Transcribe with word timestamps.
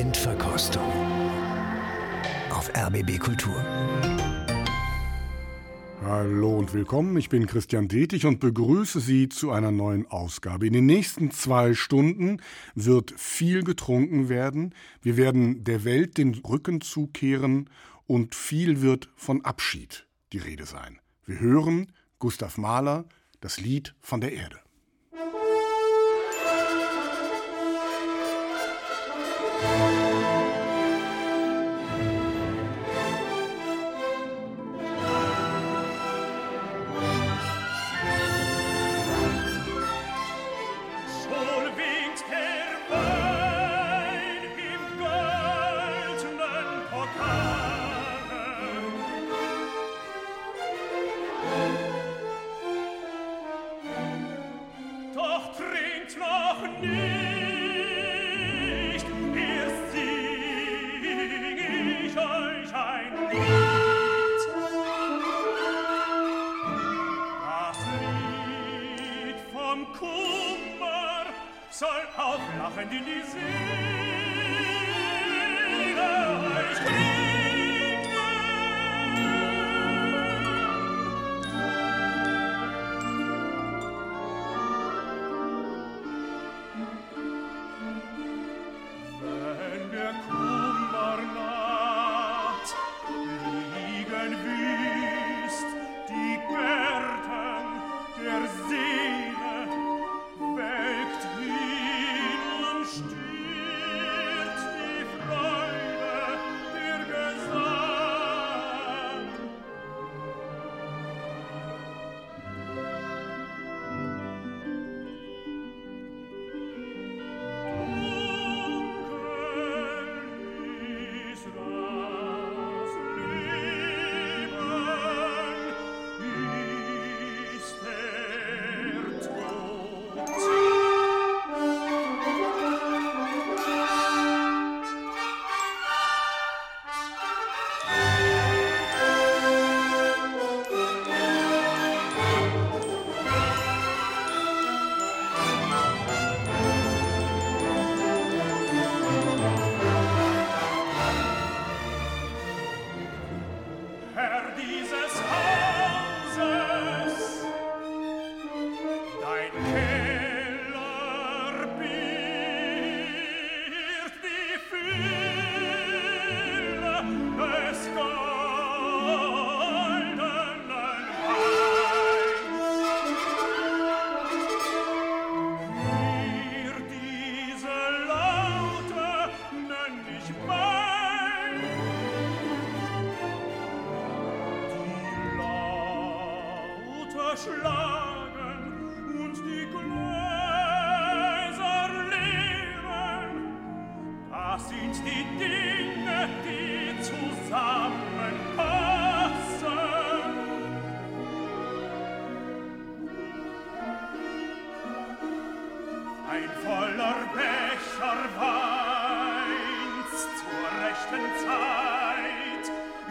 Endverkostung 0.00 0.90
auf 2.48 2.70
RBB 2.74 3.18
Kultur. 3.18 3.54
Hallo 6.02 6.56
und 6.56 6.72
willkommen, 6.72 7.18
ich 7.18 7.28
bin 7.28 7.46
Christian 7.46 7.86
Detig 7.86 8.24
und 8.24 8.40
begrüße 8.40 8.98
Sie 8.98 9.28
zu 9.28 9.50
einer 9.50 9.70
neuen 9.70 10.10
Ausgabe. 10.10 10.66
In 10.66 10.72
den 10.72 10.86
nächsten 10.86 11.32
zwei 11.32 11.74
Stunden 11.74 12.40
wird 12.74 13.12
viel 13.18 13.62
getrunken 13.62 14.30
werden, 14.30 14.74
wir 15.02 15.18
werden 15.18 15.64
der 15.64 15.84
Welt 15.84 16.16
den 16.16 16.34
Rücken 16.34 16.80
zukehren 16.80 17.68
und 18.06 18.34
viel 18.34 18.80
wird 18.80 19.10
von 19.16 19.44
Abschied 19.44 20.06
die 20.32 20.38
Rede 20.38 20.64
sein. 20.64 20.98
Wir 21.26 21.40
hören 21.40 21.92
Gustav 22.18 22.56
Mahler, 22.56 23.04
das 23.42 23.60
Lied 23.60 23.94
von 24.00 24.22
der 24.22 24.32
Erde. 24.32 24.60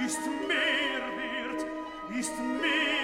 ist 0.09 0.25
mehr 0.25 1.03
wert, 1.17 1.65
ist 2.19 2.35
mehr 2.39 2.98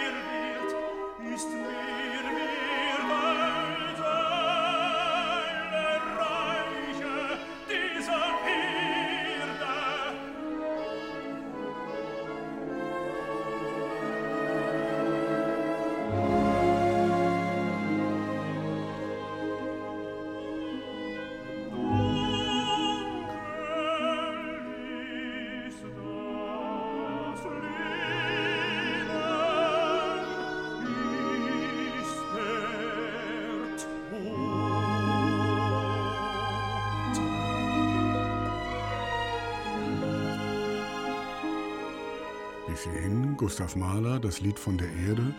Gustav 43.38 43.76
Mahler, 43.76 44.20
das 44.20 44.42
Lied 44.42 44.60
von 44.60 44.78
der 44.78 44.88
Erde. 45.08 45.34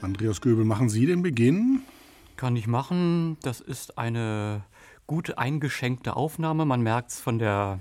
Andreas 0.00 0.40
Göbel, 0.40 0.64
machen 0.64 0.88
Sie 0.88 1.06
den 1.06 1.22
Beginn? 1.22 1.82
Kann 2.36 2.56
ich 2.56 2.66
machen. 2.66 3.36
Das 3.42 3.60
ist 3.60 3.98
eine 3.98 4.62
gut 5.06 5.38
eingeschenkte 5.38 6.16
Aufnahme. 6.16 6.64
Man 6.64 6.82
merkt 6.82 7.10
es 7.10 7.20
von 7.20 7.38
der 7.38 7.78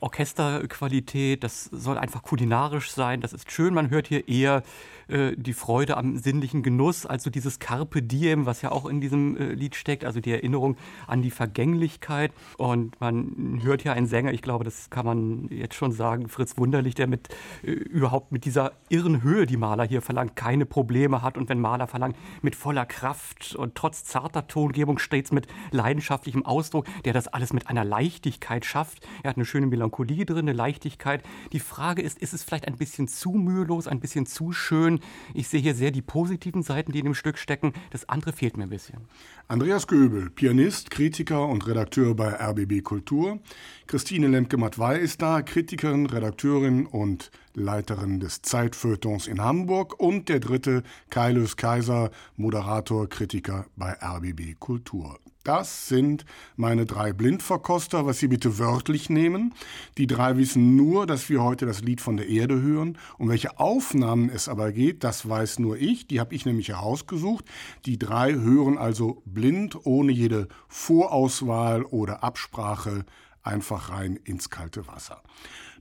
Orchesterqualität, 0.00 1.42
das 1.44 1.64
soll 1.64 1.98
einfach 1.98 2.22
kulinarisch 2.22 2.90
sein, 2.90 3.20
das 3.20 3.32
ist 3.32 3.50
schön. 3.50 3.72
Man 3.72 3.90
hört 3.90 4.08
hier 4.08 4.28
eher 4.28 4.62
äh, 5.08 5.36
die 5.36 5.52
Freude 5.52 5.96
am 5.96 6.16
sinnlichen 6.16 6.62
Genuss, 6.62 7.06
also 7.06 7.30
dieses 7.30 7.58
Carpe 7.58 8.02
Diem, 8.02 8.46
was 8.46 8.62
ja 8.62 8.72
auch 8.72 8.86
in 8.86 9.00
diesem 9.00 9.36
äh, 9.36 9.52
Lied 9.52 9.76
steckt, 9.76 10.04
also 10.04 10.20
die 10.20 10.32
Erinnerung 10.32 10.76
an 11.06 11.22
die 11.22 11.30
Vergänglichkeit. 11.30 12.32
Und 12.58 13.00
man 13.00 13.60
hört 13.62 13.82
hier 13.82 13.92
einen 13.92 14.06
Sänger, 14.06 14.32
ich 14.32 14.42
glaube, 14.42 14.64
das 14.64 14.90
kann 14.90 15.06
man 15.06 15.48
jetzt 15.50 15.74
schon 15.74 15.92
sagen, 15.92 16.28
Fritz 16.28 16.56
Wunderlich, 16.58 16.94
der 16.94 17.06
mit 17.06 17.28
äh, 17.62 17.70
überhaupt 17.70 18.32
mit 18.32 18.44
dieser 18.44 18.72
irren 18.88 19.22
Höhe, 19.22 19.46
die 19.46 19.56
Maler 19.56 19.84
hier 19.84 20.02
verlangt, 20.02 20.34
keine 20.34 20.66
Probleme 20.66 21.22
hat. 21.22 21.38
Und 21.38 21.48
wenn 21.48 21.60
Maler 21.60 21.86
verlangt, 21.86 22.16
mit 22.42 22.56
voller 22.56 22.86
Kraft 22.86 23.54
und 23.54 23.74
trotz 23.76 24.04
zarter 24.04 24.48
Tongebung 24.48 24.98
stets 24.98 25.30
mit 25.30 25.46
leidenschaftlichem 25.70 26.44
Ausdruck, 26.44 26.86
der 27.04 27.12
das 27.12 27.28
alles 27.28 27.52
mit 27.52 27.68
einer 27.68 27.84
Leichtigkeit 27.84 28.64
schafft. 28.64 29.06
Er 29.22 29.30
hat 29.30 29.36
eine 29.36 29.44
schöne 29.44 29.66
Melancholie 29.66 30.26
drin, 30.26 30.48
eine 30.48 30.52
Leichtigkeit. 30.52 31.22
Die 31.52 31.60
Frage 31.60 32.02
ist, 32.02 32.18
ist 32.18 32.32
es 32.32 32.42
vielleicht 32.42 32.66
ein 32.66 32.76
bisschen 32.76 33.08
zu 33.08 33.30
mühelos, 33.32 33.86
ein 33.86 34.00
bisschen 34.00 34.26
zu 34.26 34.52
schön? 34.52 34.95
Ich 35.34 35.48
sehe 35.48 35.60
hier 35.60 35.74
sehr 35.74 35.90
die 35.90 36.02
positiven 36.02 36.62
Seiten, 36.62 36.92
die 36.92 36.98
in 36.98 37.04
dem 37.04 37.14
Stück 37.14 37.38
stecken. 37.38 37.72
Das 37.90 38.08
andere 38.08 38.32
fehlt 38.32 38.56
mir 38.56 38.64
ein 38.64 38.70
bisschen. 38.70 39.00
Andreas 39.48 39.86
Göbel, 39.86 40.30
Pianist, 40.30 40.90
Kritiker 40.90 41.46
und 41.46 41.66
Redakteur 41.66 42.14
bei 42.14 42.28
RBB 42.28 42.82
Kultur. 42.82 43.38
Christine 43.86 44.28
Lemke-Matwei 44.28 44.98
ist 44.98 45.22
da, 45.22 45.42
Kritikerin, 45.42 46.06
Redakteurin 46.06 46.86
und 46.86 47.30
Leiterin 47.54 48.20
des 48.20 48.42
Zeitfeuilletons 48.42 49.26
in 49.26 49.40
Hamburg. 49.40 49.98
Und 50.00 50.28
der 50.28 50.40
dritte, 50.40 50.82
Kailus 51.10 51.56
Kaiser, 51.56 52.10
Moderator, 52.36 53.08
Kritiker 53.08 53.66
bei 53.76 53.96
RBB 54.02 54.58
Kultur. 54.58 55.18
Das 55.46 55.86
sind 55.86 56.24
meine 56.56 56.86
drei 56.86 57.12
Blindverkoster, 57.12 58.04
was 58.04 58.18
Sie 58.18 58.26
bitte 58.26 58.58
wörtlich 58.58 59.10
nehmen. 59.10 59.54
Die 59.96 60.08
drei 60.08 60.36
wissen 60.38 60.74
nur, 60.74 61.06
dass 61.06 61.28
wir 61.28 61.40
heute 61.40 61.66
das 61.66 61.82
Lied 61.82 62.00
von 62.00 62.16
der 62.16 62.28
Erde 62.28 62.60
hören. 62.60 62.98
Um 63.16 63.28
welche 63.28 63.60
Aufnahmen 63.60 64.28
es 64.28 64.48
aber 64.48 64.72
geht, 64.72 65.04
das 65.04 65.28
weiß 65.28 65.60
nur 65.60 65.76
ich. 65.76 66.08
Die 66.08 66.18
habe 66.18 66.34
ich 66.34 66.46
nämlich 66.46 66.70
herausgesucht. 66.70 67.44
Die 67.84 67.96
drei 67.96 68.32
hören 68.32 68.76
also 68.76 69.22
blind, 69.24 69.86
ohne 69.86 70.10
jede 70.10 70.48
Vorauswahl 70.66 71.84
oder 71.84 72.24
Absprache, 72.24 73.04
einfach 73.44 73.90
rein 73.90 74.16
ins 74.16 74.50
kalte 74.50 74.88
Wasser. 74.88 75.22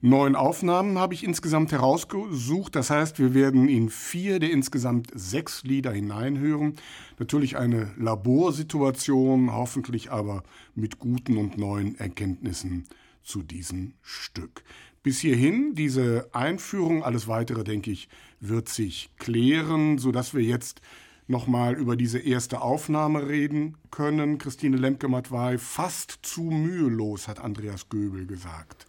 Neun 0.05 0.35
Aufnahmen 0.35 0.99
habe 0.99 1.15
ich 1.15 1.23
insgesamt 1.23 1.71
herausgesucht. 1.71 2.75
Das 2.75 2.91
heißt, 2.91 3.17
wir 3.17 3.33
werden 3.33 3.67
in 3.67 3.89
vier 3.89 4.37
der 4.37 4.51
insgesamt 4.51 5.09
sechs 5.15 5.63
Lieder 5.63 5.91
hineinhören. 5.91 6.75
Natürlich 7.17 7.57
eine 7.57 7.91
Laborsituation, 7.97 9.51
hoffentlich 9.51 10.11
aber 10.11 10.43
mit 10.75 10.99
guten 10.99 11.37
und 11.37 11.57
neuen 11.57 11.97
Erkenntnissen 11.97 12.83
zu 13.23 13.41
diesem 13.41 13.93
Stück. 14.03 14.63
Bis 15.01 15.21
hierhin 15.21 15.73
diese 15.73 16.29
Einführung, 16.33 17.03
alles 17.03 17.27
weitere, 17.27 17.63
denke 17.63 17.89
ich, 17.89 18.07
wird 18.39 18.69
sich 18.69 19.09
klären, 19.17 19.97
sodass 19.97 20.35
wir 20.35 20.43
jetzt 20.43 20.81
nochmal 21.25 21.73
über 21.73 21.95
diese 21.95 22.19
erste 22.19 22.61
Aufnahme 22.61 23.27
reden 23.27 23.75
können. 23.89 24.37
Christine 24.37 24.77
Lemke-Matwei, 24.77 25.57
fast 25.57 26.19
zu 26.21 26.43
mühelos, 26.43 27.27
hat 27.27 27.39
Andreas 27.39 27.89
Göbel 27.89 28.27
gesagt. 28.27 28.85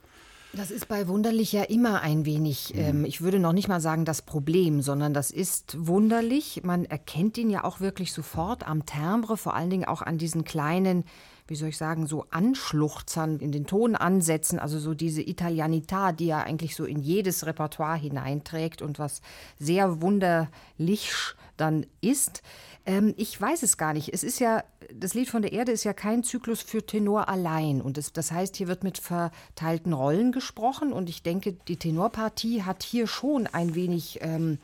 Das 0.57 0.71
ist 0.71 0.89
bei 0.89 1.07
Wunderlich 1.07 1.53
ja 1.53 1.65
immer 1.65 2.01
ein 2.01 2.25
wenig, 2.25 2.73
mhm. 2.75 2.81
ähm, 2.81 3.05
ich 3.05 3.21
würde 3.21 3.39
noch 3.39 3.53
nicht 3.53 3.69
mal 3.69 3.81
sagen 3.81 4.07
das 4.07 4.23
Problem, 4.23 4.81
sondern 4.81 5.13
das 5.13 5.31
ist 5.31 5.77
wunderlich. 5.87 6.63
Man 6.65 6.87
erkennt 6.87 7.37
ihn 7.37 7.51
ja 7.51 7.63
auch 7.63 7.81
wirklich 7.81 8.13
sofort 8.13 8.67
am 8.67 8.87
Timbre, 8.87 9.37
vor 9.37 9.55
allen 9.55 9.69
Dingen 9.69 9.85
auch 9.85 10.01
an 10.01 10.17
diesen 10.17 10.45
kleinen, 10.45 11.05
wie 11.47 11.57
soll 11.57 11.69
ich 11.69 11.77
sagen, 11.77 12.07
so 12.07 12.25
Anschluchzern 12.31 13.39
in 13.39 13.53
den 13.53 13.67
Tonansätzen, 13.67 14.59
also 14.59 14.79
so 14.79 14.95
diese 14.95 15.21
Italianità, 15.21 16.13
die 16.13 16.31
er 16.31 16.45
eigentlich 16.45 16.75
so 16.75 16.87
in 16.87 17.03
jedes 17.03 17.45
Repertoire 17.45 17.99
hineinträgt 17.99 18.81
und 18.81 18.99
was 18.99 19.21
sehr 19.59 20.01
wunderlich 20.01 21.13
dann 21.59 21.85
ist. 22.01 22.43
Ähm, 22.87 23.15
ich 23.17 23.39
weiß 23.39 23.63
es 23.65 23.77
gar 23.77 23.93
nicht. 23.93 24.15
Es 24.15 24.23
ist 24.23 24.39
ja, 24.39 24.65
das 24.95 25.15
Lied 25.15 25.29
von 25.29 25.43
der 25.43 25.53
Erde 25.53 25.73
ist 25.73 25.85
ja 25.85 25.93
kein 25.93 26.23
Zyklus 26.23 26.63
für 26.63 26.87
Tenor 26.87 27.29
allein. 27.29 27.83
Und 27.83 27.99
es, 27.99 28.13
das 28.13 28.31
heißt, 28.31 28.57
hier 28.57 28.69
wird 28.69 28.85
mit 28.85 28.99
verteilten 28.99 29.93
Rollen 29.93 30.33
gesprochen. 30.33 30.93
Und 30.93 31.09
ich 31.09 31.23
denke, 31.23 31.53
die 31.53 31.77
Tenorpartie 31.77 32.63
hat 32.63 32.85
hier 32.85 33.09
schon 33.09 33.49
ein 33.49 33.75
wenig 33.75 34.21
ähm, 34.23 34.59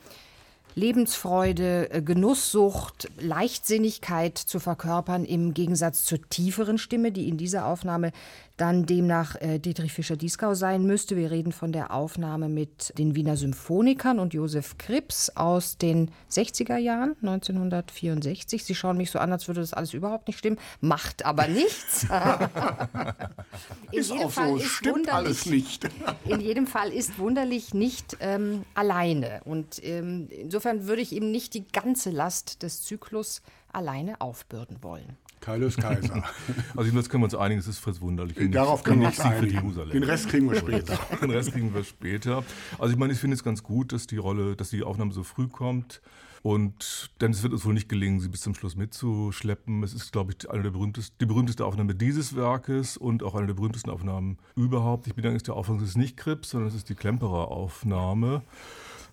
Lebensfreude, 0.75 1.91
äh, 1.91 2.03
Genusssucht, 2.03 3.11
Leichtsinnigkeit 3.21 4.39
zu 4.39 4.61
verkörpern, 4.61 5.25
im 5.25 5.53
Gegensatz 5.53 6.05
zur 6.05 6.23
tieferen 6.29 6.79
Stimme, 6.79 7.13
die 7.13 7.29
in 7.29 7.37
dieser 7.37 7.67
Aufnahme 7.67 8.13
dann 8.63 8.87
demnach 8.87 9.35
äh, 9.41 9.59
Dietrich 9.59 9.93
Fischer-Dieskau 9.93 10.55
sein 10.55 10.85
müsste. 10.85 11.17
Wir 11.17 11.33
reden 11.33 11.51
von 11.51 11.73
der 11.73 11.93
Aufnahme 11.93 12.49
mit 12.49 12.97
den 12.97 13.17
Wiener 13.17 13.37
Symphonikern 13.37 14.21
und 14.21 14.35
Josef 14.35 14.79
Krips 14.79 15.31
aus 15.31 15.79
den 15.79 16.13
60er 16.31 16.77
Jahren, 16.77 17.17
1964. 17.23 18.65
Sie 18.65 18.77
schauen 18.77 18.99
mich 18.99 19.11
so 19.11 19.19
an, 19.19 19.33
als 19.33 19.49
würde 19.49 19.63
das 19.63 19.73
alles 19.73 19.95
überhaupt 19.95 20.29
nicht 20.29 20.39
stimmen, 20.39 20.61
macht 20.81 21.25
aber 21.27 21.49
nichts. 21.49 22.05
ist 23.91 24.13
auch 24.13 24.31
Fall 24.31 24.51
so, 24.51 24.57
ist 24.59 24.67
stimmt 24.67 25.13
alles 25.13 25.47
nicht. 25.47 25.89
in 26.25 26.41
jedem 26.41 26.69
Fall 26.69 26.93
ist 26.93 27.19
Wunderlich 27.19 27.75
nicht 27.75 28.17
ähm, 28.21 28.63
alleine. 28.75 29.41
Und 29.45 29.85
ähm, 29.85 30.29
insofern 30.31 30.87
würde 30.87 31.03
ich 31.03 31.11
ihm 31.11 31.33
nicht 31.33 31.55
die 31.55 31.67
ganze 31.67 32.11
Last 32.11 32.63
des 32.63 32.85
Zyklus 32.85 33.43
alleine 33.73 34.21
aufbürden 34.21 34.85
wollen. 34.85 35.17
Kailus 35.43 35.77
Kaiser. 35.77 36.23
also 36.77 36.97
jetzt 36.97 37.11
können 37.11 37.23
wir 37.23 37.27
uns 37.27 37.35
einigen, 37.35 37.61
es 37.61 37.67
ist 37.67 37.81
Fritz 37.81 38.01
Wunderlich. 38.01 38.37
Darauf 38.51 38.83
können 38.83 39.01
wir 39.01 39.09
uns 39.09 39.21
einigen. 39.21 39.75
Den 39.93 40.05
Rest 40.05 40.29
kriegen 40.29 40.49
wir 40.49 40.57
später. 40.57 40.99
Den 41.21 41.31
Rest 41.31 41.53
kriegen 41.53 41.75
wir 41.75 41.85
später. 41.85 42.45
Also 42.79 42.93
ich 42.93 42.99
meine, 42.99 43.13
ich 43.13 43.19
finde 43.19 43.35
es 43.35 43.43
ganz 43.43 43.63
gut, 43.63 43.93
dass 43.93 44.07
die 44.07 44.17
Rolle, 44.17 44.57
dass 44.57 44.71
die 44.71 44.83
Aufnahme 44.85 45.13
so 45.13 45.25
früh 45.25 45.49
kommt. 45.49 46.01
Und 46.43 47.11
denn 47.21 47.33
es 47.33 47.43
wird 47.43 47.53
uns 47.53 47.65
wohl 47.65 47.75
nicht 47.75 47.89
gelingen, 47.89 48.21
sie 48.21 48.29
bis 48.29 48.41
zum 48.41 48.55
Schluss 48.55 48.77
mitzuschleppen. 48.77 49.83
Es 49.83 49.95
ist, 49.95 50.13
glaube 50.13 50.33
ich, 50.33 50.49
eine 50.51 50.63
der 50.63 50.71
berühmtesten, 50.71 51.17
die 51.21 51.27
berühmteste 51.27 51.65
Aufnahme 51.65 51.95
dieses 51.95 52.35
Werkes 52.35 52.97
und 52.97 53.23
auch 53.23 53.35
eine 53.35 53.49
der 53.49 53.55
berühmtesten 53.55 53.91
Aufnahmen 53.91 54.39
überhaupt. 54.57 55.07
Ich 55.07 55.15
bin 55.15 55.25
eigentlich 55.27 55.45
der 55.45 55.55
Aufnahme, 55.55 55.83
es 55.83 55.91
ist 55.91 55.97
nicht 55.97 56.17
Krips, 56.17 56.51
sondern 56.51 56.69
es 56.69 56.75
ist 56.75 56.89
die 56.89 56.95
Klemperer 56.97 57.49
Aufnahme 57.49 58.43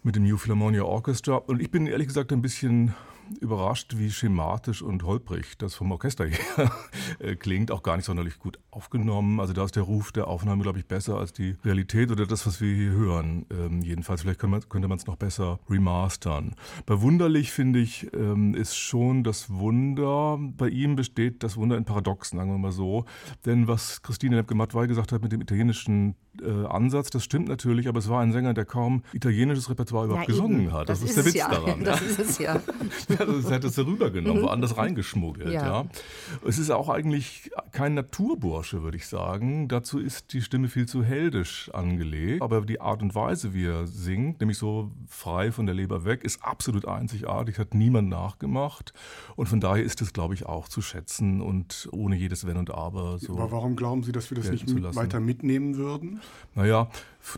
mit 0.02 0.16
dem 0.16 0.24
New 0.24 0.38
Philharmonia 0.38 0.84
Orchestra. 0.84 1.36
Und 1.36 1.62
ich 1.62 1.70
bin 1.70 1.86
ehrlich 1.86 2.08
gesagt 2.08 2.32
ein 2.32 2.42
bisschen 2.42 2.96
überrascht, 3.42 3.98
wie 3.98 4.12
schematisch 4.12 4.82
und 4.82 5.04
holprig 5.04 5.58
das 5.58 5.76
vom 5.76 5.92
Orchester 5.92 6.26
her 6.28 6.72
äh, 7.20 7.36
klingt. 7.36 7.72
Auch 7.72 7.84
gar 7.84 7.96
nicht 7.96 8.06
sonderlich 8.06 8.40
gut 8.40 8.60
aufgenommen. 8.72 9.40
Also 9.40 9.54
da 9.54 9.66
ist 9.66 9.76
der 9.76 9.84
Ruf 9.84 10.12
der 10.12 10.28
Aufnahme, 10.28 10.64
glaube 10.64 10.80
ich, 10.80 10.86
besser 10.86 11.18
als 11.18 11.34
die 11.34 11.56
Realität 11.64 12.12
oder 12.12 12.26
das, 12.26 12.46
was 12.46 12.62
wir 12.62 12.74
hier 12.74 12.92
hören. 12.92 13.46
Ähm, 13.52 13.82
jedenfalls, 13.82 14.22
vielleicht 14.22 14.40
könnte 14.40 14.88
man 14.88 14.98
es 14.98 15.08
noch 15.08 15.16
besser 15.16 15.60
remastern. 15.70 16.56
Bei 16.86 17.02
Wunderlich, 17.02 17.52
finde 17.52 17.80
ich, 17.80 18.12
ähm, 18.14 18.54
ist 18.54 18.76
schon 18.76 19.24
das 19.24 19.50
Wunder, 19.50 20.38
bei 20.40 20.70
ihm 20.70 20.96
besteht 20.96 21.44
das 21.44 21.58
Wunder 21.58 21.78
in 21.78 21.86
Paradoxen, 21.86 22.38
sagen 22.38 22.52
wir 22.52 22.58
mal 22.58 22.72
so. 22.72 23.06
Denn 23.46 23.68
was 23.68 24.02
Christine 24.02 24.36
Lepke-Mattwey 24.38 24.88
gesagt 24.88 25.12
hat 25.12 25.22
mit 25.22 25.32
dem 25.32 25.42
italienischen 25.42 26.16
äh, 26.42 26.66
Ansatz, 26.66 27.10
das 27.10 27.24
stimmt 27.24 27.48
natürlich, 27.48 27.88
aber 27.88 28.00
es 28.00 28.10
war 28.10 28.22
ein 28.22 28.32
Sänger, 28.32 28.54
der 28.54 28.66
kaum 28.66 29.04
italienisches 29.14 29.70
Repertoire 29.70 30.06
überhaupt 30.06 30.28
ja, 30.28 30.34
gesungen 30.34 30.72
hat. 30.74 30.90
Das, 30.90 31.02
das 31.02 31.10
ist, 31.10 31.18
der 31.18 31.26
Witz 31.26 31.34
ja. 31.36 31.50
daran. 31.50 31.84
Das 31.84 32.02
ist 32.02 32.20
es 32.20 32.38
ja. 32.40 32.60
das 33.08 33.52
hat 33.52 33.64
es 33.64 33.78
herübergenommen, 33.78 34.42
mhm. 34.42 34.46
woanders 34.46 34.78
reingeschmuggelt. 34.78 35.52
Ja. 35.52 35.84
ja. 35.84 35.86
Es 36.46 36.58
ist 36.58 36.72
auch 36.72 36.90
eigentlich 36.90 37.52
kein 37.72 37.94
Naturbursche, 37.94 38.84
würde 38.84 38.98
ich 38.98 39.08
sagen. 39.08 39.68
Dazu 39.68 40.00
ist 40.00 40.34
die 40.34 40.42
Stimme 40.42 40.68
viel 40.68 40.88
zu 40.88 41.04
heldisch 41.04 41.70
angelegt. 41.74 42.42
Aber 42.42 42.62
die 42.62 42.82
Art 42.82 43.02
und 43.02 43.16
Weise, 43.16 43.54
wie 43.54 43.66
er 43.66 43.88
singt, 43.88 44.40
nämlich 44.40 44.58
so 44.58 44.92
frei 45.08 45.52
von 45.52 45.66
der 45.66 45.76
Leber 45.76 46.06
weg, 46.06 46.24
ist 46.24 46.44
absolut 46.44 46.88
einzigartig, 46.88 47.60
hat 47.60 47.74
niemand 47.74 48.10
nachgemacht. 48.10 48.94
Und 49.36 49.48
von 49.48 49.60
daher 49.60 49.84
ist 49.84 50.02
es, 50.02 50.14
glaube 50.14 50.34
ich, 50.34 50.46
auch 50.46 50.68
zu 50.68 50.82
schätzen 50.82 51.42
und 51.42 51.90
ohne 51.92 52.16
jedes 52.16 52.46
Wenn 52.46 52.58
und 52.58 52.72
Aber 52.72 53.18
so. 53.20 53.34
Aber 53.34 53.52
warum 53.52 53.76
glauben 53.76 54.04
Sie, 54.04 54.12
dass 54.12 54.30
wir 54.30 54.38
das 54.38 54.50
nicht 54.50 54.70
weiter 54.96 55.20
mitnehmen 55.20 55.78
würden? 55.78 56.22
Naja, 56.56 56.88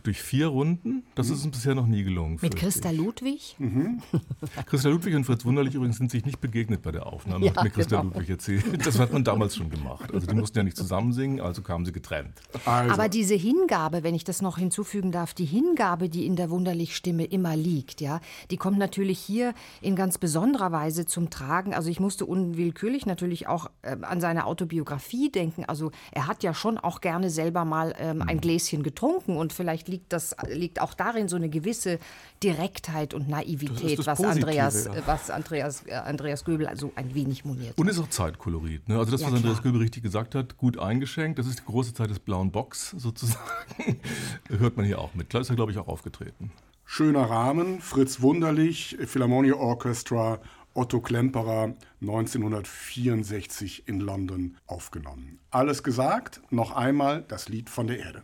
durch 0.04 0.22
vier 0.22 0.46
Runden, 0.46 1.04
das 1.14 1.28
ist 1.28 1.44
uns 1.44 1.56
bisher 1.56 1.74
noch 1.74 1.86
nie 1.86 2.02
gelungen. 2.02 2.38
Mit 2.40 2.56
Christa 2.56 2.90
Ludwig? 2.90 3.56
Mhm. 3.58 4.00
Christa 4.66 4.88
Ludwig 4.88 5.14
und 5.14 5.24
Fritz 5.24 5.44
Wunderlich 5.44 5.74
übrigens 5.74 5.98
sind 5.98 6.10
sich 6.10 6.24
nicht 6.24 6.40
begegnet 6.40 6.82
bei 6.82 6.92
der 6.92 7.06
Aufnahme, 7.06 7.46
ja, 7.46 7.54
hat 7.54 7.64
mir 7.64 7.70
Christa 7.70 8.00
genau. 8.00 8.14
Ludwig 8.14 8.30
erzählt. 8.30 8.64
Das 8.84 8.98
hat 8.98 9.12
man 9.12 9.24
damals 9.24 9.56
schon 9.56 9.70
gemacht. 9.70 10.12
Also 10.12 10.26
die 10.26 10.34
mussten 10.34 10.58
ja 10.58 10.64
nicht 10.64 10.76
zusammen 10.76 11.12
singen, 11.12 11.40
also 11.40 11.62
kamen 11.62 11.84
sie 11.84 11.92
getrennt. 11.92 12.32
Also. 12.64 12.92
Aber 12.92 13.08
diese 13.08 13.34
Hingabe, 13.34 14.02
wenn 14.02 14.14
ich 14.14 14.24
das 14.24 14.42
noch 14.42 14.58
hinzufügen 14.58 15.12
darf, 15.12 15.34
die 15.34 15.44
Hingabe, 15.44 16.08
die 16.08 16.26
in 16.26 16.36
der 16.36 16.50
Wunderlich-Stimme 16.50 17.24
immer 17.24 17.56
liegt, 17.56 18.00
ja, 18.00 18.20
die 18.50 18.56
kommt 18.56 18.78
natürlich 18.78 19.18
hier 19.18 19.54
in 19.80 19.96
ganz 19.96 20.18
besonderer 20.18 20.72
Weise 20.72 21.06
zum 21.06 21.30
Tragen. 21.30 21.74
Also 21.74 21.90
ich 21.90 22.00
musste 22.00 22.26
unwillkürlich 22.26 23.06
natürlich 23.06 23.46
auch 23.46 23.70
äh, 23.82 23.96
an 24.02 24.20
seine 24.20 24.46
Autobiografie 24.46 25.30
denken. 25.30 25.64
Also 25.66 25.90
er 26.10 26.26
hat 26.26 26.42
ja 26.42 26.54
schon 26.54 26.78
auch 26.78 27.00
gerne 27.00 27.30
selber 27.30 27.64
mal 27.64 27.94
ähm, 27.98 28.22
ein 28.22 28.40
Gläschen 28.40 28.82
getrunken 28.82 29.36
und 29.36 29.52
vielleicht 29.52 29.71
liegt 29.88 30.12
das 30.12 30.34
liegt 30.48 30.80
auch 30.80 30.94
darin 30.94 31.28
so 31.28 31.36
eine 31.36 31.48
gewisse 31.48 31.98
Direktheit 32.42 33.14
und 33.14 33.28
Naivität, 33.28 34.04
was 34.06 34.22
Andreas, 34.22 34.86
ja. 34.86 34.92
was 35.06 35.30
Andreas, 35.30 35.86
äh, 35.86 35.94
Andreas 35.94 36.44
Göbel 36.44 36.66
also 36.66 36.92
ein 36.94 37.14
wenig 37.14 37.44
moniert. 37.44 37.76
Und 37.78 37.88
ist 37.88 37.98
auch 37.98 38.08
Zeitkolorit. 38.08 38.88
Ne? 38.88 38.98
Also 38.98 39.12
das, 39.12 39.20
ja, 39.20 39.28
was 39.28 39.34
Andreas 39.34 39.60
klar. 39.60 39.72
Göbel 39.72 39.82
richtig 39.82 40.02
gesagt 40.02 40.34
hat, 40.34 40.56
gut 40.56 40.78
eingeschenkt. 40.78 41.38
Das 41.38 41.46
ist 41.46 41.60
die 41.60 41.64
große 41.64 41.94
Zeit 41.94 42.10
des 42.10 42.18
blauen 42.18 42.50
Box 42.50 42.90
sozusagen. 42.96 43.40
Hört 44.48 44.76
man 44.76 44.86
hier 44.86 44.98
auch 44.98 45.14
mit. 45.14 45.32
Da 45.34 45.40
ist 45.40 45.50
er, 45.50 45.56
glaube 45.56 45.72
ich, 45.72 45.78
auch 45.78 45.88
aufgetreten. 45.88 46.52
Schöner 46.84 47.22
Rahmen, 47.22 47.80
Fritz 47.80 48.20
Wunderlich, 48.20 48.98
Philharmonia 49.06 49.54
Orchestra, 49.54 50.40
Otto 50.74 51.00
Klemperer 51.00 51.74
1964 52.00 53.88
in 53.88 54.00
London 54.00 54.56
aufgenommen. 54.66 55.38
Alles 55.50 55.82
gesagt, 55.82 56.40
noch 56.50 56.72
einmal 56.72 57.24
das 57.28 57.48
Lied 57.48 57.70
von 57.70 57.86
der 57.86 57.98
Erde. 57.98 58.22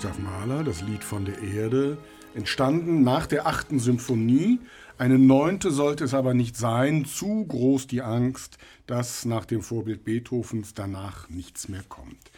Gustav 0.00 0.18
Mahler, 0.18 0.64
das 0.64 0.80
Lied 0.80 1.04
von 1.04 1.26
der 1.26 1.42
Erde, 1.42 1.98
entstanden 2.34 3.02
nach 3.02 3.26
der 3.26 3.46
achten 3.46 3.78
Symphonie. 3.78 4.58
Eine 4.96 5.18
neunte 5.18 5.70
sollte 5.70 6.04
es 6.04 6.14
aber 6.14 6.32
nicht 6.32 6.56
sein, 6.56 7.04
zu 7.04 7.44
groß 7.44 7.86
die 7.86 8.00
Angst, 8.00 8.56
dass 8.86 9.26
nach 9.26 9.44
dem 9.44 9.60
Vorbild 9.60 10.06
Beethovens 10.06 10.72
danach 10.72 11.28
nichts 11.28 11.68
mehr 11.68 11.82
kommt. 11.86 12.30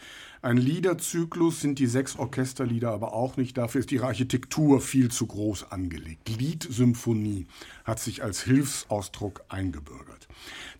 Ein 0.44 0.56
Liederzyklus 0.56 1.60
sind 1.60 1.78
die 1.78 1.86
sechs 1.86 2.18
Orchesterlieder 2.18 2.90
aber 2.90 3.12
auch 3.12 3.36
nicht. 3.36 3.56
Dafür 3.56 3.78
ist 3.78 3.92
ihre 3.92 4.06
Architektur 4.06 4.80
viel 4.80 5.08
zu 5.08 5.28
groß 5.28 5.70
angelegt. 5.70 6.28
Liedsymphonie 6.36 7.46
hat 7.84 8.00
sich 8.00 8.24
als 8.24 8.42
Hilfsausdruck 8.42 9.44
eingebürgert. 9.48 10.26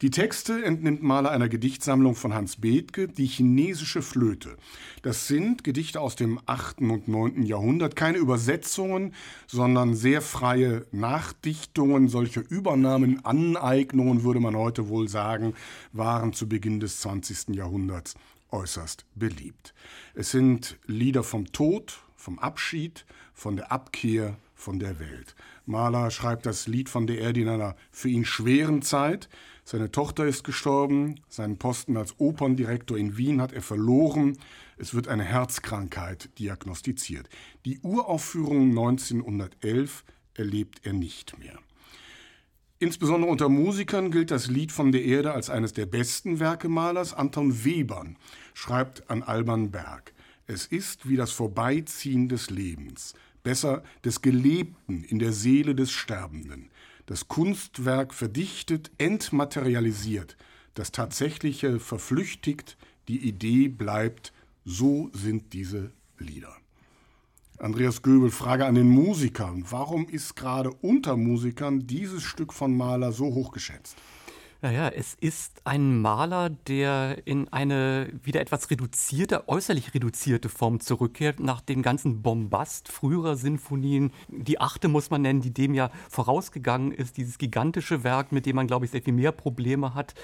Die 0.00 0.10
Texte 0.10 0.64
entnimmt 0.64 1.04
Mahler 1.04 1.30
einer 1.30 1.48
Gedichtsammlung 1.48 2.16
von 2.16 2.34
Hans 2.34 2.56
Bethke, 2.56 3.06
die 3.06 3.26
chinesische 3.26 4.02
Flöte. 4.02 4.56
Das 5.02 5.26
sind 5.26 5.64
Gedichte 5.64 6.00
aus 6.00 6.14
dem 6.14 6.38
8. 6.47 6.80
und 6.82 7.09
9. 7.09 7.42
Jahrhundert, 7.42 7.97
keine 7.97 8.18
Übersetzungen, 8.18 9.14
sondern 9.49 9.97
sehr 9.97 10.23
freie 10.23 10.87
Nachdichtungen. 10.92 12.06
Solche 12.06 12.38
Übernahmen, 12.38 13.25
Aneignungen, 13.25 14.23
würde 14.23 14.38
man 14.38 14.54
heute 14.56 14.88
wohl 14.88 15.09
sagen, 15.09 15.54
waren 15.92 16.32
zu 16.32 16.49
Beginn 16.49 16.78
des 16.78 17.00
20. 17.00 17.49
Jahrhunderts 17.56 18.14
äußerst 18.52 19.04
beliebt. 19.16 19.75
Es 20.14 20.30
sind 20.30 20.78
Lieder 20.87 21.25
vom 21.25 21.50
Tod, 21.50 21.99
vom 22.14 22.38
Abschied, 22.38 23.04
von 23.35 23.56
der 23.56 23.73
Abkehr, 23.73 24.37
von 24.62 24.78
der 24.78 24.99
Welt. 24.99 25.35
Mahler 25.66 26.11
schreibt 26.11 26.47
das 26.47 26.66
Lied 26.66 26.88
von 26.88 27.07
der 27.07 27.19
Erde 27.19 27.40
in 27.40 27.49
einer 27.49 27.76
für 27.90 28.09
ihn 28.09 28.25
schweren 28.25 28.81
Zeit. 28.81 29.28
Seine 29.64 29.90
Tochter 29.90 30.25
ist 30.25 30.45
gestorben, 30.45 31.21
seinen 31.28 31.59
Posten 31.59 31.97
als 31.97 32.19
Operndirektor 32.19 32.97
in 32.97 33.16
Wien 33.16 33.40
hat 33.42 33.52
er 33.52 33.62
verloren. 33.62 34.38
Es 34.76 34.95
wird 34.95 35.09
eine 35.09 35.25
Herzkrankheit 35.25 36.31
diagnostiziert. 36.38 37.28
Die 37.64 37.81
Uraufführung 37.81 38.71
1911 38.71 40.04
erlebt 40.35 40.81
er 40.85 40.92
nicht 40.92 41.38
mehr. 41.38 41.59
Insbesondere 42.78 43.31
unter 43.31 43.49
Musikern 43.49 44.11
gilt 44.11 44.33
das 44.33 44.49
Lied 44.49 44.73
von 44.73 44.90
der 44.90 45.04
Erde 45.04 45.33
als 45.33 45.50
eines 45.50 45.73
der 45.73 45.87
besten 45.87 46.40
Werke 46.40 46.69
Malers. 46.69 47.14
Anton 47.14 47.64
Webern 47.64 48.16
schreibt 48.54 49.09
an 49.09 49.23
Alban 49.23 49.71
Berg, 49.71 50.12
es 50.49 50.66
ist 50.66 51.09
wie 51.09 51.16
das 51.16 51.31
Vorbeiziehen 51.31 52.28
des 52.28 52.50
Lebens, 52.50 53.14
besser 53.42 53.82
des 54.04 54.22
Gelebten 54.22 55.04
in 55.04 55.18
der 55.18 55.32
Seele 55.32 55.75
des 55.75 55.90
Sterbenden. 55.90 56.70
Das 57.06 57.28
Kunstwerk 57.28 58.14
verdichtet, 58.14 58.90
entmaterialisiert, 58.99 60.37
das 60.75 60.92
Tatsächliche 60.92 61.80
verflüchtigt, 61.80 62.76
die 63.08 63.18
Idee 63.18 63.68
bleibt, 63.68 64.32
so 64.64 65.11
sind 65.12 65.52
diese 65.52 65.90
Lieder. 66.18 66.56
Andreas 67.58 68.02
Göbel, 68.02 68.30
Frage 68.30 68.66
an 68.66 68.75
den 68.75 68.88
Musikern. 68.88 69.64
Warum 69.70 70.08
ist 70.08 70.34
gerade 70.34 70.70
unter 70.70 71.16
Musikern 71.16 71.87
dieses 71.87 72.22
Stück 72.22 72.52
von 72.52 72.76
Mahler 72.76 73.12
so 73.12 73.26
hoch 73.26 73.52
geschätzt? 73.52 73.96
Naja, 74.64 74.90
es 74.90 75.14
ist 75.14 75.61
ein 75.64 76.00
Maler, 76.00 76.49
der 76.49 77.26
in 77.26 77.52
eine 77.52 78.12
wieder 78.23 78.40
etwas 78.40 78.71
reduzierte, 78.71 79.49
äußerlich 79.49 79.92
reduzierte 79.92 80.49
Form 80.49 80.78
zurückkehrt, 80.78 81.40
nach 81.40 81.61
dem 81.61 81.83
ganzen 81.83 82.23
Bombast 82.23 82.88
früherer 82.88 83.35
Sinfonien. 83.35 84.12
Die 84.28 84.61
achte 84.61 84.87
muss 84.87 85.11
man 85.11 85.23
nennen, 85.23 85.40
die 85.40 85.52
dem 85.52 85.75
ja 85.75 85.90
vorausgegangen 86.09 86.92
ist, 86.92 87.16
dieses 87.16 87.38
gigantische 87.38 88.04
Werk, 88.04 88.31
mit 88.31 88.47
dem 88.47 88.54
man, 88.54 88.69
glaube 88.69 88.85
ich, 88.85 88.92
sehr 88.92 89.02
viel 89.02 89.14
mehr 89.14 89.33
Probleme 89.33 89.97
hat. 89.97 90.14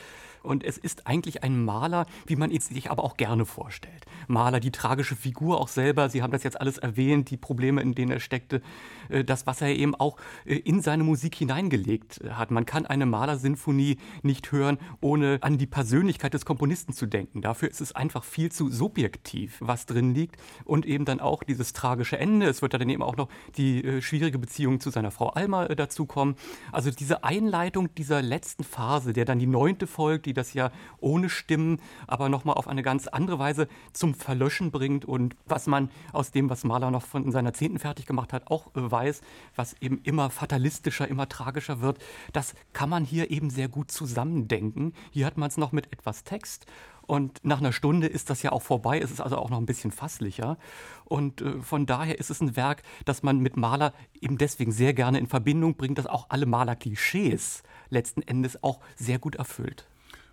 Und 0.42 0.64
es 0.64 0.78
ist 0.78 1.06
eigentlich 1.06 1.42
ein 1.42 1.64
Maler, 1.64 2.06
wie 2.26 2.36
man 2.36 2.50
ihn 2.50 2.60
sich 2.60 2.90
aber 2.90 3.04
auch 3.04 3.16
gerne 3.16 3.46
vorstellt. 3.46 4.04
Maler, 4.26 4.60
die 4.60 4.70
tragische 4.70 5.16
Figur 5.16 5.60
auch 5.60 5.68
selber, 5.68 6.08
Sie 6.08 6.22
haben 6.22 6.32
das 6.32 6.42
jetzt 6.42 6.60
alles 6.60 6.78
erwähnt, 6.78 7.30
die 7.30 7.36
Probleme, 7.36 7.80
in 7.82 7.94
denen 7.94 8.12
er 8.12 8.20
steckte, 8.20 8.62
äh, 9.08 9.24
das, 9.24 9.46
was 9.46 9.60
er 9.60 9.74
eben 9.74 9.94
auch 9.94 10.16
äh, 10.44 10.56
in 10.56 10.80
seine 10.80 11.04
Musik 11.04 11.34
hineingelegt 11.34 12.20
hat. 12.30 12.50
Man 12.50 12.66
kann 12.66 12.86
eine 12.86 13.06
Malersinfonie 13.06 13.98
nicht 14.22 14.52
hören, 14.52 14.78
ohne 15.00 15.38
an 15.40 15.58
die 15.58 15.66
Persönlichkeit 15.66 16.34
des 16.34 16.44
Komponisten 16.44 16.92
zu 16.92 17.06
denken. 17.06 17.42
Dafür 17.42 17.70
ist 17.70 17.80
es 17.80 17.92
einfach 17.94 18.24
viel 18.24 18.50
zu 18.50 18.70
subjektiv, 18.70 19.56
was 19.60 19.86
drin 19.86 20.14
liegt. 20.14 20.36
Und 20.64 20.86
eben 20.86 21.04
dann 21.04 21.20
auch 21.20 21.42
dieses 21.42 21.72
tragische 21.72 22.18
Ende. 22.18 22.46
Es 22.46 22.62
wird 22.62 22.74
dann 22.74 22.88
eben 22.88 23.02
auch 23.02 23.16
noch 23.16 23.28
die 23.56 23.84
äh, 23.84 24.02
schwierige 24.02 24.38
Beziehung 24.38 24.80
zu 24.80 24.90
seiner 24.90 25.10
Frau 25.10 25.30
Alma 25.30 25.66
dazukommen. 25.68 26.36
Also 26.72 26.90
diese 26.90 27.24
Einleitung 27.24 27.94
dieser 27.94 28.22
letzten 28.22 28.64
Phase, 28.64 29.12
der 29.12 29.24
dann 29.24 29.38
die 29.38 29.46
neunte 29.46 29.86
folgt, 29.86 30.26
die 30.28 30.34
das 30.34 30.54
ja 30.54 30.70
ohne 31.00 31.28
Stimmen, 31.28 31.80
aber 32.06 32.28
nochmal 32.28 32.56
auf 32.56 32.68
eine 32.68 32.82
ganz 32.82 33.08
andere 33.08 33.38
Weise 33.38 33.66
zum 33.92 34.14
Verlöschen 34.14 34.70
bringt 34.70 35.04
und 35.04 35.34
was 35.46 35.66
man 35.66 35.90
aus 36.12 36.30
dem, 36.30 36.50
was 36.50 36.64
Mahler 36.64 36.90
noch 36.90 37.06
von 37.06 37.32
seiner 37.32 37.54
Zehnten 37.54 37.78
fertig 37.78 38.06
gemacht 38.06 38.32
hat, 38.32 38.50
auch 38.50 38.68
äh, 38.76 38.90
weiß, 38.90 39.22
was 39.56 39.74
eben 39.80 40.00
immer 40.04 40.30
fatalistischer, 40.30 41.08
immer 41.08 41.28
tragischer 41.28 41.80
wird, 41.80 41.98
das 42.32 42.54
kann 42.72 42.90
man 42.90 43.04
hier 43.04 43.30
eben 43.30 43.50
sehr 43.50 43.68
gut 43.68 43.90
zusammendenken. 43.90 44.92
Hier 45.10 45.26
hat 45.26 45.38
man 45.38 45.48
es 45.48 45.56
noch 45.56 45.72
mit 45.72 45.92
etwas 45.92 46.24
Text 46.24 46.66
und 47.08 47.42
nach 47.42 47.60
einer 47.60 47.72
Stunde 47.72 48.06
ist 48.06 48.28
das 48.28 48.42
ja 48.42 48.52
auch 48.52 48.60
vorbei. 48.60 49.00
Es 49.00 49.10
ist 49.10 49.22
also 49.22 49.38
auch 49.38 49.48
noch 49.48 49.56
ein 49.56 49.64
bisschen 49.64 49.90
fasslicher. 49.90 50.58
Und 51.06 51.40
äh, 51.40 51.62
von 51.62 51.86
daher 51.86 52.18
ist 52.18 52.28
es 52.28 52.42
ein 52.42 52.54
Werk, 52.54 52.82
das 53.06 53.22
man 53.22 53.38
mit 53.38 53.56
Maler 53.56 53.94
eben 54.20 54.36
deswegen 54.36 54.72
sehr 54.72 54.92
gerne 54.92 55.18
in 55.18 55.26
Verbindung 55.26 55.74
bringt, 55.74 55.96
das 55.96 56.06
auch 56.06 56.26
alle 56.28 56.44
Maler-Klischees 56.44 57.62
letzten 57.88 58.20
Endes 58.20 58.62
auch 58.62 58.80
sehr 58.94 59.18
gut 59.18 59.36
erfüllt. 59.36 59.88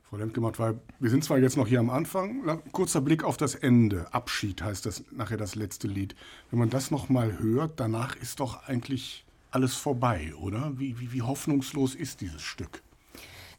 Frau 0.09 0.17
Lemke-Matt, 0.17 0.59
weil 0.59 0.79
wir 0.99 1.09
sind 1.09 1.23
zwar 1.23 1.39
jetzt 1.39 1.57
noch 1.57 1.67
hier 1.67 1.79
am 1.79 1.89
Anfang, 1.89 2.61
kurzer 2.71 3.01
Blick 3.01 3.23
auf 3.23 3.37
das 3.37 3.55
Ende. 3.55 4.13
Abschied 4.13 4.61
heißt 4.61 4.85
das 4.85 5.03
nachher 5.11 5.37
das 5.37 5.55
letzte 5.55 5.87
Lied. 5.87 6.15
Wenn 6.51 6.59
man 6.59 6.69
das 6.69 6.91
noch 6.91 7.09
mal 7.09 7.39
hört, 7.39 7.79
danach 7.79 8.15
ist 8.15 8.39
doch 8.39 8.67
eigentlich 8.67 9.25
alles 9.49 9.75
vorbei, 9.75 10.33
oder? 10.35 10.73
Wie, 10.77 10.99
wie, 10.99 11.11
wie 11.11 11.21
hoffnungslos 11.23 11.95
ist 11.95 12.21
dieses 12.21 12.43
Stück? 12.43 12.83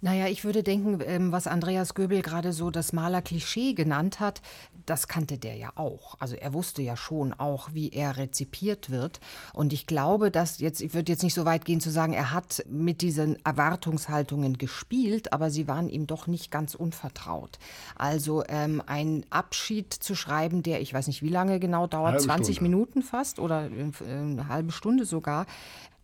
Naja, 0.00 0.26
ich 0.26 0.44
würde 0.44 0.62
denken, 0.62 1.00
ähm, 1.04 1.32
was 1.32 1.46
Andreas 1.46 1.94
Göbel 1.94 2.22
gerade 2.22 2.52
so 2.52 2.70
das 2.70 2.92
Malerklischee 2.92 3.74
genannt 3.74 4.20
hat, 4.20 4.42
das 4.84 5.08
kannte 5.08 5.38
der 5.38 5.56
ja 5.56 5.72
auch. 5.74 6.16
Also 6.20 6.36
er 6.36 6.52
wusste 6.54 6.82
ja 6.82 6.96
schon 6.96 7.32
auch, 7.32 7.70
wie 7.72 7.90
er 7.90 8.16
rezipiert 8.16 8.90
wird. 8.90 9.20
Und 9.52 9.72
ich 9.72 9.86
glaube, 9.86 10.30
dass 10.30 10.58
jetzt, 10.60 10.80
ich 10.80 10.94
würde 10.94 11.12
jetzt 11.12 11.22
nicht 11.22 11.34
so 11.34 11.44
weit 11.44 11.64
gehen 11.64 11.80
zu 11.80 11.90
sagen, 11.90 12.12
er 12.12 12.32
hat 12.32 12.64
mit 12.68 13.02
diesen 13.02 13.44
Erwartungshaltungen 13.44 14.58
gespielt, 14.58 15.32
aber 15.32 15.50
sie 15.50 15.66
waren 15.66 15.88
ihm 15.88 16.06
doch 16.06 16.26
nicht 16.26 16.50
ganz 16.50 16.74
unvertraut. 16.74 17.58
Also 17.96 18.44
ähm, 18.48 18.82
ein 18.86 19.24
Abschied 19.30 19.92
zu 19.92 20.14
schreiben, 20.14 20.62
der, 20.62 20.80
ich 20.80 20.94
weiß 20.94 21.06
nicht, 21.08 21.22
wie 21.22 21.28
lange 21.28 21.58
genau 21.58 21.86
dauert, 21.86 22.12
halbe 22.12 22.24
20 22.24 22.56
Stunde. 22.56 22.70
Minuten 22.70 23.02
fast 23.02 23.38
oder 23.38 23.70
äh, 23.70 23.90
eine 24.08 24.48
halbe 24.48 24.72
Stunde 24.72 25.04
sogar, 25.04 25.46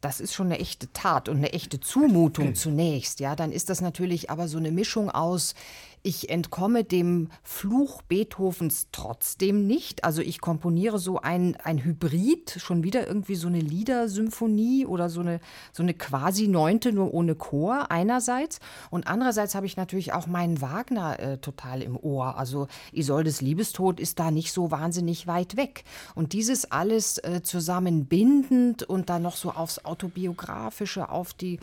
das 0.03 0.21
ist 0.21 0.35
schon 0.35 0.47
eine 0.47 0.59
echte 0.59 0.93
Tat 0.93 1.29
und 1.29 1.39
eine 1.39 1.53
echte 1.53 1.81
Zumutung 1.81 2.55
zunächst. 2.55 3.21
Ja, 3.21 3.37
dann 3.37 3.53
ist 3.53 3.71
das 3.71 3.81
natürlich 3.81 4.31
aber 4.31 4.49
so 4.49 4.59
eine 4.59 4.73
Mischung 4.73 5.11
aus 5.11 5.55
ich 6.05 6.31
entkomme 6.31 6.83
dem 6.83 7.29
Fluch 7.45 8.03
Beethovens 8.03 8.89
trotzdem 8.91 9.67
nicht. 9.67 10.05
Also 10.05 10.21
ich 10.21 10.41
komponiere 10.41 10.99
so 10.99 11.21
ein, 11.21 11.57
ein 11.63 11.85
Hybrid, 11.85 12.57
schon 12.59 12.83
wieder 12.83 13.07
irgendwie 13.07 13.37
so 13.37 13.47
eine 13.47 13.61
Liedersymphonie 13.61 14.85
oder 14.85 15.09
so 15.09 15.21
eine, 15.21 15.41
so 15.73 15.85
eine 15.85 15.95
quasi 15.95 16.49
Neunte, 16.49 16.93
nur 16.93 17.15
ohne 17.15 17.37
Chor 17.37 17.91
einerseits. 17.93 18.59
Und 18.91 19.07
andererseits 19.07 19.55
habe 19.55 19.67
ich 19.67 19.77
natürlich 19.77 20.13
auch 20.13 20.27
meinen 20.27 20.61
Wagner 20.61 21.21
äh, 21.21 21.39
total 21.39 21.83
im 21.83 21.97
Ohr. 21.97 22.37
Also 22.37 22.67
Isoldes 22.91 23.41
Liebestod 23.41 24.01
ist 24.01 24.19
da 24.19 24.33
nicht 24.33 24.53
so 24.53 24.73
wahnsinnig 24.73 25.29
weit 25.29 25.57
weg. 25.57 25.85
Und 26.17 26.33
dieses 26.33 26.73
alles 26.73 27.19
äh, 27.19 27.43
zusammenbindend 27.43 28.83
und 28.83 29.09
dann 29.09 29.23
noch 29.23 29.37
so 29.37 29.53
aufs 29.53 29.85
Autobiografische, 29.85 31.11
auf 31.11 31.33
die 31.33 31.61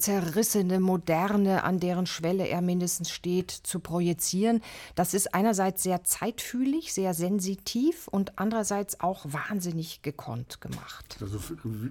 zerrissene 0.00 0.80
Moderne, 0.80 1.64
an 1.64 1.78
deren 1.78 2.06
Schwelle 2.06 2.48
er 2.48 2.60
mindestens 2.60 3.10
steht, 3.10 3.50
zu 3.50 3.80
projizieren. 3.80 4.62
Das 4.94 5.14
ist 5.14 5.34
einerseits 5.34 5.82
sehr 5.82 6.04
zeitfühlig, 6.04 6.92
sehr 6.92 7.14
sensitiv 7.14 8.08
und 8.08 8.38
andererseits 8.38 9.00
auch 9.00 9.24
wahnsinnig 9.28 10.02
gekonnt 10.02 10.60
gemacht. 10.60 11.18
Also 11.20 11.38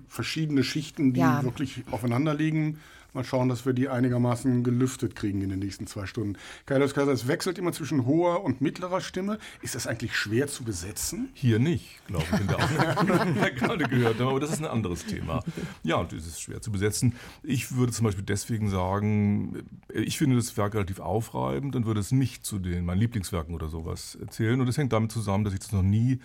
verschiedene 0.08 0.63
Schichten, 0.63 1.13
die 1.13 1.22
ja. 1.22 1.43
wirklich 1.43 1.84
aufeinander 1.91 2.34
liegen 2.34 2.80
Mal 3.13 3.24
schauen, 3.24 3.50
dass 3.50 3.65
wir 3.65 3.74
die 3.74 3.89
einigermaßen 3.89 4.63
gelüftet 4.63 5.15
kriegen 5.15 5.41
in 5.41 5.50
den 5.50 5.60
nächsten 5.60 5.88
zwei 5.88 6.06
Stunden. 6.06 6.38
Kairos 6.65 6.93
Kaiser, 6.93 7.12
es 7.12 7.28
wechselt 7.28 7.58
immer 7.58 7.72
zwischen 7.72 8.06
hoher 8.06 8.43
und 8.43 8.62
mittlerer 8.62 9.02
Stimme. 9.02 9.39
Ist 9.62 9.76
das 9.76 9.88
eigentlich 9.88 10.15
schwer 10.15 10.48
zu 10.48 10.63
besetzen? 10.63 11.30
Hier 11.34 11.58
nicht, 11.58 12.06
glaube 12.08 12.26
ich, 12.32 12.39
in 12.39 12.48
der 12.48 13.52
gerade 13.56 13.86
gehört. 13.86 14.22
Aber 14.22 14.39
das 14.39 14.52
ist 14.52 14.60
ein 14.60 14.67
anderes 14.67 15.06
Thema. 15.06 15.43
Ja, 15.84 16.04
das 16.04 16.28
ist 16.28 16.41
schwer 16.41 16.62
zu 16.62 16.72
besetzen. 16.72 17.15
Ich 17.41 17.76
würde 17.76 17.91
zum 17.91 18.06
Beispiel 18.06 18.24
deswegen 18.24 18.69
sagen, 18.69 19.63
ich 19.91 20.17
finde 20.17 20.36
das 20.36 20.56
Werk 20.56 20.76
relativ 20.76 21.00
aufreibend 21.00 21.76
und 21.76 21.86
würde 21.86 22.00
es 22.00 22.12
nicht 22.12 22.45
zu 22.45 22.60
den 22.60 22.86
meinen 22.86 23.00
Lieblingswerken 23.00 23.56
oder 23.56 23.69
sowas 23.69 24.17
erzählen. 24.22 24.60
Und 24.60 24.67
das 24.67 24.78
hängt 24.78 24.93
damit 24.93 25.12
zusammen, 25.12 25.43
dass 25.43 25.54
ich 25.54 25.60
das 25.60 25.72
noch 25.72 25.84
nie 25.84 26.19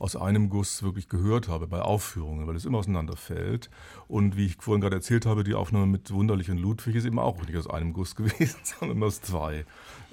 aus 0.00 0.16
einem 0.16 0.48
Guss 0.48 0.82
wirklich 0.82 1.08
gehört 1.08 1.48
habe 1.48 1.66
bei 1.66 1.82
Aufführungen, 1.82 2.46
weil 2.46 2.56
es 2.56 2.64
immer 2.64 2.78
auseinanderfällt. 2.78 3.70
Und 4.08 4.34
wie 4.34 4.46
ich 4.46 4.56
vorhin 4.58 4.80
gerade 4.80 4.96
erzählt 4.96 5.26
habe, 5.26 5.44
die 5.44 5.54
Aufnahme 5.54 5.86
mit 5.86 6.10
Wunderlich 6.10 6.50
und 6.50 6.56
Ludwig 6.56 6.96
ist 6.96 7.04
eben 7.04 7.18
auch 7.18 7.40
nicht 7.46 7.56
aus 7.56 7.68
einem 7.68 7.92
Guss 7.92 8.16
gewesen, 8.16 8.56
sondern 8.62 9.02
aus 9.02 9.20
zwei 9.20 9.66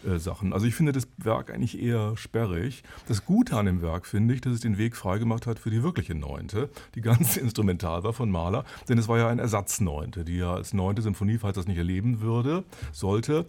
äh, 0.05 0.19
Sachen. 0.19 0.51
Also 0.51 0.65
ich 0.65 0.75
finde 0.75 0.91
das 0.91 1.07
Werk 1.15 1.49
eigentlich 1.53 1.81
eher 1.81 2.17
sperrig. 2.17 2.83
Das 3.07 3.23
Gute 3.25 3.55
an 3.55 3.65
dem 3.65 3.81
Werk 3.81 4.05
finde 4.05 4.33
ich, 4.33 4.41
dass 4.41 4.53
es 4.53 4.59
den 4.59 4.77
Weg 4.77 4.97
freigemacht 4.97 5.47
hat 5.47 5.57
für 5.57 5.69
die 5.69 5.81
wirkliche 5.83 6.15
Neunte, 6.15 6.69
die 6.93 7.01
ganz 7.01 7.37
instrumental 7.37 8.03
war 8.03 8.11
von 8.11 8.29
Mahler, 8.29 8.65
denn 8.89 8.97
es 8.97 9.07
war 9.07 9.17
ja 9.17 9.29
ein 9.29 9.39
Ersatzneunte, 9.39 10.25
die 10.25 10.37
ja 10.37 10.53
als 10.53 10.73
neunte 10.73 11.01
Symphonie, 11.01 11.37
falls 11.37 11.55
das 11.55 11.67
nicht 11.67 11.77
erleben 11.77 12.19
würde, 12.19 12.65
sollte, 12.91 13.45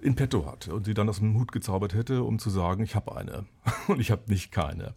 in 0.00 0.14
petto 0.14 0.46
hat 0.46 0.68
und 0.68 0.86
sie 0.86 0.94
dann 0.94 1.08
aus 1.08 1.18
dem 1.18 1.34
Hut 1.38 1.52
gezaubert 1.52 1.94
hätte, 1.94 2.22
um 2.22 2.38
zu 2.38 2.50
sagen, 2.50 2.82
ich 2.82 2.94
habe 2.94 3.16
eine 3.16 3.46
und 3.88 4.00
ich 4.00 4.10
habe 4.10 4.22
nicht 4.28 4.52
keine. 4.52 4.94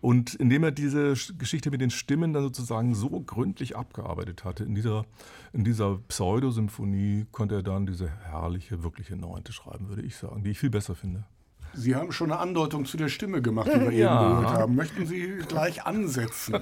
Und 0.00 0.34
indem 0.34 0.64
er 0.64 0.70
diese 0.70 1.14
Geschichte 1.36 1.70
mit 1.70 1.82
den 1.82 1.90
Stimmen 1.90 2.32
dann 2.32 2.42
sozusagen 2.42 2.94
so 2.94 3.20
gründlich 3.20 3.76
abgearbeitet 3.76 4.44
hatte, 4.44 4.64
in 4.64 4.74
dieser, 4.74 5.04
in 5.52 5.62
dieser 5.62 5.98
Pseudosymphonie 6.08 7.26
konnte 7.32 7.56
er 7.56 7.62
dann 7.62 7.84
diese 7.84 8.08
herrliche, 8.08 8.82
wirkliche 8.82 9.16
Neunte 9.16 9.52
schreiben, 9.52 9.88
würde 9.88 10.02
ich 10.02 10.16
sagen, 10.16 10.42
die 10.42 10.50
ich 10.50 10.58
viel 10.58 10.70
besser 10.70 10.94
finde. 10.94 11.24
Sie 11.72 11.94
haben 11.94 12.10
schon 12.10 12.32
eine 12.32 12.40
Andeutung 12.40 12.84
zu 12.84 12.96
der 12.96 13.08
Stimme 13.08 13.42
gemacht, 13.42 13.70
die 13.72 13.80
wir 13.80 13.92
ja. 13.92 14.30
eben 14.30 14.40
gehört 14.40 14.58
haben. 14.58 14.74
Möchten 14.74 15.06
Sie 15.06 15.38
gleich 15.46 15.84
ansetzen? 15.84 16.58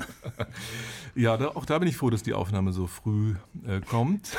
ja, 1.14 1.36
da, 1.36 1.48
auch 1.48 1.64
da 1.64 1.78
bin 1.78 1.88
ich 1.88 1.96
froh, 1.96 2.10
dass 2.10 2.22
die 2.22 2.34
Aufnahme 2.34 2.72
so 2.72 2.86
früh 2.86 3.34
äh, 3.66 3.80
kommt. 3.80 4.36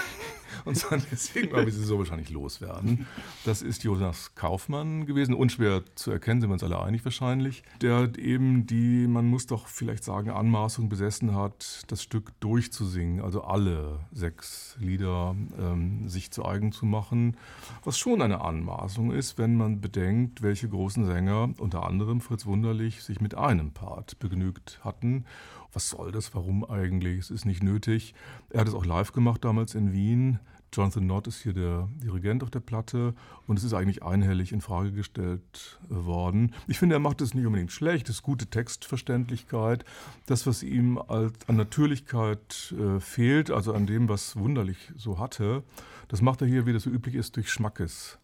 Und 0.66 0.78
sagen, 0.78 1.04
deswegen 1.12 1.52
weil 1.52 1.66
wir 1.66 1.74
sie 1.74 1.84
so 1.84 1.98
wahrscheinlich 1.98 2.30
loswerden. 2.30 3.06
Das 3.46 3.62
ist 3.62 3.84
Jonas 3.84 4.36
Kaufmann 4.36 5.06
gewesen, 5.06 5.34
unschwer 5.34 5.84
zu 5.96 6.12
erkennen, 6.12 6.42
sind 6.42 6.50
wir 6.50 6.54
uns 6.54 6.64
alle 6.64 6.82
einig 6.82 7.04
wahrscheinlich, 7.06 7.64
der 7.82 8.12
eben 8.18 8.66
die, 8.66 9.08
man 9.08 9.26
muss 9.26 9.48
doch 9.48 9.68
vielleicht 9.68 10.04
sagen, 10.04 10.30
Anmaßung 10.30 10.90
besessen 10.90 11.36
hat, 11.36 11.84
das 11.88 12.04
Stück 12.04 12.40
durchzusingen, 12.40 13.22
also 13.22 13.44
alle 13.44 14.00
sechs 14.12 14.76
Lieder 14.80 15.36
ähm, 15.58 16.08
sich 16.08 16.32
zu 16.32 16.46
eigen 16.46 16.72
zu 16.72 16.86
machen, 16.86 17.38
was 17.84 17.98
schon 17.98 18.22
eine 18.22 18.42
Anmaßung 18.42 19.12
ist, 19.12 19.38
wenn 19.38 19.56
man 19.56 19.82
bedenkt, 19.82 20.42
welche 20.42 20.70
großen 20.70 21.06
Sänger, 21.06 21.50
unter 21.58 21.86
anderem 21.86 22.22
Fritz 22.22 22.46
Wunderlich, 22.46 23.04
sich 23.04 23.22
mit 23.22 23.36
einem 23.36 23.72
Part 23.72 24.20
begnügt 24.20 24.80
hatten 24.84 25.26
was 25.74 25.90
soll 25.90 26.12
das, 26.12 26.34
warum 26.34 26.66
eigentlich, 26.66 27.20
es 27.20 27.32
ist 27.32 27.46
nicht 27.46 27.64
nötig. 27.64 28.14
Er 28.50 28.62
hat 28.62 28.68
es 28.68 28.74
auch 28.74 28.86
live 28.86 29.12
gemacht 29.12 29.44
damals 29.46 29.76
in 29.76 29.94
Wien. 29.94 30.40
Jonathan 30.72 31.08
Nott 31.08 31.28
ist 31.28 31.42
hier 31.42 31.54
der 31.54 31.90
Dirigent 32.04 32.44
auf 32.44 32.52
der 32.52 32.60
Platte 32.60 33.16
und 33.48 33.58
es 33.58 33.64
ist 33.64 33.74
eigentlich 33.74 34.04
einhellig 34.04 34.52
in 34.52 34.62
Frage 34.62 34.92
gestellt 34.92 35.80
äh, 35.90 36.06
worden. 36.06 36.54
Ich 36.68 36.78
finde, 36.78 36.96
er 36.96 37.00
macht 37.00 37.22
es 37.22 37.34
nicht 37.34 37.46
unbedingt 37.46 37.72
schlecht, 37.72 38.08
es 38.08 38.18
ist 38.18 38.24
gute 38.24 38.46
Textverständlichkeit. 38.46 39.84
Das, 40.28 40.46
was 40.46 40.62
ihm 40.62 41.00
als, 41.00 41.34
an 41.48 41.56
Natürlichkeit 41.56 42.74
äh, 42.78 43.00
fehlt, 43.00 43.50
also 43.50 43.74
an 43.74 43.88
dem, 43.88 44.10
was 44.10 44.36
Wunderlich 44.36 44.92
so 44.96 45.18
hatte, 45.18 45.64
das 46.08 46.22
macht 46.22 46.42
er 46.42 46.48
hier, 46.48 46.66
wie 46.66 46.74
das 46.74 46.84
so 46.84 46.90
üblich 46.92 47.16
ist, 47.16 47.36
durch 47.36 47.52
Schmackes 47.52 48.20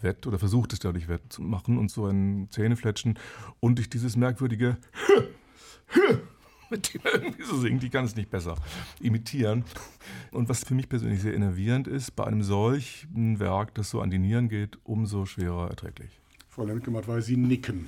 wett 0.00 0.26
oder 0.26 0.38
versucht 0.38 0.74
es 0.74 0.80
dadurch 0.80 1.08
wettzumachen 1.08 1.78
und 1.78 1.90
so 1.90 2.06
ein 2.06 2.48
Zähnefletschen 2.50 3.18
und 3.60 3.78
durch 3.78 3.88
dieses 3.88 4.16
merkwürdige 4.16 4.76
mit 6.70 6.94
dem 6.94 7.00
irgendwie 7.04 7.42
so 7.42 7.56
singt. 7.56 7.82
Ich 7.84 7.90
kann 7.90 8.04
es 8.04 8.16
nicht 8.16 8.30
besser 8.30 8.56
imitieren. 9.00 9.64
Und 10.32 10.48
was 10.48 10.64
für 10.64 10.74
mich 10.74 10.88
persönlich 10.88 11.20
sehr 11.20 11.34
innervierend 11.34 11.88
ist, 11.88 12.16
bei 12.16 12.24
einem 12.24 12.42
solchen 12.42 13.38
Werk, 13.38 13.74
das 13.74 13.90
so 13.90 14.00
an 14.00 14.10
die 14.10 14.18
Nieren 14.18 14.48
geht, 14.48 14.78
umso 14.84 15.26
schwerer 15.26 15.68
erträglich. 15.70 16.20
Frau 16.56 16.64
Lemke-Matt, 16.64 17.06
weil 17.06 17.20
Sie 17.20 17.36
nicken. 17.36 17.86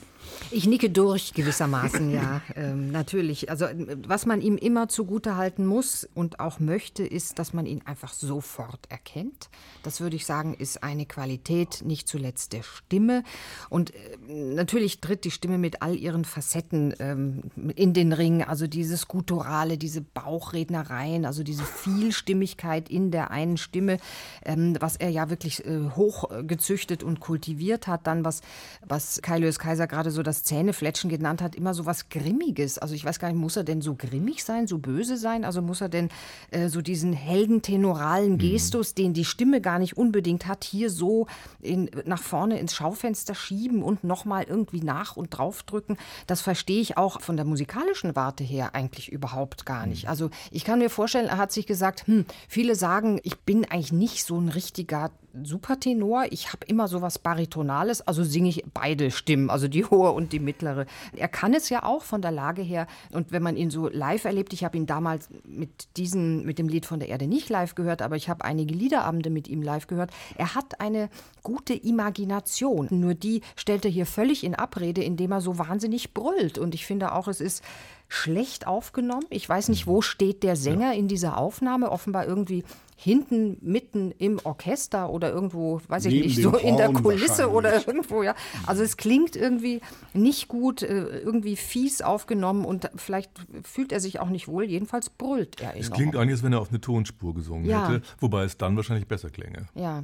Ich 0.51 0.67
nicke 0.67 0.91
durch 0.91 1.33
gewissermaßen, 1.33 2.11
ja, 2.11 2.43
ähm, 2.57 2.91
natürlich. 2.91 3.51
Also 3.51 3.67
was 4.07 4.27
man 4.27 4.43
ihm 4.43 4.57
immer 4.57 4.89
zugutehalten 4.89 5.67
muss 5.67 6.09
und 6.15 6.41
auch 6.41 6.61
möchte, 6.61 7.03
ist, 7.03 7.39
dass 7.39 7.53
man 7.53 7.65
ihn 7.65 7.83
einfach 7.85 8.13
sofort 8.13 8.81
erkennt. 8.91 9.49
Das 9.83 10.01
würde 10.01 10.17
ich 10.17 10.27
sagen, 10.27 10.55
ist 10.55 10.83
eine 10.83 11.07
Qualität, 11.07 11.83
nicht 11.85 12.09
zuletzt 12.09 12.53
der 12.53 12.63
Stimme. 12.63 13.25
Und 13.71 13.95
äh, 13.95 14.19
natürlich 14.29 15.01
tritt 15.01 15.25
die 15.25 15.31
Stimme 15.31 15.59
mit 15.59 15.83
all 15.83 15.97
ihren 15.97 16.25
Facetten 16.25 16.95
ähm, 16.99 17.43
in 17.75 17.95
den 17.95 18.13
Ring. 18.13 18.43
Also 18.43 18.67
dieses 18.67 19.09
Gutturale, 19.09 19.79
diese 19.79 20.03
Bauchrednereien, 20.03 21.25
also 21.25 21.43
diese 21.43 21.65
Vielstimmigkeit 21.65 22.89
in 22.89 23.11
der 23.11 23.31
einen 23.31 23.57
Stimme, 23.57 23.99
ähm, 24.45 24.77
was 24.81 24.97
er 24.97 25.11
ja 25.11 25.31
wirklich 25.31 25.65
äh, 25.65 25.91
hochgezüchtet 25.95 27.03
und 27.03 27.21
kultiviert 27.21 27.87
hat. 27.87 28.07
Dann 28.07 28.25
was 28.25 28.41
was 28.87 29.21
Kai 29.23 29.38
Lös 29.38 29.59
Kaiser 29.59 29.87
gerade 29.87 30.11
so 30.11 30.23
das 30.23 30.44
Zähnefletschen 30.44 31.11
genannt 31.11 31.42
hat, 31.42 31.55
immer 31.55 31.75
so 31.75 31.87
was 31.87 32.09
Grimmiges. 32.09 32.79
Also 32.79 32.94
ich 32.94 33.05
weiß 33.05 33.18
gar 33.18 33.29
nicht, 33.29 33.38
muss 33.38 33.57
er 33.57 33.64
denn 33.64 33.81
so 33.81 33.94
grimmig 33.94 34.44
sein, 34.44 34.66
so 34.66 34.79
böse 34.79 35.16
sein? 35.16 35.44
Also 35.44 35.62
muss 35.62 35.81
er 35.81 35.88
denn 35.88 36.09
äh, 36.51 36.68
so 36.68 36.81
diesen 36.81 37.12
heldentenoralen 37.12 38.33
mhm. 38.33 38.38
Gestus, 38.38 38.94
den 38.94 39.14
die 39.14 39.25
Stimme 39.25 39.61
gar 39.61 39.79
nicht 39.79 39.97
unbedingt 39.97 40.47
hat, 40.47 40.64
hier 40.64 40.90
so 40.90 41.27
in, 41.61 41.90
nach 42.05 42.23
vorne 42.23 42.59
ins 42.59 42.75
Schaufenster 42.75 43.35
schieben 43.35 43.83
und 43.83 44.05
nochmal 44.05 44.44
irgendwie 44.44 44.81
nach 44.81 45.16
und 45.16 45.31
draufdrücken? 45.31 45.97
Das 46.27 46.40
verstehe 46.40 46.81
ich 46.81 46.97
auch 46.97 47.21
von 47.21 47.37
der 47.37 47.44
musikalischen 47.44 48.16
Warte 48.16 48.44
her 48.44 48.75
eigentlich 48.75 49.11
überhaupt 49.11 49.66
gar 49.66 49.87
nicht. 49.87 50.05
Mhm. 50.05 50.11
Also 50.11 50.31
ich 50.51 50.64
kann 50.64 50.79
mir 50.79 50.90
vorstellen, 50.90 51.27
er 51.27 51.38
hat 51.38 51.53
sich 51.53 51.66
gesagt, 51.66 52.07
hm, 52.07 52.25
viele 52.49 52.75
sagen, 52.75 53.21
ich 53.23 53.38
bin 53.40 53.64
eigentlich 53.64 53.92
nicht 53.92 54.25
so 54.25 54.38
ein 54.38 54.49
richtiger 54.49 55.11
Supertenor. 55.44 56.27
Ich 56.31 56.53
habe 56.53 56.66
immer 56.66 56.88
so 56.88 57.03
was 57.03 57.18
Baritonales, 57.18 58.07
also 58.07 58.24
singe 58.24 58.48
ich 58.48 58.64
beide 58.72 59.11
Stimmen, 59.11 59.51
also 59.51 59.68
die 59.68 59.85
hohe 59.85 60.12
und 60.12 60.33
die 60.33 60.40
mittlere. 60.40 60.87
Er 61.16 61.29
kann 61.29 61.55
es 61.55 61.68
ja 61.68 61.83
auch 61.85 62.03
von 62.03 62.22
der 62.22 62.31
Lage 62.31 62.62
her. 62.62 62.87
Und 63.12 63.33
wenn 63.33 63.42
man 63.42 63.57
ihn 63.57 63.70
so 63.70 63.88
live 63.88 64.24
erlebt, 64.24 64.53
ich 64.53 64.64
habe 64.64 64.77
ihn 64.77 64.87
damals 64.87 65.29
mit 65.44 65.96
diesem, 65.96 66.44
mit 66.44 66.59
dem 66.59 66.68
Lied 66.68 66.87
von 66.87 67.01
der 67.01 67.09
Erde 67.09 67.27
nicht 67.27 67.48
live 67.48 67.74
gehört, 67.74 68.03
aber 68.03 68.16
ich 68.16 68.29
habe 68.29 68.44
einige 68.44 68.74
Liederabende 68.74 69.31
mit 69.31 69.48
ihm 69.48 69.62
live 69.62 69.87
gehört. 69.87 70.11
Er 70.37 70.55
hat 70.55 70.81
eine 70.81 71.09
gute 71.42 71.74
Imagination. 71.74 72.88
Nur 72.90 73.14
die 73.14 73.42
stellt 73.57 73.85
er 73.85 73.90
hier 73.90 74.07
völlig 74.07 74.44
in 74.44 74.55
Abrede, 74.55 75.03
indem 75.03 75.33
er 75.33 75.40
so 75.40 75.59
wahnsinnig 75.59 76.14
brüllt. 76.14 76.59
Und 76.59 76.74
ich 76.74 76.87
finde 76.87 77.12
auch, 77.12 77.29
es 77.29 77.40
ist 77.40 77.62
schlecht 78.09 78.66
aufgenommen. 78.66 79.27
Ich 79.31 79.49
weiß 79.49 79.68
nicht, 79.68 79.87
wo 79.87 80.01
steht 80.01 80.42
der 80.42 80.57
Sänger 80.57 80.94
in 80.94 81.09
dieser 81.09 81.37
Aufnahme. 81.37 81.90
Offenbar 81.90 82.27
irgendwie 82.27 82.64
hinten, 83.01 83.59
mitten 83.61 84.11
im 84.18 84.40
Orchester 84.42 85.11
oder 85.11 85.31
irgendwo, 85.31 85.81
weiß 85.87 86.07
ich 86.07 86.14
Neben 86.14 86.27
nicht, 86.27 86.42
so 86.42 86.57
in 86.57 86.77
der 86.77 86.92
Kulisse 86.92 87.49
oder 87.49 87.87
irgendwo, 87.87 88.25
ja. 88.25 88.35
Also 88.66 88.83
es 88.83 88.97
klingt 88.97 89.37
irgendwie 89.37 89.81
nicht 90.14 90.49
gut, 90.49 90.83
äh, 90.83 91.21
irgendwie 91.21 91.55
fies 91.55 92.03
aufgenommen 92.03 92.64
und 92.64 92.90
vielleicht 92.97 93.31
fühlt 93.62 93.92
er 93.92 94.01
sich 94.01 94.18
auch 94.18 94.31
nicht 94.31 94.49
wohl. 94.49 94.64
Jedenfalls 94.64 95.11
brüllt 95.11 95.61
er. 95.61 95.77
Es 95.77 95.92
klingt 95.92 96.16
eigentlich, 96.16 96.33
als 96.33 96.42
wenn 96.42 96.53
er 96.53 96.61
auf 96.61 96.71
eine 96.71 96.81
Tonspur 96.81 97.35
gesungen 97.35 97.66
ja. 97.66 97.88
hätte, 97.88 98.03
wobei 98.18 98.42
es 98.42 98.57
dann 98.57 98.75
wahrscheinlich 98.75 99.07
besser 99.07 99.31
klänge. 99.31 99.66
Ja. 99.77 100.03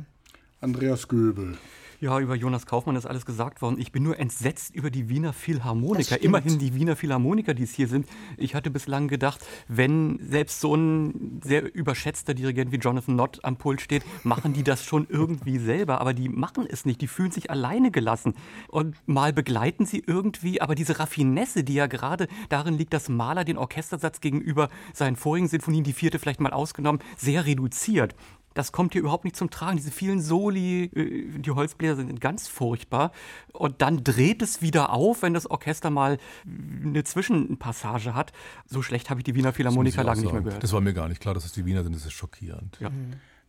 Andreas 0.60 1.08
Göbel. 1.08 1.58
Ja, 2.00 2.18
über 2.20 2.34
Jonas 2.34 2.66
Kaufmann 2.66 2.96
ist 2.96 3.06
alles 3.06 3.24
gesagt 3.24 3.62
worden. 3.62 3.78
Ich 3.78 3.92
bin 3.92 4.02
nur 4.02 4.18
entsetzt 4.18 4.74
über 4.74 4.90
die 4.90 5.08
Wiener 5.08 5.32
Philharmoniker. 5.32 6.20
Immerhin 6.22 6.58
die 6.58 6.74
Wiener 6.74 6.96
Philharmoniker, 6.96 7.54
die 7.54 7.62
es 7.62 7.74
hier 7.74 7.88
sind. 7.88 8.06
Ich 8.36 8.54
hatte 8.54 8.70
bislang 8.70 9.08
gedacht, 9.08 9.44
wenn 9.68 10.18
selbst 10.20 10.60
so 10.60 10.74
ein 10.74 11.40
sehr 11.44 11.74
überschätzter 11.74 12.34
Dirigent 12.34 12.72
wie 12.72 12.76
Jonathan 12.76 13.16
Nott 13.16 13.44
am 13.44 13.56
Pult 13.56 13.80
steht, 13.80 14.04
machen 14.24 14.52
die 14.52 14.62
das 14.62 14.84
schon 14.84 15.06
irgendwie 15.08 15.58
selber. 15.58 16.00
Aber 16.00 16.14
die 16.14 16.28
machen 16.28 16.66
es 16.68 16.84
nicht. 16.84 17.00
Die 17.00 17.08
fühlen 17.08 17.30
sich 17.30 17.50
alleine 17.50 17.90
gelassen. 17.90 18.34
Und 18.68 18.96
mal 19.06 19.32
begleiten 19.32 19.86
sie 19.86 20.02
irgendwie, 20.06 20.60
aber 20.60 20.74
diese 20.74 20.98
Raffinesse, 20.98 21.64
die 21.64 21.74
ja 21.74 21.86
gerade 21.86 22.28
darin 22.48 22.76
liegt, 22.76 22.92
dass 22.92 23.08
Mahler 23.08 23.44
den 23.44 23.58
Orchestersatz 23.58 24.20
gegenüber 24.20 24.68
seinen 24.92 25.16
vorigen 25.16 25.48
Sinfonien, 25.48 25.84
die 25.84 25.92
vierte 25.92 26.18
vielleicht 26.18 26.40
mal 26.40 26.52
ausgenommen, 26.52 27.00
sehr 27.16 27.46
reduziert. 27.46 28.14
Das 28.54 28.72
kommt 28.72 28.92
hier 28.92 29.02
überhaupt 29.02 29.24
nicht 29.24 29.36
zum 29.36 29.50
Tragen. 29.50 29.76
Diese 29.76 29.90
vielen 29.90 30.20
Soli, 30.20 30.84
äh, 30.84 31.38
die 31.38 31.50
Holzbläser 31.50 31.96
sind 31.96 32.20
ganz 32.20 32.48
furchtbar. 32.48 33.12
Und 33.52 33.82
dann 33.82 34.02
dreht 34.04 34.42
es 34.42 34.62
wieder 34.62 34.90
auf, 34.90 35.22
wenn 35.22 35.34
das 35.34 35.50
Orchester 35.50 35.90
mal 35.90 36.18
eine 36.46 37.04
Zwischenpassage 37.04 38.14
hat. 38.14 38.32
So 38.66 38.82
schlecht 38.82 39.10
habe 39.10 39.20
ich 39.20 39.24
die 39.24 39.34
Wiener 39.34 39.52
Philharmoniker 39.52 40.04
lange 40.04 40.22
nicht 40.22 40.32
mehr 40.32 40.42
gehört. 40.42 40.62
Das 40.62 40.72
war 40.72 40.80
mir 40.80 40.94
gar 40.94 41.08
nicht 41.08 41.20
klar, 41.20 41.34
dass 41.34 41.44
es 41.44 41.52
die 41.52 41.66
Wiener 41.66 41.82
sind. 41.82 41.94
Das 41.94 42.06
ist 42.06 42.12
schockierend. 42.12 42.78
Ja. 42.80 42.90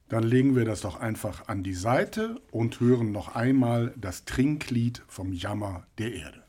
Dann 0.10 0.24
legen 0.24 0.56
wir 0.56 0.66
das 0.66 0.82
doch 0.82 1.00
einfach 1.00 1.48
an 1.48 1.64
die 1.64 1.74
Seite 1.74 2.40
und 2.52 2.80
hören 2.80 3.12
noch 3.12 3.36
einmal 3.36 3.94
das 3.98 4.26
Trinklied 4.26 5.02
vom 5.08 5.34
Jammer 5.34 5.88
der 5.98 6.14
Erde. 6.14 6.45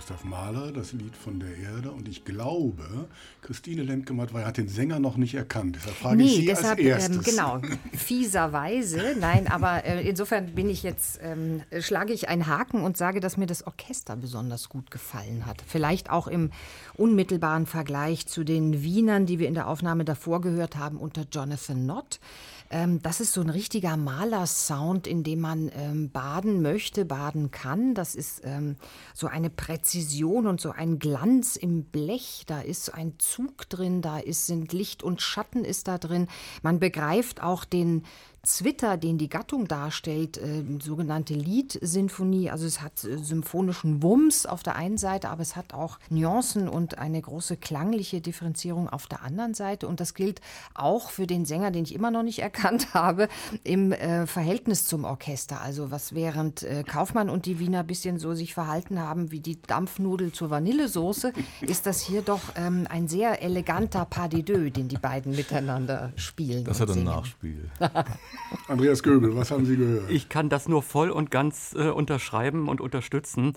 Gustav 0.00 0.24
Mahler, 0.24 0.72
das 0.72 0.94
Lied 0.94 1.14
von 1.14 1.40
der 1.40 1.54
Erde. 1.58 1.90
Und 1.90 2.08
ich 2.08 2.24
glaube, 2.24 3.06
Christine 3.42 3.82
Lemke-Mattwey 3.82 4.44
hat 4.44 4.56
den 4.56 4.66
Sänger 4.66 4.98
noch 4.98 5.18
nicht 5.18 5.34
erkannt. 5.34 5.76
Deshalb 5.76 5.94
frage 5.94 6.16
nee, 6.16 6.24
ich 6.24 6.36
Sie 6.36 6.46
deshalb, 6.46 6.78
als 6.78 6.86
erstes. 6.86 7.16
Ähm, 7.16 7.22
genau, 7.22 7.60
fieserweise. 7.92 9.16
Nein, 9.20 9.46
aber 9.46 9.84
äh, 9.84 10.08
insofern 10.08 10.54
bin 10.54 10.70
ich 10.70 10.82
jetzt, 10.84 11.20
ähm, 11.22 11.64
schlage 11.80 12.14
ich 12.14 12.30
einen 12.30 12.46
Haken 12.46 12.80
und 12.80 12.96
sage, 12.96 13.20
dass 13.20 13.36
mir 13.36 13.44
das 13.44 13.66
Orchester 13.66 14.16
besonders 14.16 14.70
gut 14.70 14.90
gefallen 14.90 15.44
hat. 15.44 15.62
Vielleicht 15.66 16.08
auch 16.08 16.28
im 16.28 16.50
unmittelbaren 16.94 17.66
Vergleich 17.66 18.26
zu 18.26 18.42
den 18.42 18.82
Wienern, 18.82 19.26
die 19.26 19.38
wir 19.38 19.48
in 19.48 19.54
der 19.54 19.68
Aufnahme 19.68 20.06
davor 20.06 20.40
gehört 20.40 20.78
haben, 20.78 20.96
unter 20.96 21.26
Jonathan 21.30 21.84
Nott. 21.84 22.20
Ähm, 22.70 23.02
das 23.02 23.20
ist 23.20 23.32
so 23.32 23.40
ein 23.40 23.50
richtiger 23.50 23.96
Malersound, 23.96 25.08
in 25.08 25.24
dem 25.24 25.40
man 25.40 25.70
ähm, 25.74 26.10
baden 26.10 26.62
möchte, 26.62 27.04
baden 27.04 27.50
kann. 27.50 27.94
Das 27.94 28.14
ist 28.14 28.42
ähm, 28.44 28.76
so 29.12 29.26
eine 29.26 29.50
Präzision 29.50 30.46
und 30.46 30.60
so 30.60 30.70
ein 30.70 31.00
Glanz 31.00 31.56
im 31.56 31.84
Blech. 31.84 32.44
Da 32.46 32.60
ist 32.60 32.94
ein 32.94 33.14
Zug 33.18 33.68
drin, 33.68 34.02
da 34.02 34.18
ist, 34.18 34.46
sind 34.46 34.72
Licht 34.72 35.02
und 35.02 35.20
Schatten 35.20 35.64
ist 35.64 35.88
da 35.88 35.98
drin. 35.98 36.28
Man 36.62 36.78
begreift 36.78 37.42
auch 37.42 37.64
den 37.64 38.04
Zwitter, 38.42 38.96
den 38.96 39.18
die 39.18 39.28
Gattung 39.28 39.68
darstellt, 39.68 40.38
äh, 40.38 40.64
sogenannte 40.82 41.34
Liedsinfonie. 41.34 42.50
Also 42.50 42.64
es 42.66 42.80
hat 42.80 43.04
äh, 43.04 43.18
symphonischen 43.18 44.02
Wumms 44.02 44.46
auf 44.46 44.62
der 44.62 44.76
einen 44.76 44.96
Seite, 44.96 45.28
aber 45.28 45.42
es 45.42 45.56
hat 45.56 45.74
auch 45.74 45.98
Nuancen 46.08 46.68
und 46.68 46.98
eine 46.98 47.20
große 47.20 47.58
klangliche 47.58 48.22
Differenzierung 48.22 48.88
auf 48.88 49.06
der 49.06 49.22
anderen 49.22 49.52
Seite. 49.52 49.86
Und 49.86 50.00
das 50.00 50.14
gilt 50.14 50.40
auch 50.74 51.10
für 51.10 51.26
den 51.26 51.44
Sänger, 51.44 51.70
den 51.70 51.84
ich 51.84 51.94
immer 51.94 52.10
noch 52.10 52.22
nicht 52.22 52.38
erkannt 52.50 52.94
habe, 52.94 53.28
im 53.62 53.92
äh, 53.92 54.26
Verhältnis 54.26 54.86
zum 54.86 55.04
Orchester. 55.04 55.60
Also 55.60 55.90
was 55.90 56.14
während 56.14 56.62
äh, 56.62 56.82
Kaufmann 56.82 57.28
und 57.28 57.44
die 57.44 57.58
Wiener 57.58 57.80
ein 57.80 57.86
bisschen 57.86 58.18
so 58.18 58.34
sich 58.34 58.54
verhalten 58.54 59.00
haben 59.00 59.30
wie 59.30 59.40
die 59.40 59.60
Dampfnudel 59.60 60.32
zur 60.32 60.48
Vanillesoße, 60.48 61.34
ist 61.60 61.84
das 61.84 62.00
hier 62.00 62.22
doch 62.22 62.40
ähm, 62.56 62.86
ein 62.88 63.06
sehr 63.06 63.42
eleganter 63.42 64.06
Pas 64.06 64.30
de 64.30 64.42
deux, 64.42 64.72
den 64.72 64.88
die 64.88 64.96
beiden 64.96 65.36
miteinander 65.36 66.12
spielen. 66.16 66.64
Das 66.64 66.80
hat 66.80 66.90
ein 66.90 67.04
Nachspiel. 67.04 67.70
Andreas 68.68 69.02
Göbel, 69.02 69.34
was 69.36 69.50
haben 69.50 69.64
Sie 69.64 69.76
gehört? 69.76 70.10
Ich 70.10 70.28
kann 70.28 70.48
das 70.48 70.68
nur 70.68 70.82
voll 70.82 71.10
und 71.10 71.30
ganz 71.30 71.74
äh, 71.76 71.88
unterschreiben 71.88 72.68
und 72.68 72.80
unterstützen. 72.80 73.54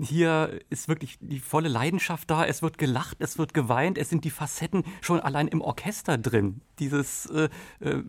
Hier 0.00 0.60
ist 0.70 0.88
wirklich 0.88 1.18
die 1.20 1.40
volle 1.40 1.68
Leidenschaft 1.68 2.30
da. 2.30 2.44
Es 2.44 2.62
wird 2.62 2.78
gelacht, 2.78 3.16
es 3.20 3.38
wird 3.38 3.54
geweint, 3.54 3.98
es 3.98 4.08
sind 4.08 4.24
die 4.24 4.30
Facetten 4.30 4.84
schon 5.00 5.20
allein 5.20 5.48
im 5.48 5.60
Orchester 5.60 6.18
drin. 6.18 6.60
Dieses 6.78 7.26
äh, 7.26 7.48
äh, 7.80 8.02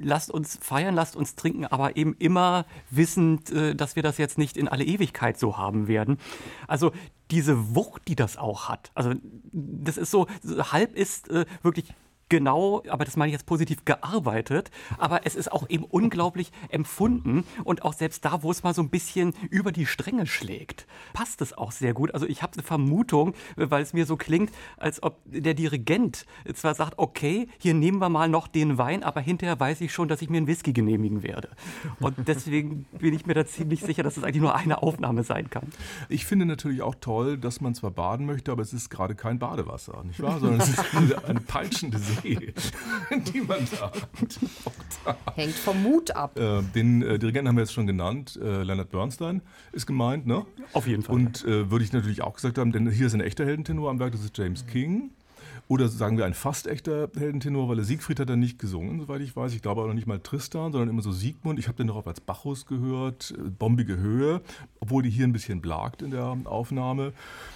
lasst 0.00 0.30
uns 0.30 0.58
feiern, 0.60 0.94
lasst 0.94 1.16
uns 1.16 1.34
trinken, 1.34 1.66
aber 1.66 1.96
eben 1.96 2.14
immer 2.18 2.66
wissend, 2.90 3.50
äh, 3.50 3.74
dass 3.74 3.96
wir 3.96 4.02
das 4.02 4.18
jetzt 4.18 4.38
nicht 4.38 4.56
in 4.56 4.68
alle 4.68 4.84
Ewigkeit 4.84 5.38
so 5.38 5.56
haben 5.56 5.88
werden. 5.88 6.18
Also 6.68 6.92
diese 7.30 7.74
Wucht, 7.74 8.08
die 8.08 8.16
das 8.16 8.36
auch 8.36 8.68
hat. 8.68 8.90
Also 8.94 9.14
das 9.52 9.96
ist 9.96 10.10
so, 10.10 10.26
halb 10.44 10.94
ist 10.94 11.30
äh, 11.30 11.46
wirklich 11.62 11.94
genau, 12.32 12.82
aber 12.88 13.04
das 13.04 13.16
meine 13.16 13.28
ich 13.28 13.34
jetzt 13.34 13.44
positiv, 13.44 13.84
gearbeitet. 13.84 14.70
Aber 14.96 15.26
es 15.26 15.34
ist 15.34 15.52
auch 15.52 15.68
eben 15.68 15.84
unglaublich 15.84 16.50
empfunden 16.70 17.44
und 17.62 17.82
auch 17.82 17.92
selbst 17.92 18.24
da, 18.24 18.42
wo 18.42 18.50
es 18.50 18.62
mal 18.62 18.72
so 18.72 18.80
ein 18.80 18.88
bisschen 18.88 19.34
über 19.50 19.70
die 19.70 19.84
Stränge 19.84 20.26
schlägt, 20.26 20.86
passt 21.12 21.42
es 21.42 21.52
auch 21.52 21.72
sehr 21.72 21.92
gut. 21.92 22.14
Also 22.14 22.24
ich 22.24 22.42
habe 22.42 22.54
eine 22.54 22.62
Vermutung, 22.62 23.34
weil 23.56 23.82
es 23.82 23.92
mir 23.92 24.06
so 24.06 24.16
klingt, 24.16 24.50
als 24.78 25.02
ob 25.02 25.18
der 25.26 25.52
Dirigent 25.52 26.24
zwar 26.54 26.74
sagt, 26.74 26.94
okay, 26.96 27.48
hier 27.58 27.74
nehmen 27.74 27.98
wir 27.98 28.08
mal 28.08 28.30
noch 28.30 28.48
den 28.48 28.78
Wein, 28.78 29.02
aber 29.02 29.20
hinterher 29.20 29.60
weiß 29.60 29.82
ich 29.82 29.92
schon, 29.92 30.08
dass 30.08 30.22
ich 30.22 30.30
mir 30.30 30.38
einen 30.38 30.46
Whisky 30.46 30.72
genehmigen 30.72 31.22
werde. 31.22 31.50
Und 32.00 32.16
deswegen 32.26 32.86
bin 32.92 33.12
ich 33.12 33.26
mir 33.26 33.34
da 33.34 33.44
ziemlich 33.44 33.82
sicher, 33.82 34.02
dass 34.02 34.16
es 34.16 34.24
eigentlich 34.24 34.40
nur 34.40 34.54
eine 34.54 34.82
Aufnahme 34.82 35.22
sein 35.22 35.50
kann. 35.50 35.68
Ich 36.08 36.24
finde 36.24 36.46
natürlich 36.46 36.80
auch 36.80 36.94
toll, 36.98 37.36
dass 37.36 37.60
man 37.60 37.74
zwar 37.74 37.90
baden 37.90 38.24
möchte, 38.24 38.52
aber 38.52 38.62
es 38.62 38.72
ist 38.72 38.88
gerade 38.88 39.14
kein 39.14 39.38
Badewasser, 39.38 40.02
nicht 40.04 40.22
wahr? 40.22 40.40
Sondern 40.40 40.60
es 40.60 40.70
ist 40.70 40.94
eine, 41.26 41.40
peitschende 41.40 41.98
See. 41.98 42.21
die 43.32 43.40
man 43.40 43.66
da 43.78 43.92
hat. 43.92 45.36
Hängt 45.36 45.54
vom 45.54 45.82
Mut 45.82 46.10
ab. 46.12 46.38
Äh, 46.38 46.62
den 46.74 47.02
äh, 47.02 47.18
Dirigenten 47.18 47.48
haben 47.48 47.56
wir 47.56 47.62
jetzt 47.62 47.72
schon 47.72 47.86
genannt. 47.86 48.38
Äh, 48.42 48.62
Leonard 48.62 48.90
Bernstein 48.90 49.42
ist 49.72 49.86
gemeint, 49.86 50.26
ne? 50.26 50.46
Auf 50.72 50.86
jeden 50.86 51.02
Fall. 51.02 51.14
Und 51.14 51.44
äh, 51.44 51.70
würde 51.70 51.84
ich 51.84 51.92
natürlich 51.92 52.22
auch 52.22 52.34
gesagt 52.34 52.58
haben, 52.58 52.72
denn 52.72 52.88
hier 52.90 53.06
ist 53.06 53.14
ein 53.14 53.20
echter 53.20 53.44
Heldentenor 53.44 53.90
am 53.90 53.98
Werk, 53.98 54.12
das 54.12 54.24
ist 54.24 54.36
James 54.36 54.66
King. 54.66 55.10
Oder 55.68 55.88
sagen 55.88 56.18
wir 56.18 56.26
ein 56.26 56.34
fast 56.34 56.66
echter 56.66 57.08
Heldentenor, 57.16 57.68
weil 57.68 57.76
der 57.76 57.84
Siegfried 57.84 58.20
hat 58.20 58.28
er 58.28 58.36
nicht 58.36 58.58
gesungen, 58.58 59.00
soweit 59.00 59.22
ich 59.22 59.34
weiß. 59.34 59.54
Ich 59.54 59.62
glaube 59.62 59.82
auch 59.82 59.86
noch 59.86 59.94
nicht 59.94 60.06
mal 60.06 60.18
Tristan, 60.18 60.72
sondern 60.72 60.90
immer 60.90 61.02
so 61.02 61.12
Siegmund. 61.12 61.58
Ich 61.58 61.68
habe 61.68 61.76
den 61.76 61.86
darauf 61.86 62.06
als 62.06 62.20
Bacchus 62.20 62.66
gehört, 62.66 63.34
äh, 63.38 63.48
bombige 63.48 63.96
Höhe, 63.96 64.42
obwohl 64.80 65.02
die 65.02 65.10
hier 65.10 65.26
ein 65.26 65.32
bisschen 65.32 65.60
blagt 65.60 66.02
in 66.02 66.10
der 66.10 66.36
Aufnahme. 66.44 67.12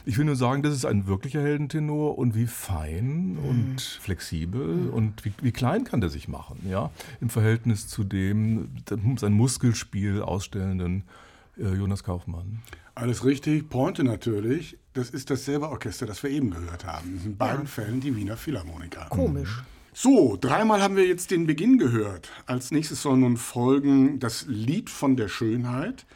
Ich 0.07 0.17
will 0.17 0.25
nur 0.25 0.37
sagen, 0.37 0.63
das 0.63 0.75
ist 0.75 0.87
ein 0.87 1.07
wirklicher 1.07 1.43
Heldentenor 1.43 2.17
und 2.17 2.35
wie 2.35 2.47
fein 2.47 3.35
mhm. 3.35 3.39
und 3.39 3.81
flexibel 3.81 4.67
mhm. 4.67 4.91
und 4.91 5.25
wie, 5.25 5.33
wie, 5.43 5.53
klein 5.53 5.85
kann 5.85 6.01
der 6.01 6.11
sich 6.11 6.29
machen, 6.29 6.59
ja, 6.71 6.91
im 7.21 7.29
Verhältnis 7.29 7.89
zu 7.89 8.05
dem 8.05 8.69
sein 9.17 9.33
Muskelspiel 9.33 10.23
ausstellenden 10.23 11.05
äh, 11.59 11.75
Jonas 11.75 12.05
Kaufmann. 12.05 12.63
Alles 12.97 13.27
richtig. 13.27 13.69
Pointe 13.69 14.05
natürlich. 14.05 14.79
Das 14.95 15.11
ist 15.11 15.29
dasselbe 15.29 15.69
Orchester, 15.69 16.07
das 16.07 16.23
wir 16.23 16.31
eben 16.31 16.51
gehört 16.51 16.87
haben. 16.87 17.21
In 17.23 17.37
beiden 17.37 17.65
ja. 17.65 17.67
Fällen 17.67 18.01
die 18.01 18.17
Wiener 18.17 18.39
Philharmoniker. 18.39 19.07
Komisch. 19.11 19.63
So, 19.93 20.39
dreimal 20.41 20.83
haben 20.83 20.97
wir 20.97 21.07
jetzt 21.07 21.31
den 21.31 21.47
Beginn 21.47 21.79
gehört. 21.79 22.31
Als 22.47 22.71
nächstes 22.71 23.03
soll 23.03 23.19
nun 23.19 23.37
folgen 23.37 24.19
das 24.19 24.47
Lied 24.49 24.89
von 24.89 25.15
der 25.15 25.29
Schönheit. 25.29 26.07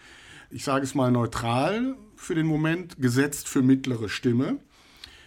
Ich 0.49 0.65
sage 0.65 0.85
es 0.85 0.95
mal 0.95 1.11
neutral 1.11 1.97
für 2.17 2.35
den 2.35 2.47
Moment, 2.47 2.99
gesetzt 2.99 3.47
für 3.47 3.61
mittlere 3.61 4.09
Stimme. 4.09 4.57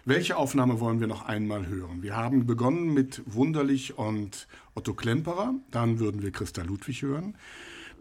Welche 0.05 0.37
Aufnahme 0.37 0.79
wollen 0.79 1.01
wir 1.01 1.07
noch 1.07 1.25
einmal 1.25 1.67
hören? 1.67 2.01
Wir 2.01 2.17
haben 2.17 2.47
begonnen 2.47 2.95
mit 2.95 3.21
Wunderlich 3.27 3.95
und 3.95 4.47
Otto 4.73 4.95
Klemperer. 4.95 5.53
Dann 5.69 5.99
würden 5.99 6.23
wir 6.23 6.31
Christa 6.31 6.63
Ludwig 6.63 7.03
hören. 7.03 7.37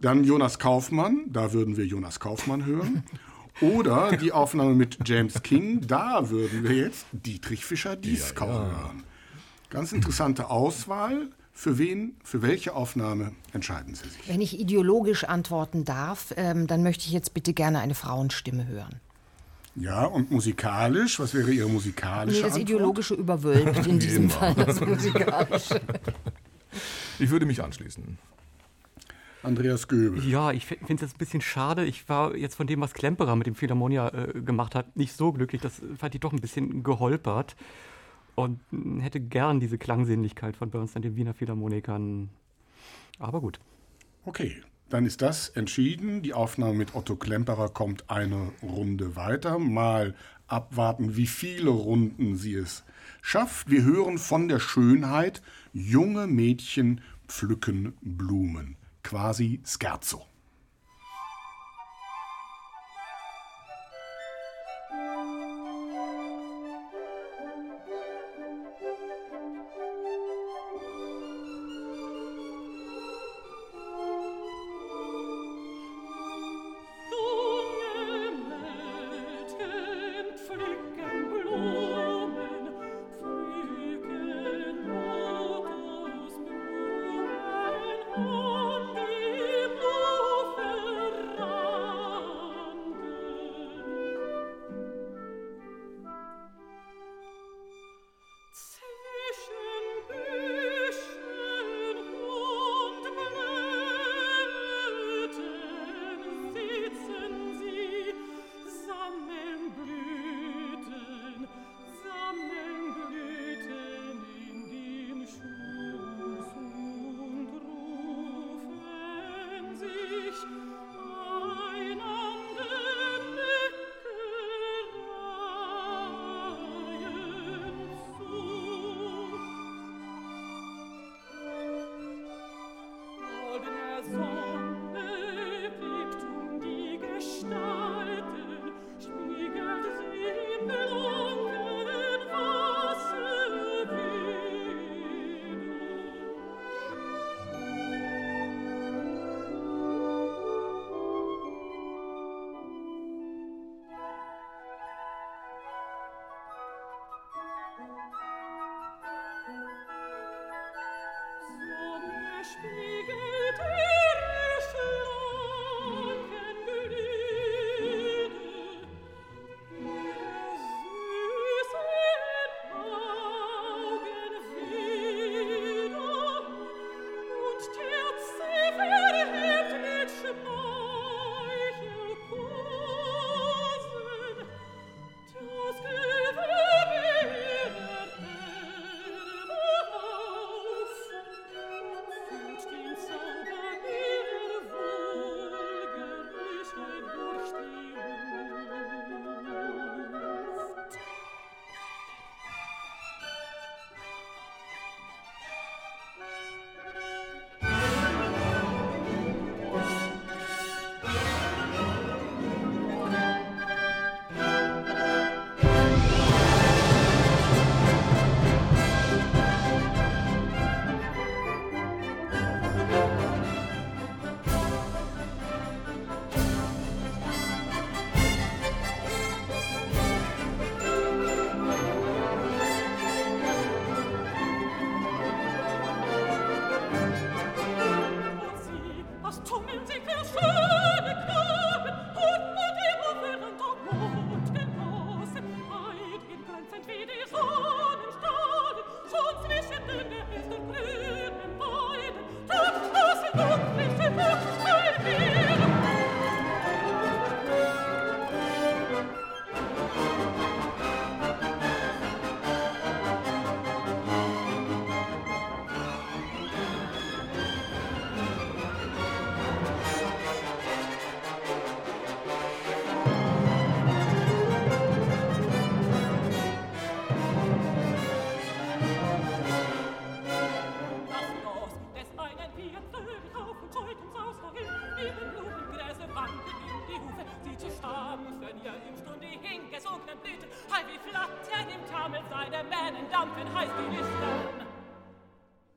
Dann 0.00 0.24
Jonas 0.24 0.58
Kaufmann. 0.58 1.26
Da 1.26 1.52
würden 1.52 1.76
wir 1.76 1.84
Jonas 1.84 2.18
Kaufmann 2.18 2.64
hören. 2.64 3.04
Oder 3.60 4.16
die 4.16 4.32
Aufnahme 4.32 4.74
mit 4.74 4.98
James 5.04 5.42
King, 5.42 5.86
da 5.86 6.30
würden 6.30 6.64
wir 6.64 6.76
jetzt 6.76 7.06
Dietrich 7.12 7.64
Fischer-Dieskau 7.64 8.46
ja, 8.46 8.54
ja. 8.54 8.70
hören. 8.70 9.02
Ganz 9.70 9.92
interessante 9.92 10.50
Auswahl. 10.50 11.28
Für 11.54 11.76
wen, 11.76 12.16
für 12.24 12.40
welche 12.40 12.74
Aufnahme 12.74 13.32
entscheiden 13.52 13.94
Sie 13.94 14.08
sich? 14.08 14.26
Wenn 14.26 14.40
ich 14.40 14.58
ideologisch 14.58 15.24
antworten 15.24 15.84
darf, 15.84 16.32
ähm, 16.36 16.66
dann 16.66 16.82
möchte 16.82 17.04
ich 17.04 17.12
jetzt 17.12 17.34
bitte 17.34 17.52
gerne 17.52 17.80
eine 17.80 17.94
Frauenstimme 17.94 18.66
hören. 18.66 19.00
Ja, 19.74 20.04
und 20.04 20.30
musikalisch, 20.30 21.18
was 21.18 21.34
wäre 21.34 21.50
Ihre 21.50 21.68
musikalische 21.68 22.38
nee, 22.38 22.42
das 22.42 22.54
Antwort? 22.54 22.70
Ideologische 22.70 23.14
überwölbt 23.14 23.86
in 23.86 23.98
diesem 24.00 24.30
Fall 24.30 24.54
das 24.54 24.80
Musikalische. 24.80 25.80
Ich 27.18 27.30
würde 27.30 27.46
mich 27.46 27.62
anschließen. 27.62 28.18
Andreas 29.42 29.88
Göbel. 29.88 30.24
Ja, 30.24 30.52
ich 30.52 30.66
finde 30.66 30.94
es 30.94 31.00
jetzt 31.00 31.14
ein 31.16 31.18
bisschen 31.18 31.40
schade. 31.40 31.85
Ich 31.85 32.09
war 32.09 32.37
jetzt 32.37 32.55
von 32.55 32.66
dem, 32.66 32.81
was 32.81 32.94
Klemperer 32.94 33.35
mit 33.37 33.46
dem 33.46 33.55
Philharmonia 33.55 34.09
äh, 34.09 34.40
gemacht 34.40 34.74
hat, 34.74 34.96
nicht 34.96 35.14
so 35.14 35.33
glücklich. 35.33 35.61
Das 35.61 35.83
fand 35.96 36.14
ich 36.14 36.20
doch 36.20 36.33
ein 36.33 36.40
bisschen 36.40 36.83
geholpert. 36.83 37.57
Und 38.35 38.61
hätte 39.00 39.20
gern 39.20 39.61
diese 39.61 39.76
Klangsinnlichkeit 39.76 40.57
von 40.57 40.70
Bernstein, 40.70 41.02
den 41.02 41.16
Wiener 41.16 41.35
Philharmonikern. 41.35 42.31
Aber 43.18 43.40
gut. 43.40 43.61
Okay, 44.24 44.62
dann 44.88 45.05
ist 45.05 45.20
das 45.20 45.50
entschieden. 45.50 46.22
Die 46.22 46.33
Aufnahme 46.33 46.74
mit 46.74 46.94
Otto 46.94 47.16
Klemperer 47.16 47.68
kommt 47.68 48.09
eine 48.09 48.52
Runde 48.62 49.16
weiter. 49.16 49.59
Mal 49.59 50.14
abwarten, 50.46 51.16
wie 51.16 51.26
viele 51.26 51.70
Runden 51.70 52.37
sie 52.37 52.55
es 52.55 52.85
schafft. 53.20 53.70
Wir 53.70 53.83
hören 53.83 54.18
von 54.18 54.48
der 54.48 54.61
Schönheit, 54.61 55.42
junge 55.72 56.26
Mädchen 56.26 57.02
pflücken 57.26 57.94
Blumen 58.00 58.76
quasi 59.02 59.60
Scherzo. 59.64 60.32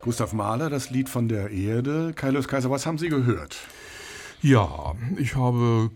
Gustav 0.05 0.33
Mahler, 0.33 0.69
das 0.69 0.91
Lied 0.91 1.09
von 1.09 1.27
der 1.27 1.49
Erde. 1.49 2.13
Kaius 2.13 2.47
Kaiser, 2.47 2.69
was 2.69 2.85
haben 2.85 2.99
Sie 2.99 3.09
gehört? 3.09 3.57
Ja, 4.39 4.93
ich 5.17 5.35
habe 5.35 5.89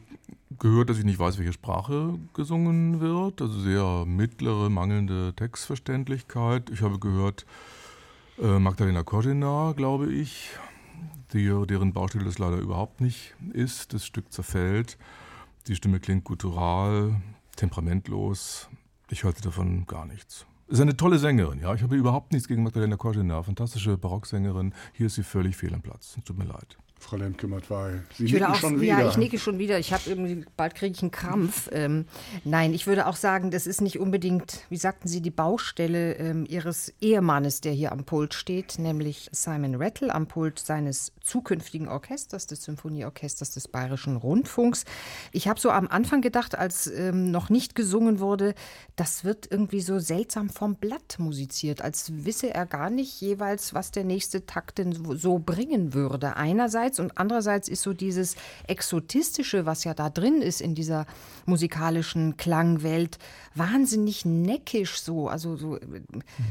gehört, 0.57 0.89
dass 0.89 0.97
ich 0.97 1.03
nicht 1.05 1.19
weiß, 1.19 1.37
welche 1.37 1.53
Sprache 1.53 2.17
gesungen 2.33 3.01
wird. 3.01 3.39
Also 3.39 3.59
sehr 3.59 4.05
mittlere, 4.07 4.71
mangelnde 4.71 5.35
Textverständlichkeit. 5.35 6.71
Ich 6.71 6.81
habe 6.81 6.97
gehört 6.97 7.45
äh, 8.41 8.57
Magdalena 8.57 9.03
Kodina, 9.03 9.73
glaube 9.73 10.11
ich, 10.11 10.49
die, 11.33 11.45
deren 11.67 11.93
Baustelle 11.93 12.25
das 12.25 12.39
leider 12.39 12.57
überhaupt 12.57 13.01
nicht 13.01 13.35
ist. 13.53 13.93
Das 13.93 14.07
Stück 14.07 14.33
zerfällt. 14.33 14.97
Die 15.67 15.75
Stimme 15.75 15.99
klingt 15.99 16.23
guttural, 16.23 17.21
temperamentlos. 17.55 18.69
Ich 19.11 19.23
halte 19.23 19.43
davon 19.43 19.85
gar 19.85 20.07
nichts. 20.07 20.47
Ist 20.69 20.79
eine 20.79 20.95
tolle 20.95 21.17
Sängerin, 21.17 21.59
ja. 21.59 21.73
Ich 21.73 21.81
habe 21.81 21.95
überhaupt 21.95 22.31
nichts 22.31 22.47
gegen 22.47 22.61
Magdalena 22.61 22.95
Kortina. 22.95 23.41
Fantastische 23.41 23.97
Barocksängerin. 23.97 24.75
Hier 24.93 25.07
ist 25.07 25.15
sie 25.15 25.23
völlig 25.23 25.57
fehl 25.57 25.73
am 25.73 25.81
Platz. 25.81 26.15
Tut 26.23 26.37
mir 26.37 26.45
leid. 26.45 26.77
Frau 26.99 27.15
Lemke-Matwei. 27.15 28.01
Sie 28.17 28.25
ich 28.25 28.33
nicken 28.33 28.47
auch, 28.47 28.55
schon 28.55 28.81
wieder. 28.81 28.99
Ja, 28.99 29.09
ich 29.09 29.17
nicke 29.17 29.39
schon 29.39 29.57
wieder. 29.57 29.79
Ich 29.79 29.93
habe 29.93 30.03
irgendwie, 30.05 30.45
bald 30.57 30.75
kriege 30.75 30.93
ich 30.93 31.01
einen 31.01 31.11
Krampf. 31.11 31.69
Ähm, 31.71 32.05
nein, 32.43 32.73
ich 32.73 32.87
würde 32.87 33.07
auch 33.07 33.15
sagen, 33.15 33.51
das 33.51 33.67
ist 33.67 33.81
nicht 33.81 33.99
unbedingt, 33.99 34.65
wie 34.69 34.77
sagten 34.77 35.07
Sie, 35.07 35.21
die 35.21 35.31
Baustelle 35.31 36.15
ähm, 36.15 36.45
Ihres 36.47 36.93
Ehemannes, 36.99 37.61
der 37.61 37.71
hier 37.71 37.93
am 37.93 38.03
Pult 38.03 38.33
steht, 38.33 38.79
nämlich 38.79 39.29
Simon 39.31 39.75
Rattle 39.75 40.13
am 40.13 40.27
Pult 40.27 40.59
seines 40.59 41.13
zukünftigen 41.21 41.87
Orchesters, 41.87 42.47
des 42.47 42.63
Symphonieorchesters 42.63 43.51
des 43.51 43.67
Bayerischen 43.67 44.17
Rundfunks. 44.17 44.83
Ich 45.31 45.47
habe 45.47 45.59
so 45.59 45.71
am 45.71 45.87
Anfang 45.87 46.21
gedacht, 46.21 46.57
als 46.57 46.87
ähm, 46.87 47.31
noch 47.31 47.49
nicht 47.49 47.75
gesungen 47.75 48.19
wurde, 48.19 48.55
das 48.95 49.23
wird 49.23 49.47
irgendwie 49.49 49.81
so 49.81 49.99
seltsam 49.99 50.49
vom 50.49 50.75
Blatt 50.75 51.17
musiziert, 51.19 51.81
als 51.81 52.25
wisse 52.25 52.53
er 52.53 52.65
gar 52.65 52.89
nicht 52.89 53.21
jeweils, 53.21 53.73
was 53.73 53.91
der 53.91 54.03
nächste 54.03 54.45
Takt 54.45 54.79
denn 54.79 54.91
so 55.15 55.39
bringen 55.39 55.93
würde. 55.93 56.35
Einerseits 56.35 56.88
einerseits 56.89 56.99
und 56.99 57.17
andererseits 57.17 57.69
ist 57.69 57.81
so 57.83 57.93
dieses 57.93 58.35
Exotistische, 58.67 59.65
was 59.65 59.83
ja 59.83 59.93
da 59.93 60.09
drin 60.09 60.41
ist 60.41 60.61
in 60.61 60.75
dieser 60.75 61.05
musikalischen 61.45 62.37
Klangwelt, 62.37 63.17
wahnsinnig 63.55 64.25
neckisch 64.25 65.01
so, 65.01 65.27
also 65.27 65.55
so, 65.55 65.77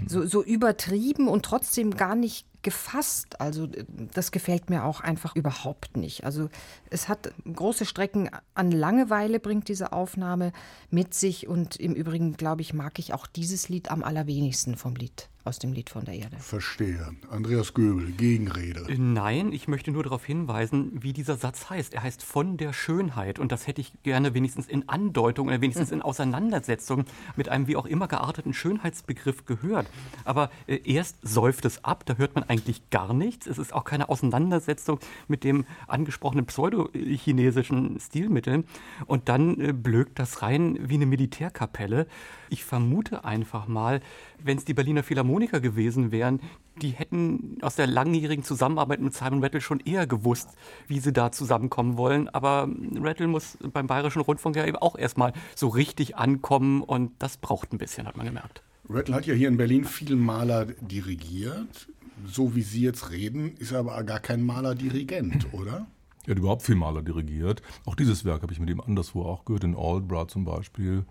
so, 0.07 0.26
so 0.26 0.43
übertrieben 0.43 1.28
und 1.28 1.45
trotzdem 1.45 1.97
gar 1.97 2.14
nicht 2.14 2.47
gefasst. 2.69 3.41
Also 3.41 3.66
das 4.12 4.31
gefällt 4.31 4.69
mir 4.69 4.85
auch 4.85 5.01
einfach 5.01 5.35
überhaupt 5.35 5.97
nicht. 5.97 6.25
Also 6.25 6.51
es 6.91 7.09
hat 7.09 7.33
große 7.51 7.87
Strecken 7.87 8.29
an 8.53 8.71
Langeweile 8.71 9.41
bringt 9.41 9.69
diese 9.69 9.93
Aufnahme 9.93 10.53
mit 10.91 11.14
sich 11.14 11.49
und 11.49 11.77
im 11.77 11.95
Übrigen 11.95 12.37
glaube 12.37 12.61
ich 12.61 12.75
mag 12.75 12.99
ich 12.99 13.14
auch 13.14 13.27
dieses 13.27 13.71
Lied 13.71 13.91
am 13.91 14.05
allerwenigsten 14.05 14.77
vom 14.77 14.97
Lied 14.97 15.31
aus 15.49 15.59
dem 15.59 15.73
Lied 15.73 15.89
von 15.89 16.05
der 16.05 16.14
Erde. 16.14 16.37
Verstehe. 16.39 17.11
Andreas 17.31 17.73
Göbel, 17.73 18.12
Gegenrede. 18.12 18.87
Äh, 18.89 18.99
nein, 18.99 19.53
ich 19.53 19.66
möchte 19.66 19.91
nur 19.91 20.03
darauf 20.03 20.25
hinweisen, 20.25 20.93
wie 21.03 21.14
dieser 21.14 21.37
Satz 21.37 21.71
heißt. 21.71 21.95
Er 21.95 22.03
heißt 22.03 22.23
von 22.23 22.59
der 22.59 22.75
Schönheit 22.75 23.39
und 23.39 23.51
das 23.51 23.66
hätte 23.66 23.81
ich 23.81 23.95
gerne 24.03 24.35
wenigstens 24.35 24.69
in 24.69 24.89
Andeutung 24.89 25.49
oder 25.49 25.61
wenigstens 25.61 25.91
in 25.91 26.03
Auseinandersetzung 26.03 27.07
mit 27.35 27.49
einem 27.49 27.66
wie 27.66 27.77
auch 27.77 27.87
immer 27.87 28.09
gearteten 28.09 28.53
Schönheitsbegriff 28.53 29.47
gehört. 29.47 29.87
Aber 30.25 30.51
äh, 30.66 30.81
erst 30.85 31.16
säuft 31.23 31.64
es 31.64 31.83
ab, 31.83 32.05
da 32.05 32.16
hört 32.16 32.35
man 32.35 32.45
eigentlich 32.59 32.91
gar 32.91 33.15
nichts. 33.15 33.47
Es 33.47 33.59
ist 33.59 33.73
auch 33.73 33.85
keine 33.85 34.09
Auseinandersetzung 34.09 34.99
mit 35.27 35.45
dem 35.45 35.65
angesprochenen 35.87 36.47
pseudo-chinesischen 36.47 37.99
Stilmittel. 38.01 38.65
Und 39.07 39.29
dann 39.29 39.61
äh, 39.61 39.73
blökt 39.73 40.19
das 40.19 40.43
rein 40.43 40.79
wie 40.81 40.95
eine 40.95 41.07
Militärkapelle. 41.07 42.07
Ich 42.51 42.65
vermute 42.65 43.25
einfach 43.25 43.67
mal, 43.69 44.01
wenn 44.43 44.59
es 44.59 44.65
die 44.65 44.75
Berliner 44.75 45.03
Philharmoniker 45.03 45.61
gewesen 45.61 46.13
wären, 46.13 46.41
die 46.83 46.91
hätten 46.91 47.59
aus 47.61 47.75
der 47.75 47.87
langjährigen 47.87 48.45
Zusammenarbeit 48.45 49.01
mit 49.01 49.15
Simon 49.15 49.43
Rattle 49.43 49.61
schon 49.61 49.81
eher 49.81 50.07
gewusst, 50.07 50.51
wie 50.87 51.01
sie 51.01 51.13
da 51.13 51.33
zusammenkommen 51.33 51.97
wollen. 51.97 52.29
Aber 52.29 52.69
Rattle 53.01 53.27
muss 53.27 53.59
beim 53.73 53.87
Bayerischen 53.87 54.23
Rundfunk 54.23 54.57
ja 54.57 54.67
eben 54.67 54.77
auch 54.77 54.97
erstmal 54.97 55.33
so 55.57 55.69
richtig 55.69 56.17
ankommen 56.17 56.83
und 56.83 57.13
das 57.19 57.37
braucht 57.37 57.73
ein 57.73 57.79
bisschen, 57.79 58.07
hat 58.07 58.17
man 58.17 58.27
gemerkt. 58.27 58.63
Rattle 58.91 59.15
hat 59.15 59.27
ja 59.27 59.35
hier 59.35 59.49
in 59.49 59.59
Berlin 59.59 59.85
viele 59.85 60.17
Maler 60.17 60.67
dirigiert. 60.67 61.89
So 62.27 62.55
wie 62.55 62.62
Sie 62.62 62.83
jetzt 62.83 63.11
reden, 63.11 63.57
ist 63.57 63.73
er 63.73 63.81
aber 63.81 64.03
gar 64.05 64.21
kein 64.21 64.43
Maler-Dirigent, 64.43 65.49
oder? 65.53 65.87
Er 66.29 66.33
hat 66.33 66.39
überhaupt 66.39 66.62
viel 66.62 66.75
Maler 66.75 67.03
dirigiert. 67.03 67.62
Auch 67.87 67.95
dieses 67.95 68.27
Werk 68.27 68.43
habe 68.43 68.53
ich 68.53 68.61
mit 68.61 68.69
ihm 68.69 68.83
anderswo 68.83 69.23
auch 69.23 69.47
gehört, 69.47 69.64
in 69.64 69.75
Aldbra 69.75 70.29
zum 70.29 70.45
Beispiel. 70.45 71.07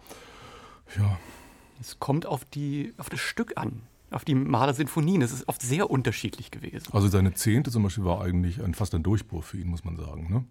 Ja. 0.96 1.18
Es 1.82 2.00
kommt 2.00 2.28
auf, 2.28 2.46
die, 2.46 2.94
auf 2.98 3.10
das 3.10 3.20
Stück 3.20 3.54
an, 3.58 3.82
auf 4.12 4.26
die 4.26 4.36
Malersinfonien. 4.36 5.24
Es 5.24 5.32
ist 5.32 5.48
oft 5.48 5.64
sehr 5.64 5.90
unterschiedlich 5.90 6.52
gewesen. 6.52 6.90
Also 6.92 7.08
seine 7.08 7.34
Zehnte 7.34 7.72
zum 7.72 7.82
Beispiel 7.82 8.06
war 8.06 8.22
eigentlich 8.22 8.62
ein, 8.62 8.76
fast 8.76 8.94
ein 8.94 9.02
Durchbruch 9.02 9.44
für 9.44 9.58
ihn, 9.58 9.70
muss 9.70 9.84
man 9.84 9.98
sagen. 9.98 10.32
Ne? 10.32 10.46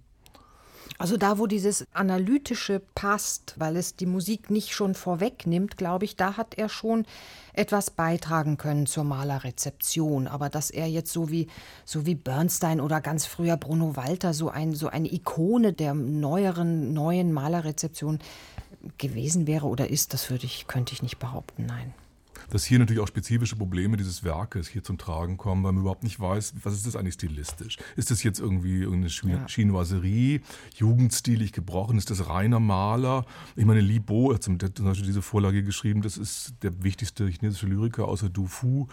Also 0.98 1.16
da, 1.16 1.38
wo 1.38 1.46
dieses 1.46 1.86
Analytische 1.92 2.80
passt, 2.94 3.54
weil 3.58 3.76
es 3.76 3.96
die 3.96 4.06
Musik 4.06 4.50
nicht 4.50 4.72
schon 4.72 4.94
vorwegnimmt, 4.94 5.76
glaube 5.76 6.04
ich, 6.04 6.16
da 6.16 6.36
hat 6.36 6.54
er 6.56 6.68
schon 6.68 7.06
etwas 7.52 7.90
beitragen 7.90 8.56
können 8.56 8.86
zur 8.86 9.04
Malerrezeption. 9.04 10.26
Aber 10.26 10.48
dass 10.48 10.70
er 10.70 10.86
jetzt 10.86 11.12
so 11.12 11.30
wie, 11.30 11.48
so 11.84 12.06
wie 12.06 12.14
Bernstein 12.14 12.80
oder 12.80 13.00
ganz 13.00 13.26
früher 13.26 13.56
Bruno 13.56 13.96
Walter 13.96 14.34
so, 14.34 14.48
ein, 14.48 14.74
so 14.74 14.88
eine 14.88 15.12
Ikone 15.12 15.72
der 15.72 15.94
neueren, 15.94 16.92
neuen 16.92 17.32
Malerrezeption 17.32 18.18
gewesen 18.98 19.46
wäre 19.46 19.66
oder 19.66 19.90
ist, 19.90 20.14
das 20.14 20.30
würde 20.30 20.46
ich, 20.46 20.66
könnte 20.66 20.92
ich 20.92 21.02
nicht 21.02 21.18
behaupten, 21.18 21.66
nein 21.66 21.92
dass 22.50 22.64
hier 22.64 22.78
natürlich 22.78 23.00
auch 23.00 23.08
spezifische 23.08 23.56
Probleme 23.56 23.96
dieses 23.96 24.24
Werkes 24.24 24.68
hier 24.68 24.82
zum 24.82 24.98
Tragen 24.98 25.36
kommen, 25.36 25.64
weil 25.64 25.72
man 25.72 25.82
überhaupt 25.82 26.04
nicht 26.04 26.20
weiß, 26.20 26.54
was 26.62 26.74
ist 26.74 26.86
das 26.86 26.96
eigentlich 26.96 27.14
stilistisch? 27.14 27.78
Ist 27.96 28.10
das 28.10 28.22
jetzt 28.22 28.40
irgendwie 28.40 28.82
irgendeine 28.82 29.34
ja. 29.34 29.46
Chinoiserie, 29.48 30.40
jugendstilig 30.76 31.52
gebrochen? 31.52 31.98
Ist 31.98 32.10
das 32.10 32.28
reiner 32.28 32.60
Maler? 32.60 33.24
Ich 33.56 33.64
meine, 33.64 33.80
Li 33.80 33.98
Bo 33.98 34.34
hat 34.34 34.42
zum 34.42 34.58
Beispiel 34.58 35.06
diese 35.06 35.22
Vorlage 35.22 35.62
geschrieben, 35.62 36.02
das 36.02 36.16
ist 36.16 36.54
der 36.62 36.82
wichtigste 36.82 37.26
chinesische 37.26 37.66
Lyriker 37.66 38.06
außer 38.08 38.28
Du 38.28 38.46
Fu, 38.46 38.86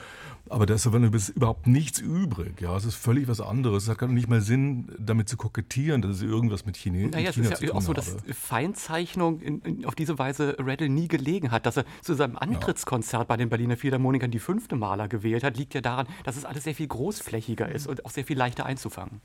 aber 0.50 0.66
da 0.66 0.74
ist 0.74 0.86
überhaupt 0.86 1.68
nichts 1.68 2.00
übrig. 2.00 2.62
Ja, 2.62 2.76
es 2.76 2.86
ist 2.86 2.96
völlig 2.96 3.28
was 3.28 3.42
anderes. 3.42 3.84
Es 3.84 3.90
hat 3.90 3.98
gar 3.98 4.08
nicht 4.08 4.28
mal 4.28 4.42
Sinn, 4.42 4.88
damit 5.00 5.30
zu 5.30 5.38
kokettieren, 5.38 6.02
dass 6.02 6.18
es 6.18 6.22
irgendwas 6.22 6.66
mit 6.66 6.76
Chine 6.78 7.08
naja, 7.08 7.32
China 7.32 7.48
es 7.48 7.54
ist 7.54 7.62
ja 7.62 7.74
auch 7.74 7.82
so, 7.82 7.94
dass 7.94 8.18
Feinzeichnung 8.32 9.40
in, 9.40 9.62
in, 9.62 9.86
auf 9.86 9.96
diese 9.96 10.18
Weise 10.20 10.56
Rattle 10.60 10.90
nie 10.90 11.08
gelegen 11.08 11.52
hat, 11.52 11.66
dass 11.66 11.78
er 11.78 11.86
zu 12.02 12.14
seinem 12.14 12.38
Antrittskonzert 12.38 13.22
ja. 13.22 13.26
bei 13.26 13.38
den 13.38 13.43
den 13.44 13.50
Berliner 13.50 13.78
Philharmonikern 13.78 14.32
die 14.32 14.40
fünfte 14.40 14.76
Maler 14.76 15.08
gewählt 15.08 15.44
hat, 15.44 15.58
liegt 15.58 15.74
ja 15.74 15.82
daran, 15.82 16.08
dass 16.24 16.38
es 16.38 16.46
alles 16.46 16.64
sehr 16.64 16.76
viel 16.76 16.88
großflächiger 16.88 17.70
ist 17.70 17.88
und 17.88 18.06
auch 18.06 18.12
sehr 18.12 18.26
viel 18.26 18.38
leichter 18.38 18.66
einzufangen. 18.66 19.22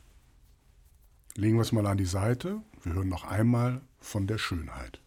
Legen 1.37 1.57
wir 1.57 1.63
es 1.63 1.73
mal 1.73 1.87
an 1.87 1.99
die 1.99 2.05
Seite. 2.05 2.61
Wir 2.83 2.95
hören 2.95 3.09
noch 3.09 3.25
einmal 3.25 3.81
von 4.01 4.27
der 4.27 4.39
Schönheit. 4.39 5.01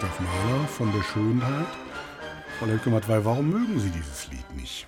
Gustav 0.00 0.20
Mahler 0.20 0.68
von 0.68 0.92
der 0.92 1.02
Schönheit. 1.02 1.66
Frau 2.56 2.66
Lelke-Mattwey, 2.66 3.24
warum 3.24 3.50
mögen 3.50 3.80
Sie 3.80 3.90
dieses 3.90 4.30
Lied 4.30 4.56
nicht? 4.56 4.86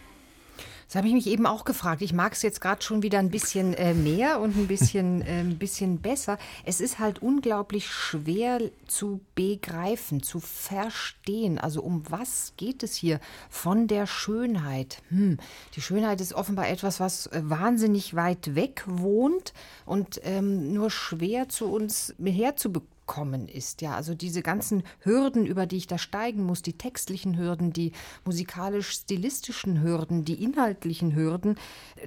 Das 0.86 0.94
habe 0.94 1.08
ich 1.08 1.14
mich 1.14 1.26
eben 1.26 1.46
auch 1.46 1.64
gefragt. 1.64 2.00
Ich 2.00 2.12
mag 2.12 2.32
es 2.32 2.42
jetzt 2.42 2.61
gerade 2.61 2.82
schon 2.82 3.02
wieder 3.02 3.18
ein 3.18 3.30
bisschen 3.30 3.74
äh, 3.74 3.92
mehr 3.92 4.38
und 4.38 4.56
ein 4.56 4.68
bisschen, 4.68 5.22
äh, 5.26 5.40
ein 5.40 5.58
bisschen 5.58 5.98
besser. 5.98 6.38
Es 6.64 6.80
ist 6.80 7.00
halt 7.00 7.20
unglaublich 7.20 7.88
schwer 7.88 8.61
zu 8.86 9.20
begreifen, 9.34 10.22
zu 10.22 10.38
verstehen. 10.38 11.58
Also 11.58 11.82
um 11.82 12.04
was 12.08 12.52
geht 12.56 12.84
es 12.84 12.94
hier 12.94 13.18
von 13.48 13.88
der 13.88 14.06
Schönheit? 14.06 15.02
Hm. 15.08 15.38
Die 15.74 15.80
Schönheit 15.80 16.20
ist 16.20 16.34
offenbar 16.34 16.68
etwas, 16.68 17.00
was 17.00 17.26
äh, 17.26 17.40
wahnsinnig 17.42 18.14
weit 18.14 18.54
weg 18.54 18.84
wohnt 18.86 19.54
und 19.86 20.20
ähm, 20.22 20.72
nur 20.72 20.88
schwer 20.92 21.48
zu 21.48 21.66
uns 21.66 22.14
herzubekommen 22.22 22.89
gekommen 23.11 23.48
ist. 23.48 23.82
Ja, 23.82 23.96
also 23.96 24.14
diese 24.14 24.40
ganzen 24.40 24.84
Hürden, 25.00 25.44
über 25.44 25.66
die 25.66 25.78
ich 25.78 25.88
da 25.88 25.98
steigen 25.98 26.44
muss, 26.44 26.62
die 26.62 26.74
textlichen 26.74 27.36
Hürden, 27.36 27.72
die 27.72 27.90
musikalisch-stilistischen 28.24 29.82
Hürden, 29.82 30.24
die 30.24 30.40
inhaltlichen 30.44 31.16
Hürden, 31.16 31.56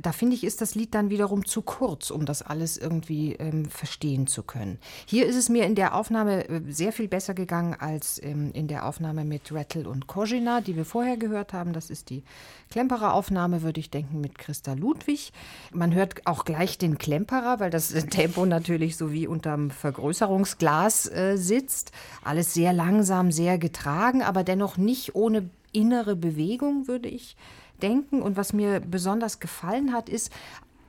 da 0.02 0.14
finde 0.14 0.36
ich, 0.36 0.46
ist 0.46 0.62
das 0.62 0.76
Lied 0.76 0.96
dann 0.96 1.10
wiederum 1.10 1.46
zu 1.46 1.62
kurz, 1.62 2.10
um 2.10 2.26
das 2.26 2.42
alles 2.42 2.78
irgendwie 2.78 3.34
ähm, 3.34 3.66
verstehen 3.66 4.28
zu 4.28 4.44
können. 4.44 4.80
Hier 5.06 5.26
ist 5.26 5.36
es 5.36 5.50
mir 5.50 5.66
in 5.66 5.76
der 5.76 5.94
Aufnahme 5.94 6.48
äh, 6.48 6.62
sehr 6.70 6.94
viel 6.94 7.10
besser 7.10 7.34
gegangen 7.34 7.76
als 7.78 8.24
ähm, 8.24 8.52
in 8.54 8.70
der 8.70 8.86
Aufnahme 8.86 9.26
mit 9.26 9.52
Rattle 9.52 9.90
und 9.90 10.08
Kojina, 10.08 10.62
die 10.62 10.78
wir 10.78 10.86
vorher 10.86 11.18
gehört 11.18 11.52
haben. 11.52 11.74
Das 11.74 11.90
ist 11.90 12.12
die 12.12 12.24
Klemperer 12.72 13.14
Aufnahme, 13.14 13.62
würde 13.62 13.82
ich 13.82 13.92
denken, 13.92 14.22
mit 14.22 14.38
Christa 14.38 14.72
Ludwig. 14.72 15.34
Man 15.74 15.94
hört 15.94 16.26
auch 16.26 16.46
gleich 16.46 16.78
den 16.78 16.98
Klemperer, 16.98 17.60
weil 17.60 17.72
das 17.72 17.90
Tempo 18.10 18.46
natürlich 18.46 18.96
so 18.96 19.12
wie 19.12 19.28
unterm 19.28 19.70
Vergrößerungsglas 19.70 20.93
äh, 21.12 21.38
sitzt. 21.38 21.92
Alles 22.24 22.54
sehr 22.54 22.74
langsam, 22.74 23.32
sehr 23.32 23.58
getragen, 23.58 24.22
aber 24.22 24.44
dennoch 24.44 24.78
nicht 24.78 25.16
ohne 25.16 25.50
innere 25.72 26.16
Bewegung, 26.16 26.88
würde 26.88 27.10
ich 27.10 27.36
denken. 27.82 28.22
Und 28.22 28.38
was 28.38 28.54
mir 28.54 28.80
besonders 28.80 29.40
gefallen 29.40 29.94
hat, 29.94 30.10
ist, 30.10 30.32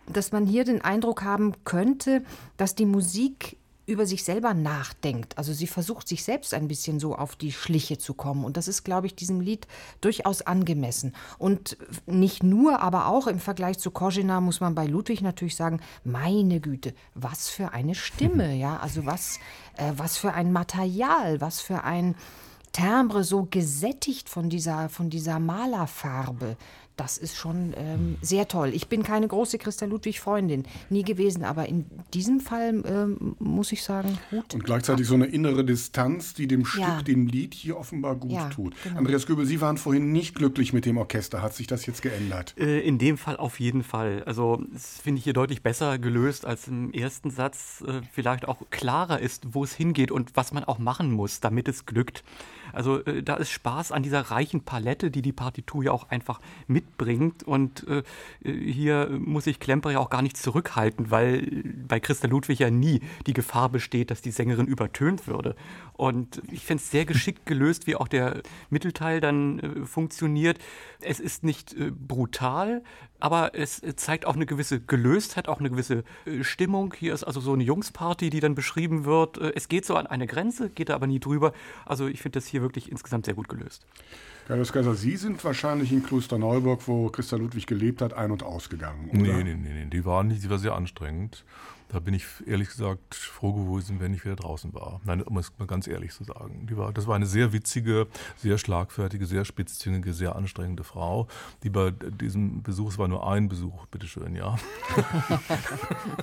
dass 0.07 0.33
man 0.33 0.47
hier 0.47 0.65
den 0.65 0.83
Eindruck 0.83 1.23
haben 1.23 1.53
könnte, 1.65 2.23
dass 2.57 2.75
die 2.75 2.87
Musik 2.87 3.57
über 3.87 4.07
sich 4.07 4.24
selber 4.24 4.55
nachdenkt. 4.55 5.37
Also 5.37 5.53
sie 5.53 5.66
versucht 5.66 6.09
sich 6.09 6.24
selbst 6.24 6.55
ein 6.55 6.68
bisschen 6.68 7.01
so 7.01 7.14
auf 7.14 7.37
die 7.37 7.53
Schliche 7.53 7.99
zu 7.99 8.14
kommen. 8.14 8.45
Und 8.45 8.57
das 8.57 8.68
ist, 8.68 8.85
glaube 8.85 9.07
ich, 9.07 9.14
diesem 9.14 9.41
Lied 9.41 9.66
durchaus 10.01 10.43
angemessen. 10.43 11.14
Und 11.39 11.76
nicht 12.07 12.43
nur, 12.43 12.80
aber 12.80 13.07
auch 13.09 13.26
im 13.26 13.41
Vergleich 13.41 13.78
zu 13.78 13.91
Kojina 13.91 14.41
muss 14.41 14.61
man 14.61 14.74
bei 14.74 14.87
Ludwig 14.87 15.20
natürlich 15.20 15.57
sagen, 15.57 15.80
meine 16.05 16.61
Güte, 16.61 16.95
was 17.14 17.49
für 17.49 17.72
eine 17.72 17.95
Stimme, 17.95 18.55
ja. 18.57 18.78
Also 18.78 19.07
was, 19.07 19.39
äh, 19.76 19.93
was 19.97 20.16
für 20.16 20.32
ein 20.32 20.53
Material, 20.53 21.41
was 21.41 21.61
für 21.61 21.85
ein 21.85 22.14
Timbre 22.72 23.22
so 23.22 23.47
gesättigt 23.49 24.28
von 24.28 24.51
dieser, 24.51 24.89
von 24.89 25.09
dieser 25.09 25.39
Malerfarbe 25.39 26.57
das 26.97 27.19
ist 27.19 27.37
schon 27.37 27.75
ähm, 27.77 28.17
sehr 28.23 28.47
toll. 28.47 28.71
Ich 28.73 28.89
bin 28.89 29.03
keine 29.03 29.27
große 29.27 29.59
Christa 29.59 29.87
Ludwig-Freundin, 29.87 30.65
nie 30.91 31.03
gewesen, 31.03 31.45
aber 31.45 31.67
in 31.69 31.87
diesem 32.13 32.41
Fall 32.41 32.83
ähm, 32.87 33.37
muss 33.39 33.73
ich 33.73 33.83
sagen, 33.83 34.19
gut. 34.31 34.55
Und 34.55 34.65
gleichzeitig 34.65 35.07
so 35.07 35.15
eine 35.15 35.27
innere 35.27 35.65
Distanz, 35.65 36.35
die 36.35 36.47
dem 36.47 36.61
ja. 36.79 36.95
Stück, 36.95 37.07
dem 37.07 37.27
Lied 37.27 37.55
hier 37.55 37.77
offenbar 37.77 38.15
gut 38.15 38.33
ja, 38.33 38.49
tut. 38.49 38.75
Genau. 38.85 38.99
Andreas 38.99 39.27
Göbel, 39.27 39.45
Sie 39.45 39.61
waren 39.61 39.77
vorhin 39.77 40.13
nicht 40.13 40.35
glücklich 40.35 40.73
mit 40.73 40.87
dem 40.87 40.97
Orchester. 40.97 41.43
Hat 41.43 41.55
sich 41.55 41.67
das 41.67 41.85
jetzt 41.87 42.03
geändert? 42.03 42.55
Äh, 42.59 42.81
in 42.81 42.99
dem 42.99 43.19
Fall 43.19 43.37
auf 43.37 43.59
jeden 43.59 43.83
Fall. 43.83 44.23
Also, 44.25 44.63
das 44.73 44.99
finde 45.01 45.19
ich 45.19 45.25
hier 45.25 45.33
deutlich 45.33 45.63
besser 45.63 45.99
gelöst 45.99 46.45
als 46.47 46.69
im 46.69 46.93
ersten 46.93 47.31
Satz. 47.31 47.83
Äh, 47.87 48.03
vielleicht 48.13 48.47
auch 48.47 48.59
klarer 48.71 49.19
ist, 49.19 49.55
wo 49.55 49.65
es 49.65 49.75
hingeht 49.75 50.11
und 50.11 50.37
was 50.37 50.53
man 50.53 50.65
auch 50.65 50.79
machen 50.79 51.11
muss, 51.11 51.41
damit 51.41 51.69
es 51.69 51.87
glückt. 51.87 52.23
Also, 52.75 53.05
äh, 53.05 53.22
da 53.22 53.35
ist 53.35 53.51
Spaß 53.51 53.93
an 53.93 54.03
dieser 54.03 54.20
reichen 54.20 54.64
Palette, 54.64 55.11
die 55.11 55.22
die 55.22 55.33
Partitur 55.33 55.85
ja 55.85 55.93
auch 55.93 56.11
einfach 56.11 56.41
mit 56.66 56.85
mitbringt. 56.85 57.43
Und 57.43 57.87
äh, 57.89 58.03
hier 58.43 59.09
muss 59.11 59.47
ich 59.47 59.61
Klemper 59.61 59.91
ja 59.91 59.99
auch 59.99 60.11
gar 60.11 60.22
nicht 60.22 60.37
zurückhalten, 60.37 61.11
weil 61.11 61.64
bei 61.89 62.01
Christa 62.01 62.29
Ludwig 62.29 62.59
ja 62.59 62.70
nie 62.70 63.01
die 63.27 63.33
Gefahr 63.33 63.68
besteht, 63.68 64.11
dass 64.11 64.22
die 64.22 64.31
Sängerin 64.31 64.66
übertönt 64.66 65.27
würde. 65.27 65.57
Und 65.95 66.43
ich 66.51 66.64
finde 66.64 66.83
es 66.83 66.91
sehr 66.91 67.05
geschickt 67.05 67.47
gelöst, 67.47 67.87
wie 67.87 67.97
auch 67.97 68.09
der 68.09 68.43
Mittelteil 68.70 69.20
dann 69.20 69.59
äh, 69.61 69.87
funktioniert. 69.87 70.59
Es 71.01 71.20
ist 71.20 71.45
nicht 71.45 71.75
äh, 71.75 71.91
brutal, 71.91 72.83
aber 73.25 73.55
es 73.55 73.81
zeigt 73.97 74.27
auch 74.27 74.35
eine 74.35 74.45
gewisse 74.45 74.81
Gelöstheit, 74.81 75.49
auch 75.49 75.59
eine 75.59 75.70
gewisse 75.70 76.05
äh, 76.27 76.45
Stimmung. 76.45 76.93
Hier 76.95 77.14
ist 77.14 77.25
also 77.25 77.41
so 77.41 77.55
eine 77.55 77.64
Jungsparty, 77.64 78.29
die 78.29 78.41
dann 78.41 78.55
beschrieben 78.55 79.07
wird. 79.07 79.39
Äh, 79.39 79.53
es 79.57 79.68
geht 79.68 79.87
so 79.87 79.97
an 79.97 80.07
eine 80.07 80.27
Grenze, 80.27 80.68
geht 80.68 80.91
da 80.91 80.95
aber 80.95 81.07
nie 81.07 81.20
drüber. 81.20 81.55
Also 81.87 82.07
ich 82.07 82.20
finde 82.20 82.39
das 82.39 82.47
hier 82.47 82.61
wirklich 82.61 82.93
insgesamt 82.93 83.25
sehr 83.25 83.33
gut 83.33 83.49
gelöst. 83.49 83.87
Carlos 84.47 84.75
Kaiser, 84.75 84.95
Sie 84.95 85.16
sind 85.16 85.43
wahrscheinlich 85.43 85.91
in 85.91 86.03
Klosterneuburg, 86.03 86.87
wo 86.87 87.09
Christa 87.09 87.37
Ludwig 87.37 87.66
gelebt 87.66 88.03
hat, 88.03 88.12
ein- 88.12 88.31
und 88.31 88.43
ausgegangen, 88.43 89.09
oder? 89.09 89.18
Nee, 89.18 89.43
nee, 89.43 89.55
nee, 89.55 89.72
nee. 89.72 89.87
Die 89.87 90.05
war 90.05 90.22
nicht, 90.22 90.45
die 90.45 90.51
war 90.51 90.59
sehr 90.59 90.75
anstrengend. 90.75 91.47
Da 91.95 92.01
bin 92.01 92.13
ich 92.13 92.27
ehrlich 92.45 92.71
gesagt 92.71 93.15
froh 93.15 93.53
gewesen, 93.53 94.01
wenn 94.01 94.13
ich 94.13 94.25
wieder 94.25 94.35
draußen 94.35 94.75
war. 94.75 95.01
Nein, 95.05 95.23
um 95.23 95.39
es 95.39 95.53
mal 95.59 95.69
ganz 95.69 95.87
ehrlich 95.87 96.11
zu 96.11 96.25
sagen. 96.25 96.67
Die 96.69 96.77
war, 96.77 96.93
das 96.93 97.07
war 97.07 97.15
eine 97.15 97.27
sehr 97.27 97.53
witzige, 97.53 98.09
sehr 98.37 98.59
schlagfertige, 98.59 99.27
sehr 99.27 99.45
spitzzüngige, 99.45 100.13
sehr 100.13 100.35
anstrengende 100.35 100.83
Frau, 100.83 101.29
die 101.63 101.71
bei 101.71 101.93
diesem 101.93 102.65
Besuch, 102.65 102.91
es 102.91 102.99
war 102.99 103.07
nur 103.07 103.31
ein 103.31 103.49
Besuch, 103.49 103.87
bitteschön, 103.87 104.35
ja. 104.35 104.57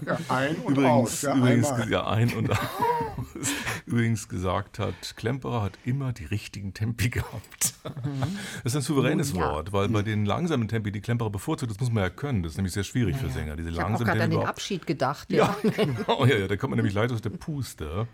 ja 0.06 0.20
ein 0.28 0.58
und 0.58 0.74
übrigens, 0.74 0.90
aus. 0.90 1.22
Ja, 1.22 1.38
übrigens, 1.38 1.74
ja, 1.90 2.06
ein 2.06 2.34
und 2.34 2.52
aus. 2.52 2.58
übrigens 3.86 4.28
gesagt 4.28 4.78
hat, 4.78 5.16
Klemperer 5.16 5.62
hat 5.62 5.80
immer 5.86 6.12
die 6.12 6.26
richtigen 6.26 6.74
Tempi 6.74 7.10
gehabt. 7.12 7.76
Mhm. 7.86 8.38
Das 8.64 8.74
ist 8.74 8.76
ein 8.76 8.82
souveränes 8.82 9.32
ja. 9.32 9.40
Wort, 9.40 9.72
weil 9.72 9.88
bei 9.88 10.02
den 10.02 10.26
langsamen 10.26 10.68
Tempi, 10.68 10.92
die 10.92 11.00
Klemperer 11.00 11.30
bevorzugt, 11.30 11.72
das 11.72 11.80
muss 11.80 11.92
man 11.92 12.04
ja 12.04 12.10
können. 12.10 12.44
Das 12.44 12.54
ist 12.54 12.58
nämlich 12.58 12.74
sehr 12.74 12.84
schwierig 12.84 13.16
ja, 13.16 13.22
für 13.22 13.30
Sänger. 13.30 13.56
Diese 13.56 13.70
ich 13.70 13.80
habe 13.80 14.04
gerade 14.04 14.24
an 14.24 14.32
den 14.32 14.44
Abschied 14.44 14.86
gedacht. 14.86 15.32
Ja, 15.32 15.56
genau, 15.76 16.26
ja, 16.26 16.38
ja, 16.38 16.48
da 16.48 16.58
kommt 16.58 16.72
man 16.72 16.78
nämlich 16.78 16.94
leider 16.94 17.14
aus 17.14 17.22
der 17.22 17.30
Puste. 17.30 18.08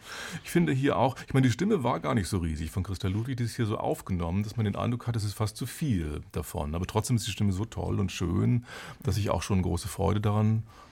Ich 0.43 0.49
finde 0.49 0.73
hier 0.73 0.97
auch, 0.97 1.15
ich 1.27 1.33
meine, 1.33 1.47
die 1.47 1.53
Stimme 1.53 1.83
war 1.83 1.99
gar 1.99 2.13
nicht 2.13 2.27
so 2.27 2.37
riesig 2.37 2.71
von 2.71 2.83
Christa 2.83 3.07
Ludwig, 3.07 3.37
die 3.37 3.43
ist 3.43 3.55
hier 3.55 3.65
so 3.65 3.77
aufgenommen, 3.77 4.43
dass 4.43 4.57
man 4.57 4.65
den 4.65 4.75
Eindruck 4.75 5.07
hat, 5.07 5.15
es 5.15 5.23
ist 5.23 5.33
fast 5.33 5.57
zu 5.57 5.65
viel 5.65 6.21
davon. 6.31 6.75
Aber 6.75 6.85
trotzdem 6.85 7.15
ist 7.15 7.27
die 7.27 7.31
Stimme 7.31 7.51
so 7.51 7.65
toll 7.65 7.99
und 7.99 8.11
schön, 8.11 8.65
dass 9.03 9.17
ich 9.17 9.29
auch 9.29 9.41
schon 9.41 9.61
große 9.61 9.87
Freude 9.87 10.21
daran 10.21 10.63
habe. 10.65 10.86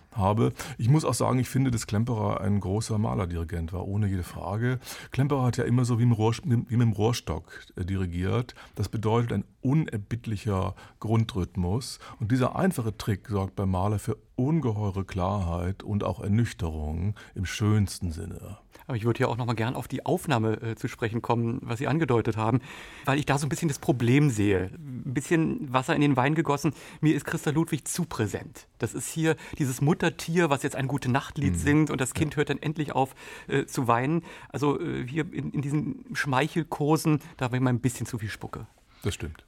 Ich 0.78 0.90
muss 0.90 1.06
auch 1.06 1.14
sagen, 1.14 1.40
ich 1.40 1.50
finde, 1.50 1.72
dass 1.72 1.88
Klemperer 1.88 2.42
ein 2.42 2.60
großer 2.60 2.98
Malerdirigent 2.98 3.74
war, 3.74 3.88
ohne 3.88 4.08
jede 4.08 4.24
Frage. 4.24 4.80
Klemperer 5.12 5.44
hat 5.44 5.58
ja 5.58 5.64
immer 5.66 5.86
so 5.86 6.00
wie, 6.00 6.10
Rohr, 6.12 6.34
wie 6.44 6.56
mit 6.56 6.70
dem 6.70 6.94
Rohrstock 6.94 7.62
äh, 7.76 7.86
dirigiert. 7.86 8.56
Das 8.76 8.90
bedeutet 8.90 9.34
ein 9.34 9.46
unerbittlicher 9.62 10.76
Grundrhythmus. 11.00 12.00
Und 12.20 12.32
dieser 12.32 12.56
einfache 12.56 12.98
Trick 12.98 13.28
sorgt 13.28 13.56
beim 13.56 13.72
Maler 13.72 14.00
für 14.00 14.18
ungeheure 14.36 15.06
Klarheit 15.06 15.84
und 15.84 16.04
auch 16.04 16.20
Ernüchterung 16.20 17.16
im 17.34 17.46
schönsten 17.46 18.12
Sinne. 18.12 18.58
Aber 18.88 18.98
ich 18.98 19.06
würde 19.06 19.22
ja 19.22 19.28
auch 19.28 19.38
noch 19.38 19.46
mal 19.46 19.54
gern 19.54 19.76
auf 19.76 19.88
die 19.88 20.06
Aufnahme 20.06 20.62
äh, 20.62 20.76
zu 20.76 20.88
sprechen 20.88 21.22
kommen, 21.22 21.60
was 21.62 21.80
Sie 21.80 21.88
angedeutet 21.88 22.38
haben, 22.38 22.60
weil 23.06 23.18
ich 23.18 23.26
da 23.26 23.38
so 23.38 23.46
ein 23.46 23.50
bisschen 23.50 23.68
das 23.68 23.80
Problem 23.80 24.30
sehe. 24.30 24.72
Ein 24.76 25.14
bisschen 25.14 25.74
Wasser 25.74 25.96
in 25.96 26.02
den 26.02 26.16
Wein 26.16 26.36
gegossen. 26.36 26.74
Mir 27.02 27.16
ist 27.16 27.26
Christa 27.26 27.50
Ludwig 27.50 27.88
zu 27.88 28.06
präsent. 28.06 28.68
Das 28.78 28.94
ist 28.94 29.10
hier 29.10 29.36
dieses 29.58 29.82
Muttertier, 29.82 30.50
was 30.50 30.64
jetzt 30.64 30.76
ein 30.76 30.88
gute 30.88 31.10
Nachtlied 31.10 31.54
mhm. 31.54 31.58
singt 31.58 31.90
und 31.90 32.00
das 32.00 32.14
Kind 32.14 32.34
ja. 32.34 32.38
hört 32.38 32.50
dann 32.50 32.62
endlich 32.62 32.92
auf 32.92 33.16
äh, 33.48 33.66
zu 33.66 33.88
weinen. 33.88 34.24
Also 34.50 34.80
äh, 34.80 35.06
hier 35.08 35.32
in, 35.34 35.52
in 35.52 35.62
diesen 35.62 36.06
Schmeichelkursen, 36.14 37.20
da 37.38 37.52
war 37.52 37.58
immer 37.58 37.72
ein 37.72 37.80
bisschen 37.80 38.06
zu 38.06 38.20
viel 38.20 38.30
Spucke. 38.30 38.68
Das 39.02 39.16
stimmt 39.16 39.46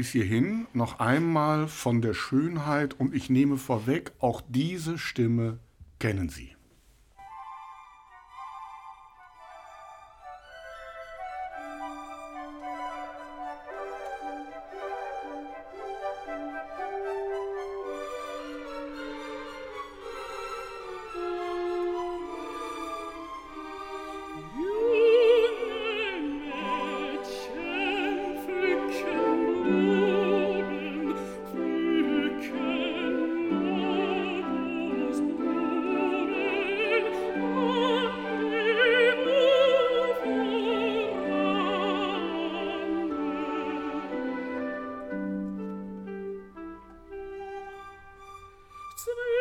bis 0.00 0.12
hierhin 0.12 0.66
noch 0.72 0.98
einmal 0.98 1.68
von 1.68 2.00
der 2.00 2.14
Schönheit 2.14 2.98
und 2.98 3.14
ich 3.14 3.28
nehme 3.28 3.58
vorweg, 3.58 4.12
auch 4.18 4.40
diese 4.48 4.96
Stimme 4.96 5.58
kennen 5.98 6.30
Sie. 6.30 6.56
Sweet. 49.02 49.39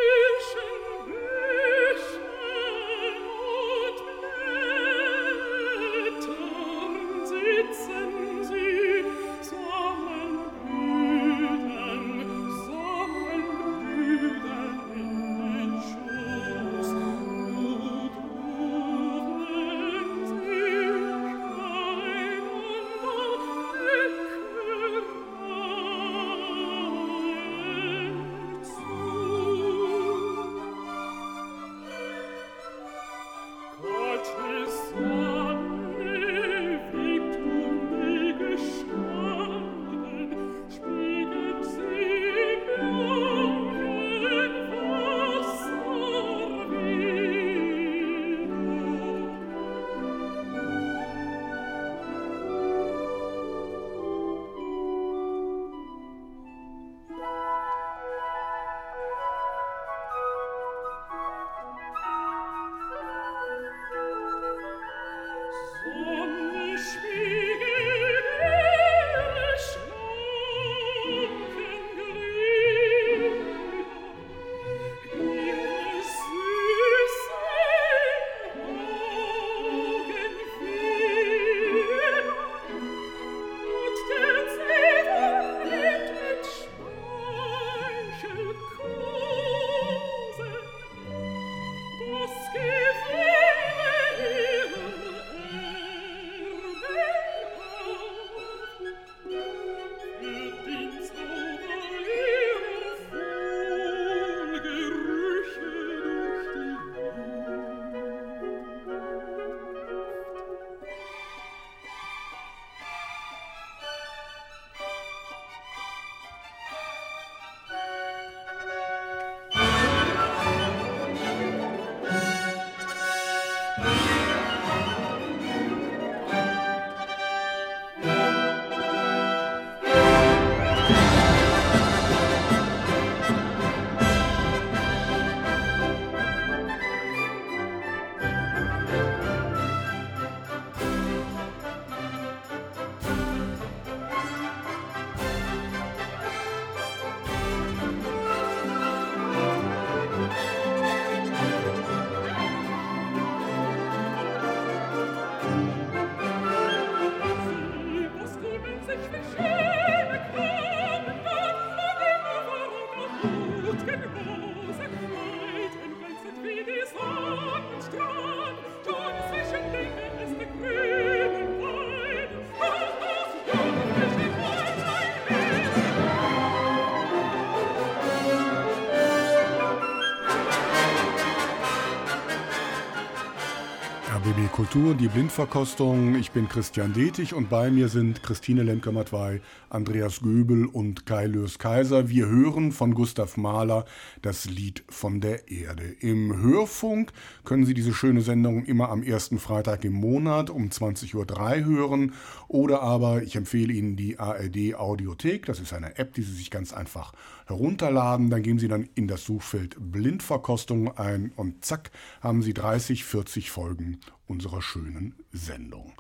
Kultur, 184.72 184.94
die 184.94 185.08
Blindverkostung. 185.08 186.14
Ich 186.14 186.30
bin 186.30 186.48
Christian 186.48 186.94
Detig 186.94 187.34
und 187.34 187.50
bei 187.50 187.72
mir 187.72 187.88
sind 187.88 188.22
Christine 188.22 188.62
Lemke-Matwei, 188.62 189.42
Andreas 189.72 190.20
Göbel 190.20 190.68
und 190.68 191.08
Kai 191.08 191.26
Lös 191.26 191.58
Kaiser. 191.58 192.08
Wir 192.08 192.28
hören 192.28 192.72
von 192.72 192.94
Gustav 192.94 193.36
Mahler 193.36 193.86
das 194.22 194.46
Lied 194.46 194.84
von 195.00 195.22
der 195.22 195.50
Erde. 195.50 195.84
Im 196.02 196.42
Hörfunk 196.42 197.14
können 197.46 197.66
Sie 197.66 197.74
diese 197.74 197.94
schöne 197.94 198.22
Sendung 198.22 198.66
immer 198.66 198.90
am 198.90 199.02
ersten 199.02 199.40
Freitag 199.40 199.86
im 199.86 199.94
Monat 199.94 200.50
um 200.50 200.68
20.03 200.68 201.16
Uhr 201.16 201.66
hören 201.66 202.14
oder 202.50 202.82
aber 202.82 203.24
ich 203.24 203.38
empfehle 203.38 203.72
Ihnen 203.72 203.96
die 203.96 204.20
ARD 204.20 204.76
Audiothek. 204.76 205.46
Das 205.46 205.62
ist 205.62 205.72
eine 205.72 205.98
App, 205.98 206.14
die 206.14 206.22
Sie 206.22 206.34
sich 206.34 206.52
ganz 206.52 206.74
einfach 206.74 207.14
herunterladen. 207.48 208.30
Dann 208.30 208.44
geben 208.44 208.60
Sie 208.60 208.68
dann 208.68 208.90
in 208.94 209.08
das 209.08 209.24
Suchfeld 209.24 209.78
Blindverkostung 209.80 210.98
ein 210.98 211.32
und 211.38 211.64
zack 211.64 211.92
haben 212.22 212.42
Sie 212.42 212.54
30, 212.54 213.06
40 213.06 213.52
Folgen 213.52 214.00
unserer 214.28 214.62
schönen 214.62 215.16
Sendung. 215.32 215.94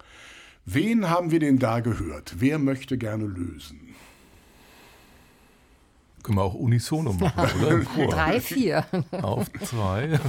Wen 0.65 1.09
haben 1.09 1.31
wir 1.31 1.39
denn 1.39 1.57
da 1.57 1.79
gehört? 1.79 2.35
Wer 2.39 2.59
möchte 2.59 2.97
gerne 2.97 3.25
lösen? 3.25 3.95
Können 6.29 6.37
wir 6.37 6.43
auch 6.43 6.53
unisono 6.53 7.11
machen, 7.11 7.63
oder? 7.97 8.07
Drei, 8.07 8.39
vier. 8.39 8.85
Auf 9.23 9.51
zwei. 9.63 10.19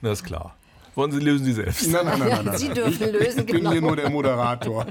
Das 0.00 0.20
ist 0.20 0.24
klar. 0.24 0.54
Wollen 0.94 1.10
Sie 1.10 1.18
lösen 1.18 1.44
Sie 1.46 1.52
selbst? 1.52 1.88
Nein, 1.88 2.06
nein, 2.06 2.18
nein, 2.20 2.28
nein. 2.28 2.44
nein. 2.44 2.58
Sie 2.58 2.68
dürfen 2.68 3.10
lösen, 3.10 3.40
Ich 3.40 3.46
bin 3.46 3.56
genau. 3.56 3.72
hier 3.72 3.80
nur 3.80 3.96
der 3.96 4.08
Moderator. 4.08 4.86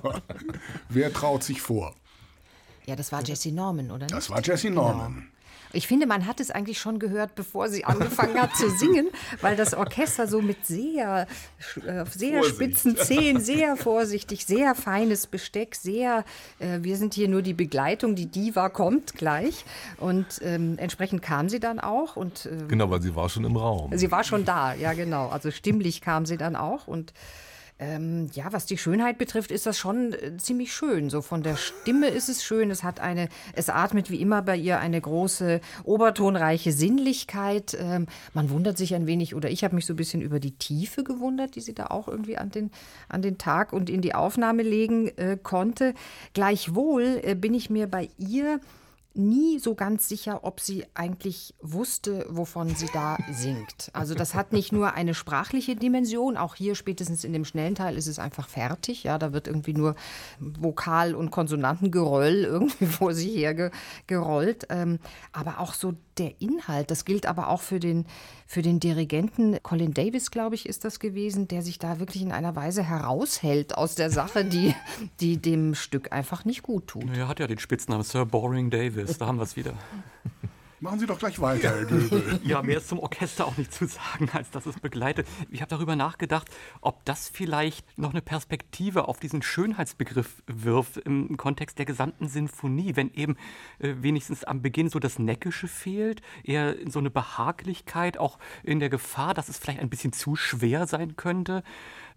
Wer 0.90 1.14
traut 1.14 1.42
sich 1.42 1.62
vor? 1.62 1.96
Ja, 2.86 2.98
das 2.98 3.14
war 3.14 3.24
Jessie 3.24 3.54
Norman, 3.54 3.90
oder 3.90 4.08
nicht? 4.08 4.12
Das 4.12 4.30
war 4.30 4.42
Jessie 4.42 4.72
Norman. 4.72 5.30
Ich 5.74 5.88
finde, 5.88 6.08
man 6.08 6.26
hat 6.26 6.40
es 6.40 6.50
eigentlich 6.52 6.80
schon 6.80 7.00
gehört, 7.00 7.36
bevor 7.36 7.70
sie 7.70 7.84
angefangen 7.86 8.40
hat 8.42 8.56
zu 8.56 8.70
singen, 8.70 9.08
weil 9.42 9.56
das 9.56 9.74
Orchester 9.74 10.28
so 10.28 10.42
mit 10.42 10.66
sehr, 10.66 11.28
äh, 11.86 12.06
sehr 12.10 12.40
Vorsicht. 12.40 12.56
spitzen 12.56 12.98
Zehen, 12.98 13.40
sehr 13.40 13.76
vorsichtig, 13.78 14.46
sehr 14.46 14.76
feines 14.76 15.28
Besteck, 15.28 15.76
sehr, 15.76 16.24
äh, 16.60 16.80
wir 16.82 16.96
sind 16.98 17.14
hier 17.14 17.28
nur 17.28 17.42
die 17.42 17.54
Begleitung, 17.54 18.16
die 18.16 18.28
Diva 18.28 18.70
kommt 18.70 19.14
gleich. 19.16 19.66
Und 19.98 20.26
ähm, 20.42 20.76
entsprechend 20.78 21.22
kam 21.22 21.50
sie 21.50 21.60
dann 21.60 21.80
auch 21.80 22.16
und 22.16 22.46
äh, 22.46 22.66
Genau, 22.68 22.90
weil 22.90 23.02
sie 23.02 23.16
war 23.16 23.30
schon 23.30 23.44
im 23.44 23.58
Raum. 23.58 23.92
sie 23.98 24.12
war 24.12 24.24
schon 24.24 24.46
da, 24.46 24.74
ja 24.74 24.94
genau. 24.94 25.28
Also 25.30 25.52
stimmlich 25.52 26.02
kam 26.02 26.26
sie 26.26 26.38
dann 26.38 26.56
auch 26.56 26.88
und 26.88 27.14
ähm, 27.80 28.30
ja, 28.34 28.52
was 28.52 28.66
die 28.66 28.78
Schönheit 28.78 29.18
betrifft, 29.18 29.52
ist 29.52 29.66
das 29.68 29.78
schon 29.78 30.14
äh, 30.14 30.38
ziemlich 30.38 30.74
schön. 30.74 31.10
So 31.10 31.22
von 31.22 31.44
der 31.44 31.56
Stimme 31.56 32.08
ist 32.08 32.28
es 32.28 32.44
schön. 32.44 32.72
Es 32.72 32.84
hat 32.84 33.00
eine, 33.00 33.30
es 33.54 33.70
atmet 33.70 34.10
wie 34.10 34.20
immer 34.20 34.42
bei 34.42 34.56
ihr 34.56 34.80
eine 34.80 35.00
große 35.00 35.62
obertonreiche 35.84 36.72
Sinnlichkeit. 36.72 37.78
Ähm, 37.80 38.08
man 38.34 38.50
wundert 38.50 38.78
sich 38.78 38.96
ein 38.96 39.06
wenig, 39.06 39.36
oder 39.36 39.52
ich 39.52 39.64
habe 39.64 39.76
mich 39.76 39.86
so 39.86 39.94
ein 39.94 39.98
bisschen 39.98 40.22
über 40.22 40.40
die 40.40 40.58
Tiefe 40.58 41.04
gewundert, 41.04 41.56
die 41.56 41.62
sie 41.62 41.76
da 41.76 41.88
auch 41.88 42.08
irgendwie 42.08 42.38
an 42.38 42.50
den, 42.50 42.72
an 43.10 43.22
den 43.22 43.38
Tag 43.38 43.74
und 43.74 43.90
in 43.90 44.02
die 44.02 44.16
Aufnahme 44.16 44.64
legen 44.64 45.10
äh, 45.18 45.38
konnte. 45.42 45.94
Gleichwohl 46.34 47.22
äh, 47.24 47.36
bin 47.36 47.54
ich 47.54 47.70
mir 47.70 47.88
bei 47.88 48.10
ihr 48.18 48.60
nie 49.18 49.60
so 49.60 49.76
ganz 49.76 50.08
sicher, 50.08 50.44
ob 50.44 50.60
sie 50.60 50.86
eigentlich 50.94 51.56
wusste, 51.62 52.26
wovon 52.30 52.76
sie 52.76 52.90
da 52.94 53.18
singt. 53.32 53.90
Also 53.94 54.16
das 54.16 54.36
hat 54.36 54.54
nicht 54.54 54.72
nur 54.72 54.94
eine 54.94 55.14
sprachliche 55.14 55.76
Dimension, 55.76 56.38
auch 56.38 56.56
hier 56.56 56.76
spätestens 56.76 57.24
in 57.24 57.34
dem 57.34 57.46
schnellen 57.46 57.76
Teil 57.76 57.98
ist 57.98 58.08
es 58.08 58.20
einfach 58.20 58.48
fertig. 58.48 59.04
Ja, 59.04 59.18
da 59.18 59.34
wird 59.34 59.48
irgendwie 59.48 59.74
nur 59.74 59.96
Vokal- 60.40 61.16
und 61.16 61.32
Konsonantengeröll 61.32 62.44
irgendwie 62.44 62.86
vor 62.86 63.14
sie 63.14 63.32
her 63.32 63.54
ge 63.54 63.72
gerollt. 64.08 64.68
Ähm, 64.70 65.00
aber 65.32 65.60
auch 65.60 65.74
so 65.74 65.94
der 66.18 66.42
Inhalt, 66.42 66.92
das 66.92 67.06
gilt 67.06 67.26
aber 67.26 67.50
auch 67.50 67.62
für 67.62 67.80
den, 67.80 68.06
für 68.48 68.62
den 68.62 68.80
Dirigenten 68.80 69.62
Colin 69.62 69.94
Davis, 69.94 70.32
glaube 70.32 70.56
ich, 70.56 70.68
ist 70.68 70.86
das 70.86 71.00
gewesen, 71.00 71.50
der 71.50 71.62
sich 71.62 71.80
da 71.80 72.00
wirklich 72.00 72.24
in 72.24 72.32
einer 72.32 72.56
Weise 72.56 72.82
heraushält 72.82 73.78
aus 73.78 73.96
der 73.96 74.10
Sache, 74.10 74.46
die, 74.46 74.74
die 75.20 75.38
dem 75.38 75.76
Stück 75.76 76.14
einfach 76.14 76.46
nicht 76.46 76.64
gut 76.64 76.88
tut. 76.88 77.04
Er 77.16 77.28
hat 77.28 77.40
ja 77.40 77.48
den 77.48 77.60
Spitznamen 77.60 78.04
Sir 78.04 78.26
Boring 78.26 78.70
Davis, 78.70 79.18
da 79.18 79.28
haben 79.28 79.38
wir 79.38 79.44
es 79.44 79.58
wieder. 79.58 79.74
Machen 80.80 81.00
Sie 81.00 81.08
doch 81.08 81.18
gleich 81.18 81.40
weiter, 81.42 81.70
Herr 81.70 81.86
Göbel. 81.86 82.40
Ja, 82.44 82.62
mehr 82.62 82.78
ist 82.78 82.90
zum 82.90 83.00
Orchester 83.00 83.48
auch 83.48 83.58
nicht 83.58 83.74
zu 83.74 83.88
sagen, 83.88 84.30
als 84.34 84.52
dass 84.52 84.68
es 84.68 84.80
begleitet. 84.80 85.28
Ich 85.50 85.62
habe 85.62 85.70
darüber 85.70 85.96
nachgedacht, 85.96 86.48
ob 86.82 87.04
das 87.06 87.30
vielleicht 87.30 87.84
noch 87.98 88.12
eine 88.12 88.22
Perspektive 88.22 89.08
auf 89.08 89.20
diesen 89.20 89.42
Schönheitsbegriff 89.42 90.44
wirft 90.46 90.98
im 90.98 91.36
Kontext 91.36 91.80
der 91.80 91.88
gesamten 91.88 92.28
Sinfonie, 92.28 92.96
wenn 92.96 93.12
eben 93.12 93.38
äh, 93.80 93.96
wenigstens 94.02 94.44
am 94.44 94.62
Beginn 94.62 94.90
so 94.90 95.00
das 95.00 95.18
Neckische 95.18 95.68
fehlt, 95.68 96.22
eher 96.44 96.76
so 96.88 97.00
eine 97.00 97.10
Behaglichkeit, 97.10 98.20
auch 98.20 98.38
in 98.62 98.80
der 98.80 98.90
Gefahr, 98.90 99.34
dass 99.34 99.50
es 99.50 99.58
vielleicht 99.58 99.80
ein 99.80 99.90
bisschen 99.90 100.14
zu 100.14 100.36
schwer 100.36 100.86
sein 100.86 101.16
könnte. 101.16 101.64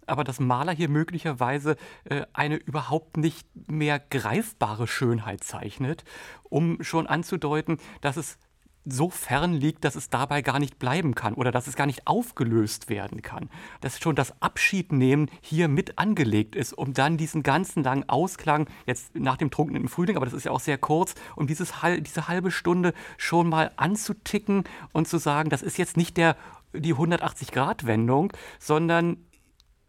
Aber 0.05 0.23
dass 0.23 0.39
Maler 0.39 0.73
hier 0.73 0.89
möglicherweise 0.89 1.77
äh, 2.03 2.25
eine 2.33 2.57
überhaupt 2.57 3.17
nicht 3.17 3.47
mehr 3.67 3.97
greifbare 3.99 4.85
Schönheit 4.85 5.43
zeichnet, 5.43 6.03
um 6.43 6.83
schon 6.83 7.07
anzudeuten, 7.07 7.79
dass 8.01 8.17
es 8.17 8.37
so 8.85 9.09
fern 9.09 9.53
liegt, 9.53 9.85
dass 9.85 9.95
es 9.95 10.09
dabei 10.09 10.41
gar 10.41 10.59
nicht 10.59 10.79
bleiben 10.79 11.13
kann 11.13 11.35
oder 11.35 11.51
dass 11.51 11.67
es 11.67 11.75
gar 11.75 11.85
nicht 11.85 12.07
aufgelöst 12.07 12.89
werden 12.89 13.21
kann. 13.21 13.49
Dass 13.79 13.99
schon 13.99 14.15
das 14.15 14.41
Abschiednehmen 14.41 15.29
hier 15.41 15.67
mit 15.67 15.99
angelegt 15.99 16.55
ist, 16.55 16.73
um 16.73 16.93
dann 16.93 17.17
diesen 17.17 17.43
ganzen 17.43 17.83
langen 17.83 18.09
Ausklang, 18.09 18.67
jetzt 18.87 19.15
nach 19.15 19.37
dem 19.37 19.51
trunkenen 19.51 19.87
Frühling, 19.87 20.17
aber 20.17 20.25
das 20.25 20.33
ist 20.33 20.45
ja 20.45 20.51
auch 20.51 20.59
sehr 20.59 20.79
kurz, 20.79 21.13
um 21.35 21.45
dieses, 21.45 21.73
diese 21.99 22.27
halbe 22.27 22.49
Stunde 22.49 22.93
schon 23.17 23.49
mal 23.49 23.71
anzuticken 23.77 24.63
und 24.93 25.07
zu 25.07 25.19
sagen, 25.19 25.49
das 25.49 25.61
ist 25.61 25.77
jetzt 25.77 25.95
nicht 25.95 26.17
der, 26.17 26.35
die 26.73 26.95
180-Grad-Wendung, 26.95 28.33
sondern 28.59 29.17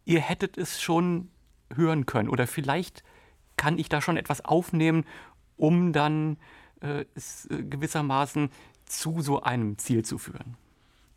ihr 0.05 0.21
hättet 0.21 0.59
es 0.59 0.83
schon 0.83 1.31
hören 1.75 2.05
können 2.05 2.29
oder 2.29 2.47
vielleicht 2.47 3.03
kann 3.57 3.79
ich 3.79 3.89
da 3.89 4.03
schon 4.03 4.17
etwas 4.19 4.45
aufnehmen, 4.45 5.05
um 5.57 5.93
dann 5.93 6.37
äh, 6.83 7.03
äh, 7.03 7.63
gewissermaßen 7.63 8.51
zu 8.93 9.21
so 9.21 9.43
einem 9.43 9.79
Ziel 9.79 10.05
zu 10.05 10.19
führen. 10.19 10.57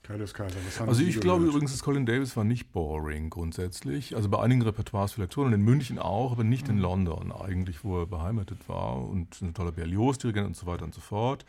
Kaius 0.03 0.33
Kaiser, 0.35 0.57
was 0.65 0.79
haben 0.79 0.89
Also 0.89 1.01
ich 1.01 1.19
glaube 1.19 1.45
übrigens, 1.45 1.71
dass 1.71 1.81
Colin 1.81 2.05
Davis 2.05 2.37
war 2.37 2.43
nicht 2.43 2.71
boring 2.71 3.31
grundsätzlich. 3.31 4.15
Also 4.15 4.29
bei 4.29 4.39
einigen 4.39 4.61
Repertoires 4.61 5.13
vielleicht 5.13 5.33
schon 5.33 5.47
und 5.47 5.53
in 5.53 5.61
München 5.61 5.97
auch, 5.97 6.31
aber 6.31 6.43
nicht 6.43 6.69
in 6.69 6.77
London 6.77 7.31
eigentlich, 7.31 7.83
wo 7.83 8.01
er 8.01 8.05
beheimatet 8.05 8.69
war 8.69 8.97
und 8.97 9.41
ein 9.41 9.55
toller 9.55 9.71
Berlioz-Dirigent 9.71 10.45
und 10.45 10.55
so 10.55 10.67
weiter 10.67 10.85
und 10.85 10.93
so 10.93 11.01
fort. 11.01 11.45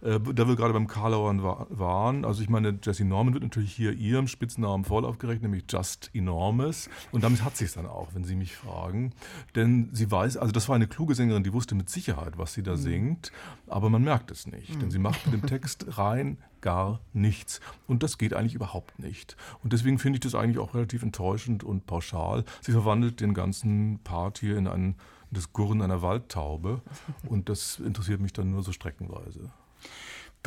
Äh, 0.00 0.20
da 0.20 0.46
wir 0.46 0.54
gerade 0.54 0.72
beim 0.72 0.86
Karlauern 0.86 1.42
wa 1.42 1.66
waren, 1.70 2.24
also 2.24 2.42
ich 2.42 2.48
meine, 2.48 2.78
Jessie 2.82 3.04
Norman 3.04 3.34
wird 3.34 3.42
natürlich 3.42 3.74
hier 3.74 3.92
ihrem 3.92 4.28
Spitznamen 4.28 4.84
voll 4.84 5.04
aufgerechnet, 5.04 5.42
nämlich 5.42 5.64
Just 5.68 6.10
Enormous. 6.14 6.88
Und 7.10 7.24
damit 7.24 7.42
hat 7.44 7.56
sie 7.56 7.64
es 7.64 7.74
dann 7.74 7.86
auch, 7.86 8.14
wenn 8.14 8.24
Sie 8.24 8.36
mich 8.36 8.54
fragen. 8.54 9.12
Denn 9.56 9.90
sie 9.92 10.10
weiß, 10.10 10.36
also 10.36 10.52
das 10.52 10.68
war 10.68 10.76
eine 10.76 10.86
kluge 10.86 11.14
Sängerin, 11.14 11.42
die 11.42 11.52
wusste 11.52 11.74
mit 11.74 11.90
Sicherheit, 11.90 12.38
was 12.38 12.54
sie 12.54 12.62
da 12.62 12.76
singt, 12.76 13.32
aber 13.66 13.90
man 13.90 14.02
merkt 14.02 14.30
es 14.30 14.46
nicht. 14.46 14.80
Denn 14.80 14.90
sie 14.90 14.98
macht 14.98 15.26
mit 15.26 15.42
dem 15.42 15.46
Text 15.46 15.86
rein 15.98 16.38
gar 16.60 17.00
nichts. 17.12 17.60
Und 17.86 18.02
das 18.02 18.18
geht 18.18 18.34
eigentlich 18.34 18.54
überhaupt 18.54 18.98
nicht. 18.98 19.36
Und 19.62 19.72
deswegen 19.72 19.98
finde 19.98 20.16
ich 20.16 20.20
das 20.20 20.34
eigentlich 20.34 20.58
auch 20.58 20.74
relativ 20.74 21.02
enttäuschend 21.02 21.64
und 21.64 21.86
pauschal. 21.86 22.44
Sie 22.60 22.72
verwandelt 22.72 23.20
den 23.20 23.34
ganzen 23.34 24.00
Part 24.04 24.38
hier 24.38 24.56
in, 24.56 24.66
ein, 24.66 24.84
in 24.84 24.96
das 25.32 25.52
Gurren 25.52 25.82
einer 25.82 26.02
Waldtaube. 26.02 26.82
Und 27.28 27.48
das 27.48 27.78
interessiert 27.78 28.20
mich 28.20 28.32
dann 28.32 28.50
nur 28.50 28.62
so 28.62 28.72
streckenweise. 28.72 29.50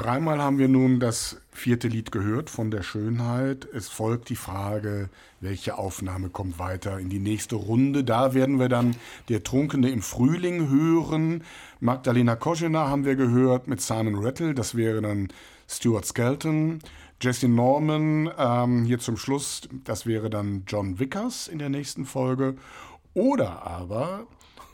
Dreimal 0.01 0.41
haben 0.41 0.57
wir 0.57 0.67
nun 0.67 0.99
das 0.99 1.39
vierte 1.51 1.87
Lied 1.87 2.11
gehört 2.11 2.49
von 2.49 2.71
der 2.71 2.81
Schönheit. 2.81 3.67
Es 3.71 3.87
folgt 3.87 4.29
die 4.29 4.35
Frage, 4.35 5.09
welche 5.41 5.77
Aufnahme 5.77 6.29
kommt 6.29 6.57
weiter 6.57 6.97
in 6.97 7.09
die 7.09 7.19
nächste 7.19 7.55
Runde. 7.55 8.03
Da 8.03 8.33
werden 8.33 8.59
wir 8.59 8.67
dann 8.67 8.95
Der 9.29 9.43
Trunkene 9.43 9.91
im 9.91 10.01
Frühling 10.01 10.69
hören. 10.69 11.43
Magdalena 11.81 12.35
Koschena 12.35 12.89
haben 12.89 13.05
wir 13.05 13.15
gehört 13.15 13.67
mit 13.67 13.79
Simon 13.79 14.15
Rattle. 14.15 14.55
Das 14.55 14.73
wäre 14.73 15.03
dann 15.03 15.27
Stuart 15.67 16.07
Skelton. 16.07 16.79
Jesse 17.21 17.47
Norman 17.47 18.31
ähm, 18.39 18.85
hier 18.85 18.97
zum 18.97 19.17
Schluss. 19.17 19.69
Das 19.83 20.07
wäre 20.07 20.31
dann 20.31 20.63
John 20.65 20.97
Vickers 20.97 21.47
in 21.47 21.59
der 21.59 21.69
nächsten 21.69 22.05
Folge. 22.05 22.55
Oder 23.13 23.67
aber 23.67 24.25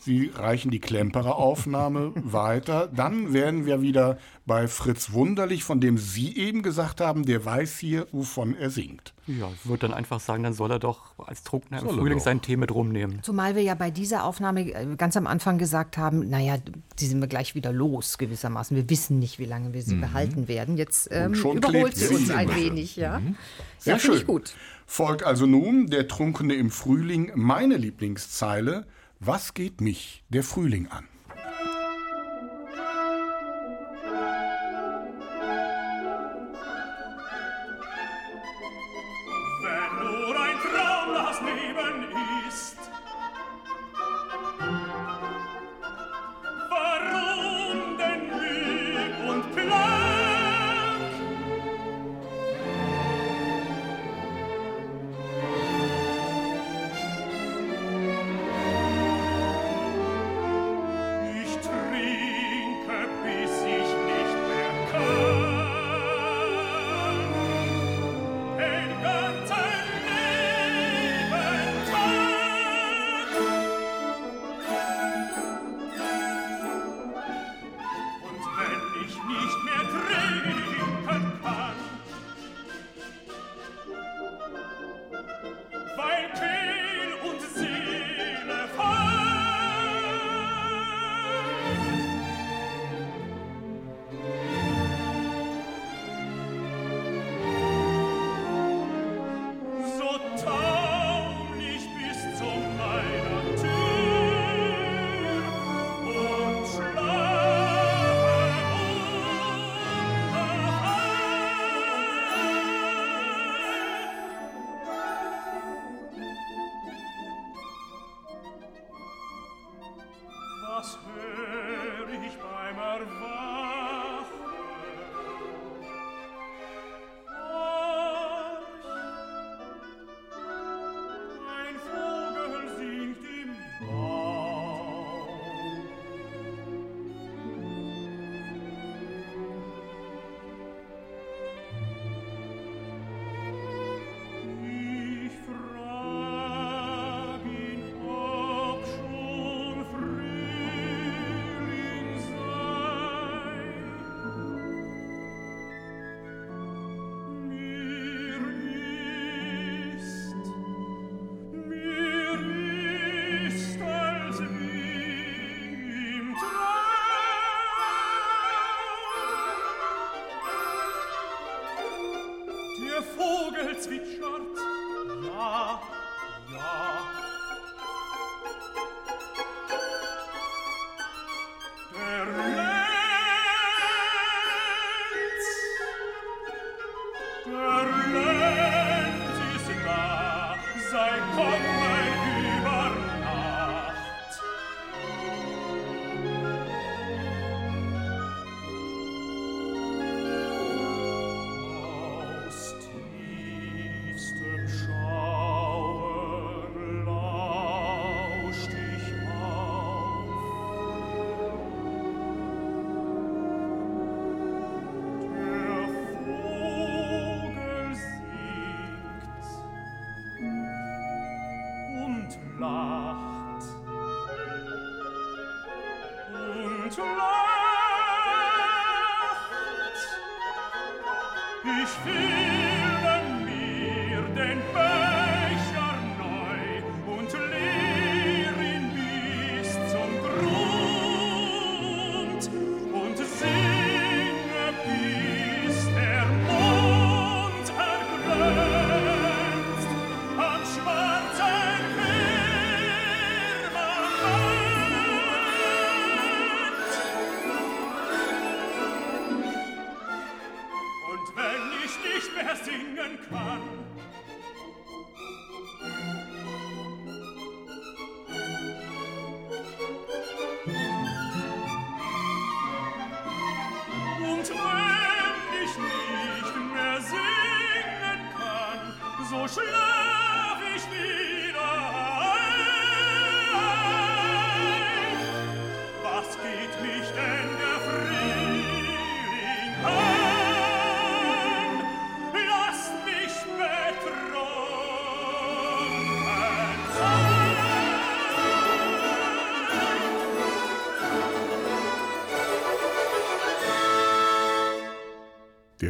Sie 0.07 0.31
reichen 0.33 0.71
die 0.71 0.79
Klemperer-Aufnahme 0.79 2.13
weiter. 2.15 2.87
Dann 2.87 3.33
wären 3.33 3.65
wir 3.65 3.81
wieder 3.81 4.17
bei 4.45 4.69
Fritz 4.69 5.11
Wunderlich, 5.11 5.65
von 5.65 5.81
dem 5.81 5.97
Sie 5.97 6.33
eben 6.37 6.61
gesagt 6.61 7.01
haben, 7.01 7.25
der 7.25 7.43
weiß 7.43 7.77
hier, 7.79 8.07
wovon 8.13 8.55
er 8.55 8.69
singt. 8.69 9.13
Ja, 9.27 9.49
ich 9.53 9.67
würde 9.67 9.87
dann 9.87 9.93
einfach 9.93 10.21
sagen, 10.21 10.43
dann 10.43 10.53
soll 10.53 10.71
er 10.71 10.79
doch 10.79 11.11
als 11.17 11.43
Trunkener 11.43 11.81
im 11.81 11.89
Frühling 11.89 12.19
sein 12.19 12.41
Tee 12.41 12.55
mit 12.55 12.73
rumnehmen. 12.73 13.21
Zumal 13.21 13.55
wir 13.55 13.63
ja 13.63 13.75
bei 13.75 13.91
dieser 13.91 14.23
Aufnahme 14.23 14.71
äh, 14.71 14.95
ganz 14.95 15.17
am 15.17 15.27
Anfang 15.27 15.57
gesagt 15.57 15.97
haben, 15.97 16.29
naja, 16.29 16.55
die 16.99 17.05
sind 17.05 17.19
wir 17.19 17.27
gleich 17.27 17.53
wieder 17.53 17.73
los 17.73 18.17
gewissermaßen. 18.17 18.77
Wir 18.77 18.89
wissen 18.89 19.19
nicht, 19.19 19.39
wie 19.39 19.45
lange 19.45 19.73
wir 19.73 19.81
sie 19.81 19.95
behalten 19.95 20.47
werden. 20.47 20.77
Jetzt 20.77 21.09
ähm, 21.11 21.35
schon 21.35 21.57
überholt 21.57 21.97
sie 21.97 22.15
uns 22.15 22.31
ein 22.31 22.55
wenig, 22.55 22.95
ja. 22.95 23.21
Sehr 23.77 23.95
ja, 23.95 23.99
finde 23.99 24.15
ich 24.15 24.21
schön. 24.21 24.27
gut. 24.27 24.55
Folgt 24.85 25.25
also 25.25 25.45
nun 25.45 25.87
der 25.87 26.07
Trunkene 26.07 26.53
im 26.53 26.71
Frühling, 26.71 27.33
meine 27.35 27.75
Lieblingszeile. 27.75 28.85
Was 29.19 29.55
geht 29.55 29.81
mich 29.81 30.23
der 30.29 30.43
Frühling 30.43 30.87
an? 30.89 31.07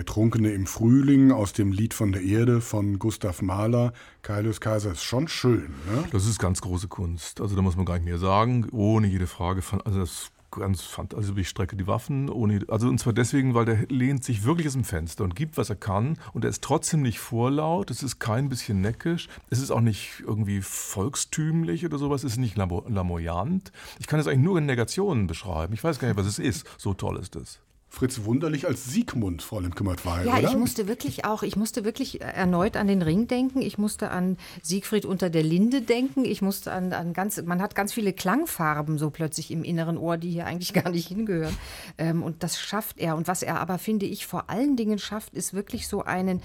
Der 0.07 0.13
Trunkene 0.13 0.51
im 0.51 0.65
Frühling 0.67 1.33
aus 1.33 1.51
dem 1.51 1.73
Lied 1.73 1.93
von 1.93 2.13
der 2.13 2.21
Erde 2.21 2.61
von 2.61 2.97
Gustav 2.97 3.41
Mahler. 3.41 3.91
Kaius 4.21 4.61
Kaiser 4.61 4.93
ist 4.93 5.03
schon 5.03 5.27
schön. 5.27 5.73
Ne? 5.91 6.05
Das 6.11 6.25
ist 6.25 6.39
ganz 6.39 6.61
große 6.61 6.87
Kunst. 6.87 7.41
Also 7.41 7.57
da 7.57 7.61
muss 7.61 7.75
man 7.75 7.85
gar 7.85 7.95
nicht 7.95 8.05
mehr 8.05 8.17
sagen. 8.17 8.67
Ohne 8.71 9.07
jede 9.07 9.27
Frage. 9.27 9.61
Also 9.83 9.99
das 9.99 10.31
ganz 10.49 10.81
fantastisch. 10.81 11.27
Also 11.27 11.37
ich 11.39 11.49
strecke 11.49 11.75
die 11.75 11.87
Waffen, 11.87 12.29
ohne, 12.29 12.61
also 12.69 12.87
und 12.87 12.99
zwar 12.99 13.11
deswegen, 13.11 13.53
weil 13.53 13.65
der 13.65 13.85
lehnt 13.89 14.23
sich 14.23 14.45
wirklich 14.45 14.67
aus 14.67 14.73
dem 14.73 14.85
Fenster 14.85 15.25
und 15.25 15.35
gibt, 15.35 15.57
was 15.57 15.69
er 15.69 15.75
kann. 15.75 16.17
Und 16.31 16.45
er 16.45 16.49
ist 16.49 16.63
trotzdem 16.63 17.01
nicht 17.01 17.19
vorlaut, 17.19 17.91
es 17.91 18.01
ist 18.01 18.17
kein 18.17 18.47
bisschen 18.47 18.79
neckisch, 18.79 19.27
es 19.49 19.59
ist 19.59 19.71
auch 19.71 19.81
nicht 19.81 20.23
irgendwie 20.25 20.61
volkstümlich 20.61 21.85
oder 21.85 21.97
sowas, 21.97 22.23
es 22.23 22.33
ist 22.33 22.39
nicht 22.39 22.55
lamoyant. 22.55 23.73
Ich 23.99 24.07
kann 24.07 24.21
es 24.21 24.27
eigentlich 24.27 24.39
nur 24.39 24.57
in 24.57 24.65
Negationen 24.65 25.27
beschreiben. 25.27 25.73
Ich 25.73 25.83
weiß 25.83 25.99
gar 25.99 26.07
nicht, 26.07 26.17
was 26.17 26.27
es 26.27 26.39
ist. 26.39 26.65
So 26.77 26.93
toll 26.93 27.17
ist 27.17 27.35
es. 27.35 27.59
Fritz 27.89 28.25
Wunderlich 28.25 28.67
als 28.67 28.85
Siegmund 28.85 29.41
vor 29.41 29.59
allem 29.59 29.73
kümmert 29.73 30.05
war. 30.05 30.23
Ja, 30.23 30.37
oder? 30.37 30.49
ich 30.49 30.57
musste 30.57 30.87
wirklich 30.87 31.25
auch, 31.25 31.41
ich 31.41 31.55
musste 31.55 31.85
wirklich 31.85 32.21
erneut 32.21 32.77
an 32.77 32.87
den 32.87 33.01
Ring 33.01 33.27
denken. 33.27 33.61
Ich 33.61 33.77
musste 33.77 34.11
an 34.11 34.37
Siegfried 34.61 35.05
unter 35.05 35.29
der 35.29 35.43
Linde 35.43 35.81
denken. 35.81 36.25
Ich 36.25 36.41
musste 36.41 36.71
an, 36.71 36.93
an 36.93 37.13
ganz, 37.13 37.41
man 37.41 37.61
hat 37.61 37.75
ganz 37.75 37.93
viele 37.93 38.13
Klangfarben 38.13 38.97
so 38.97 39.09
plötzlich 39.09 39.51
im 39.51 39.63
inneren 39.63 39.97
Ohr, 39.97 40.17
die 40.17 40.29
hier 40.29 40.45
eigentlich 40.45 40.73
gar 40.83 40.89
nicht 40.89 41.07
hingehören. 41.07 41.57
Ähm, 41.97 42.23
und 42.23 42.43
das 42.43 42.59
schafft 42.59 42.99
er. 42.99 43.15
Und 43.15 43.27
was 43.27 43.41
er 43.41 43.59
aber, 43.59 43.77
finde 43.77 44.05
ich, 44.05 44.27
vor 44.27 44.49
allen 44.49 44.75
Dingen 44.75 44.99
schafft, 44.99 45.33
ist 45.33 45.53
wirklich 45.53 45.87
so 45.87 46.03
einen 46.03 46.41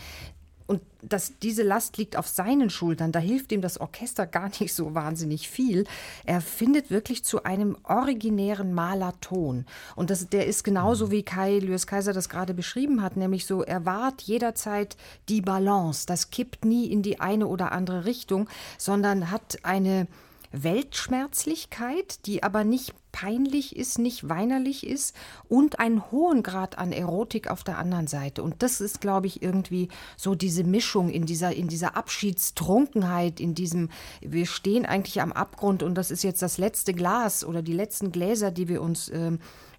und 0.67 0.81
dass 1.03 1.39
diese 1.41 1.63
Last 1.63 1.97
liegt 1.99 2.17
auf 2.17 2.29
seinen 2.29 2.71
Schultern, 2.71 3.13
da 3.13 3.19
hilft 3.19 3.53
ihm 3.53 3.61
das 3.61 3.79
Orchester 3.81 4.27
gar 4.27 4.51
nicht 4.61 4.73
so 4.73 4.95
wahnsinnig 4.95 5.49
viel. 5.49 5.85
Er 6.25 6.41
findet 6.41 6.91
wirklich 6.91 7.25
zu 7.25 7.43
einem 7.45 7.77
originären 7.83 8.73
Malerton. 8.73 9.67
Und 9.97 10.11
das, 10.11 10.29
der 10.29 10.47
ist 10.47 10.63
genauso 10.63 11.11
wie 11.11 11.23
Kai 11.25 11.59
Lewis 11.59 11.87
Kaiser 11.87 12.13
das 12.13 12.29
gerade 12.29 12.55
beschrieben 12.55 13.03
hat, 13.03 13.17
nämlich 13.17 13.47
so, 13.47 13.63
er 13.63 13.85
wahrt 13.85 14.23
jederzeit 14.23 14.97
die 15.29 15.41
Balance. 15.41 16.07
Das 16.07 16.31
kippt 16.31 16.65
nie 16.65 16.87
in 16.87 17.03
die 17.03 17.21
eine 17.21 17.47
oder 17.47 17.73
andere 17.73 18.05
Richtung, 18.05 18.49
sondern 18.79 19.31
hat 19.31 19.59
eine 19.65 20.07
Weltschmerzlichkeit, 20.53 22.27
die 22.27 22.43
aber 22.43 22.65
nicht 22.65 22.95
peinlich 23.13 23.77
ist, 23.77 23.99
nicht 23.99 24.29
weinerlich 24.29 24.87
ist 24.87 25.15
und 25.49 25.79
einen 25.79 26.11
hohen 26.11 26.43
Grad 26.43 26.79
an 26.79 26.93
Erotik 26.93 27.51
auf 27.51 27.63
der 27.63 27.79
anderen 27.79 28.07
Seite. 28.07 28.43
Und 28.43 28.63
das 28.63 28.81
ist, 28.81 29.01
glaube 29.01 29.27
ich, 29.27 29.43
irgendwie 29.43 29.89
so 30.17 30.35
diese 30.35 30.65
Mischung 30.65 31.11
in 31.11 31.27
dieser, 31.27 31.55
in 31.55 31.69
dieser 31.69 31.97
Abschiedstrunkenheit, 31.97 33.39
in 33.39 33.55
diesem, 33.55 33.91
wir 34.21 34.47
stehen 34.47 34.87
eigentlich 34.87 35.21
am 35.21 35.33
Abgrund 35.33 35.83
und 35.83 35.95
das 35.95 36.11
ist 36.11 36.25
jetzt 36.25 36.43
das 36.43 36.59
letzte 36.59 36.95
Glas 36.95 37.45
oder 37.45 37.63
die 37.63 37.75
letzten 37.75 38.13
Gläser, 38.13 38.51
die 38.51 38.69
wir 38.69 38.81
uns 38.83 39.09
äh, 39.11 39.33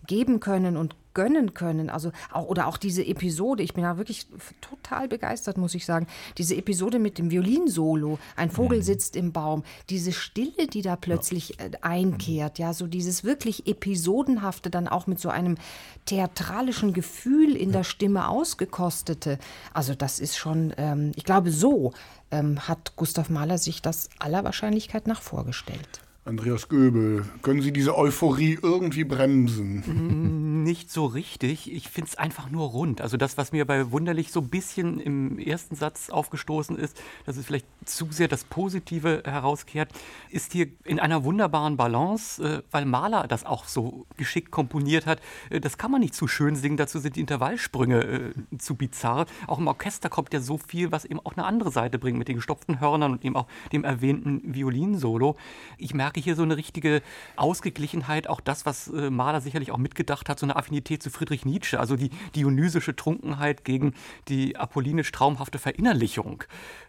geben 0.08 0.39
können 0.39 0.78
und 0.78 0.95
gönnen 1.14 1.54
können. 1.54 1.89
Also 1.89 2.12
auch, 2.32 2.45
oder 2.47 2.68
auch 2.68 2.78
diese 2.78 3.06
Episode, 3.06 3.64
ich 3.64 3.74
bin 3.74 3.84
da 3.84 3.97
wirklich 3.97 4.28
total 4.62 5.08
begeistert, 5.08 5.58
muss 5.58 5.76
ich 5.76 5.86
sagen. 5.86 6.08
Diese 6.38 6.56
Episode 6.56 6.99
mit 6.99 7.18
dem 7.18 7.32
Violinsolo, 7.32 8.20
ein 8.36 8.51
Vogel 8.51 8.80
mhm. 8.80 8.84
sitzt 8.84 9.16
im 9.16 9.32
Baum, 9.32 9.64
diese 9.89 10.12
Stille, 10.12 10.68
die 10.68 10.82
da 10.82 10.95
plötzlich 10.95 11.49
ja. 11.60 11.66
Äh, 11.66 11.72
einkehrt, 11.82 12.60
ja, 12.60 12.74
so 12.74 12.88
dieses 12.88 13.24
wirklich 13.24 13.68
episodenhafte, 13.68 14.70
dann 14.70 14.88
auch 14.88 15.08
mit 15.08 15.20
so 15.20 15.30
einem 15.30 15.58
theatralischen 16.06 16.93
Gefühl 16.93 17.56
in 17.56 17.70
ja. 17.70 17.78
der 17.78 17.84
Stimme 17.84 18.28
ausgekostete. 18.28 19.38
Also 19.74 19.95
das 19.95 20.20
ist 20.20 20.38
schon, 20.38 20.74
ähm, 20.78 21.12
ich 21.16 21.24
glaube, 21.24 21.51
so 21.51 21.93
ähm, 22.32 22.68
hat 22.68 22.95
Gustav 22.95 23.30
Mahler 23.30 23.58
sich 23.58 23.82
das 23.82 24.10
aller 24.20 24.43
Wahrscheinlichkeit 24.43 25.08
nach 25.08 25.22
vorgestellt. 25.22 26.01
Andreas 26.26 26.69
Göbel, 26.69 27.26
können 27.41 27.61
Sie 27.61 27.74
diese 27.74 27.97
Euphorie 27.97 28.57
irgendwie 28.61 29.03
bremsen? 29.03 30.63
Nicht 30.63 30.89
so 30.89 31.05
richtig. 31.05 31.69
Ich 31.69 31.89
finde 31.89 32.11
es 32.11 32.17
einfach 32.17 32.49
nur 32.49 32.69
rund. 32.69 33.01
Also 33.01 33.17
das, 33.17 33.38
was 33.38 33.51
mir 33.51 33.65
bei 33.65 33.91
Wunderlich 33.91 34.32
so 34.32 34.39
ein 34.39 34.47
bisschen 34.47 35.01
im 35.01 35.38
ersten 35.38 35.76
Satz 35.76 36.09
aufgestoßen 36.09 36.78
ist, 36.78 36.97
dass 37.26 37.36
es 37.36 37.45
vielleicht 37.45 37.65
zu 37.84 38.07
sehr 38.09 38.30
das 38.30 38.45
Positive 38.45 39.24
herauskehrt, 39.26 39.89
ist 40.30 40.53
hier 40.53 40.67
in 40.86 41.01
einer 41.01 41.26
wunderbaren 41.26 41.76
Balance, 41.76 42.41
äh, 42.41 42.61
weil 42.71 42.86
Mahler 42.86 43.28
das 43.28 43.45
auch 43.45 43.65
so 43.65 44.05
geschickt 44.15 44.49
komponiert 44.49 45.05
hat. 45.05 45.19
Äh, 45.49 45.59
das 45.59 45.78
kann 45.78 45.91
man 45.91 45.99
nicht 45.99 46.15
zu 46.15 46.30
schön 46.30 46.55
singen, 46.55 46.78
dazu 46.78 46.99
sind 46.99 47.17
die 47.17 47.19
Intervallsprünge 47.19 48.01
äh, 48.01 48.57
zu 48.59 48.76
bizarr. 48.76 49.26
Auch 49.47 49.59
im 49.59 49.67
Orchester 49.67 50.07
kommt 50.07 50.32
ja 50.34 50.39
so 50.39 50.57
viel, 50.57 50.93
was 50.93 51.03
eben 51.03 51.19
auch 51.19 51.34
eine 51.34 51.45
andere 51.45 51.71
Seite 51.71 51.99
bringt, 51.99 52.17
mit 52.17 52.30
den 52.30 52.38
gestopften 52.38 52.80
Hörnern 52.80 53.11
und 53.11 53.26
eben 53.26 53.36
auch 53.36 53.47
dem 53.74 53.84
erwähnten 53.84 54.41
Violinsolo. 54.55 55.36
Ich 55.78 55.93
merke 55.93 56.12
hier 56.22 56.36
so 56.36 56.43
eine 56.43 56.57
richtige 56.57 57.01
Ausgeglichenheit, 57.36 58.28
auch 58.28 58.41
das, 58.41 58.66
was 58.66 58.88
äh, 58.88 59.09
Mahler 59.09 59.41
sicherlich 59.41 59.72
auch 59.72 59.78
mitgedacht 59.78 60.30
hat, 60.30 60.39
so 60.39 60.45
eine 60.45 60.55
Affinität 60.55 61.01
zu 61.03 61.09
Friedrich 61.09 61.45
Nietzsche, 61.45 61.80
also 61.80 61.95
die 61.95 62.09
dionysische 62.36 62.95
Trunkenheit 62.95 63.66
gegen 63.66 63.93
die 64.28 64.57
apollinisch 64.57 65.11
traumhafte 65.11 65.59
Verinnerlichung, 65.59 66.43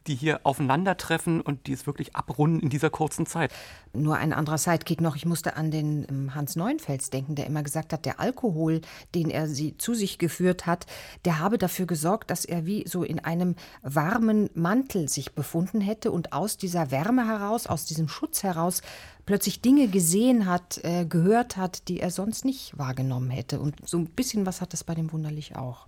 die 0.06 0.14
hier 0.14 0.40
aufeinandertreffen 0.44 1.40
und 1.40 1.66
die 1.66 1.72
es 1.72 1.86
wirklich 1.86 2.16
abrunden 2.16 2.60
in 2.60 2.68
dieser 2.68 2.90
kurzen 2.90 3.26
Zeit. 3.26 3.52
Nur 3.92 4.16
ein 4.16 4.32
anderer 4.32 4.58
Sidekick 4.58 5.00
noch. 5.00 5.16
Ich 5.16 5.26
musste 5.26 5.56
an 5.56 5.70
den 5.70 6.06
ähm, 6.08 6.34
Hans 6.34 6.56
Neuenfels 6.56 7.10
denken, 7.10 7.34
der 7.34 7.46
immer 7.46 7.62
gesagt 7.62 7.92
hat, 7.92 8.04
der 8.04 8.20
Alkohol, 8.20 8.80
den 9.14 9.30
er 9.30 9.46
sie 9.46 9.78
zu 9.78 9.94
sich 9.94 10.18
geführt 10.18 10.66
hat, 10.66 10.86
der 11.24 11.38
habe 11.38 11.58
dafür 11.58 11.86
gesorgt, 11.86 12.30
dass 12.30 12.44
er 12.44 12.66
wie 12.66 12.86
so 12.86 13.04
in 13.04 13.20
einem 13.20 13.54
warmen 13.82 14.50
Mantel 14.54 15.08
sich 15.08 15.34
befunden 15.34 15.80
hätte 15.80 16.10
und 16.10 16.32
aus 16.32 16.56
dieser 16.56 16.90
Wärme 16.90 17.26
heraus, 17.26 17.66
aus 17.66 17.84
diesem 17.84 18.08
Schutz 18.08 18.42
heraus 18.42 18.82
plötzlich 19.26 19.60
Dinge 19.60 19.88
gesehen 19.88 20.46
hat, 20.46 20.80
äh, 20.82 21.06
gehört 21.06 21.56
hat, 21.56 21.88
die 21.88 22.00
er 22.00 22.10
sonst 22.10 22.44
nicht 22.44 22.76
wahrgenommen 22.78 23.30
hätte. 23.30 23.60
Und 23.60 23.76
so 23.88 23.98
ein 23.98 24.06
bisschen 24.06 24.46
was 24.46 24.60
hat 24.60 24.72
das 24.72 24.84
bei 24.84 24.94
dem 24.94 25.12
Wunderlich 25.12 25.56
auch. 25.56 25.86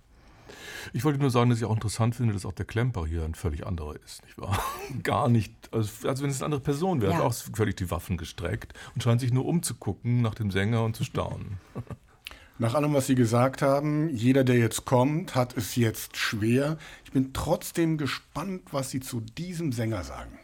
Ich 0.93 1.03
wollte 1.03 1.19
nur 1.19 1.29
sagen, 1.29 1.49
dass 1.49 1.59
ich 1.59 1.65
auch 1.65 1.73
interessant 1.73 2.15
finde, 2.15 2.33
dass 2.33 2.45
auch 2.45 2.53
der 2.53 2.65
Klemper 2.65 3.05
hier 3.05 3.23
ein 3.23 3.35
völlig 3.35 3.65
anderer 3.65 3.95
ist, 3.95 4.23
nicht 4.23 4.37
wahr? 4.37 4.57
Gar 5.03 5.29
nicht, 5.29 5.53
also, 5.71 6.07
als 6.07 6.21
wenn 6.21 6.29
es 6.29 6.37
eine 6.37 6.45
andere 6.45 6.61
Person 6.61 7.01
wäre, 7.01 7.11
ja. 7.11 7.17
hat 7.17 7.25
auch 7.25 7.33
völlig 7.33 7.75
die 7.75 7.91
Waffen 7.91 8.17
gestreckt 8.17 8.73
und 8.95 9.03
scheint 9.03 9.21
sich 9.21 9.33
nur 9.33 9.45
umzugucken 9.45 10.21
nach 10.21 10.35
dem 10.35 10.51
Sänger 10.51 10.83
und 10.83 10.95
zu 10.95 11.03
staunen. 11.03 11.57
Nach 12.59 12.73
allem, 12.73 12.91
was 12.95 13.05
Sie 13.05 13.13
gesagt 13.13 13.61
haben, 13.61 14.09
jeder, 14.09 14.43
der 14.43 14.57
jetzt 14.57 14.85
kommt, 14.85 15.35
hat 15.35 15.55
es 15.55 15.75
jetzt 15.75 16.17
schwer. 16.17 16.79
Ich 17.05 17.11
bin 17.11 17.31
trotzdem 17.31 17.99
gespannt, 17.99 18.63
was 18.71 18.89
Sie 18.89 18.99
zu 18.99 19.21
diesem 19.21 19.71
Sänger 19.71 20.03
sagen. 20.03 20.39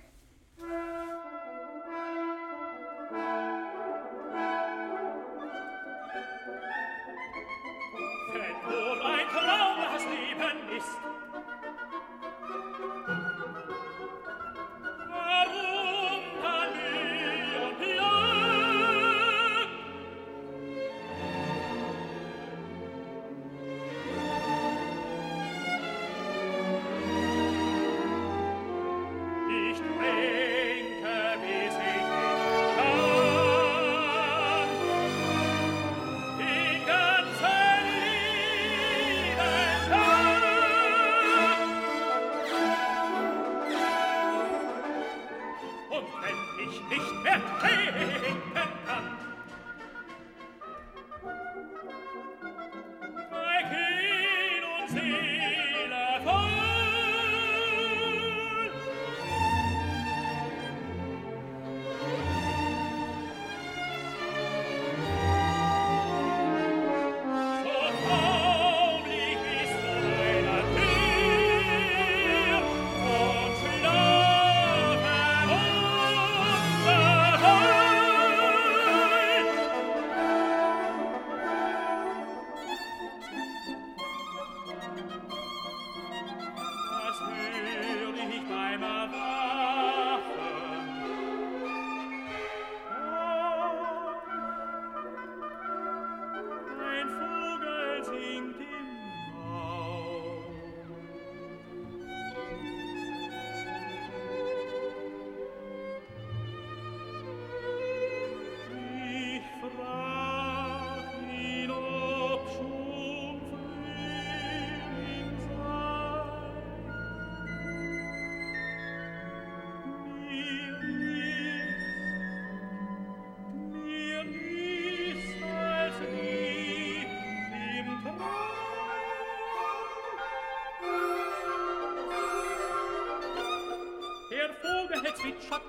Himmel 134.94 135.16
zwitschert. 135.16 135.62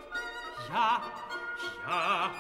Ja, 0.68 1.02
ja. 1.86 2.30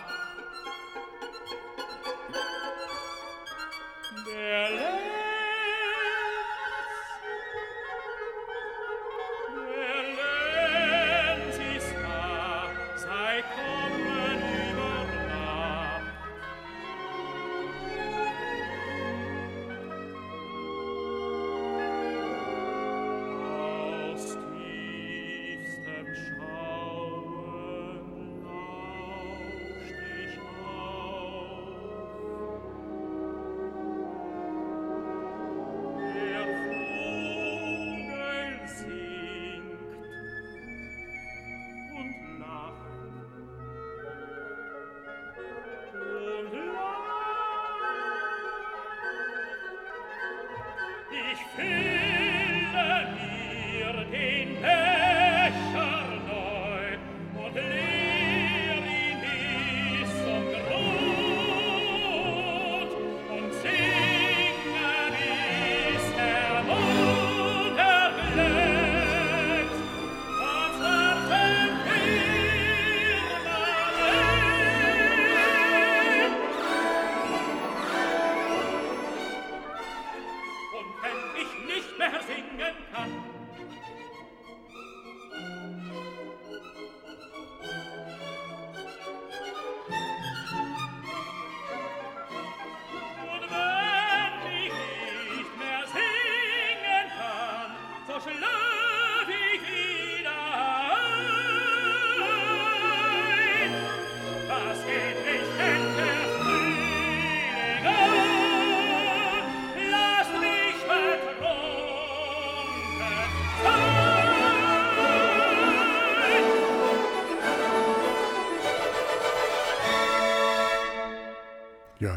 Der 4.26 4.70
Lehrer 4.70 5.13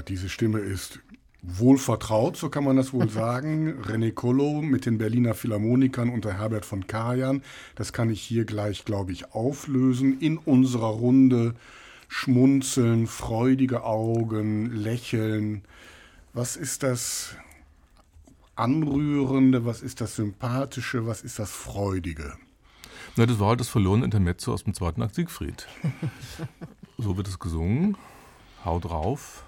diese 0.08 0.30
Stimme 0.30 0.60
ist 0.60 1.00
wohl 1.42 1.78
vertraut, 1.78 2.36
so 2.36 2.50
kann 2.50 2.64
man 2.64 2.76
das 2.76 2.94
wohl 2.94 3.10
sagen. 3.24 3.82
René 3.84 4.12
Collo 4.12 4.62
mit 4.62 4.86
den 4.86 4.98
Berliner 4.98 5.34
Philharmonikern 5.34 6.10
unter 6.10 6.34
Herbert 6.34 6.66
von 6.66 6.88
Karajan. 6.88 7.42
Das 7.76 7.94
kann 7.94 8.10
ich 8.10 8.22
hier 8.22 8.46
gleich, 8.46 8.86
glaube 8.86 9.12
ich, 9.12 9.34
auflösen. 9.34 10.20
In 10.20 10.38
unserer 10.38 10.88
Runde 10.88 11.56
schmunzeln, 12.08 13.08
freudige 13.08 13.84
Augen, 13.84 14.72
lächeln. 14.72 15.64
Was 16.34 16.56
ist 16.56 16.84
das 16.84 17.36
Anrührende? 18.56 19.66
Was 19.66 19.82
ist 19.82 20.02
das 20.02 20.16
Sympathische? 20.16 21.06
Was 21.06 21.22
ist 21.22 21.40
das 21.40 21.52
Freudige? 21.52 22.34
Na, 23.16 23.26
das 23.26 23.40
war 23.40 23.50
halt 23.50 23.60
das 23.60 23.70
verlorene 23.70 24.06
Intermezzo 24.06 24.54
aus 24.54 24.64
dem 24.64 24.74
zweiten 24.74 25.02
Akt 25.02 25.16
Siegfried. 25.16 25.68
so 26.98 27.18
wird 27.18 27.28
es 27.28 27.40
gesungen. 27.40 27.98
Hau 28.64 28.80
drauf. 28.80 29.47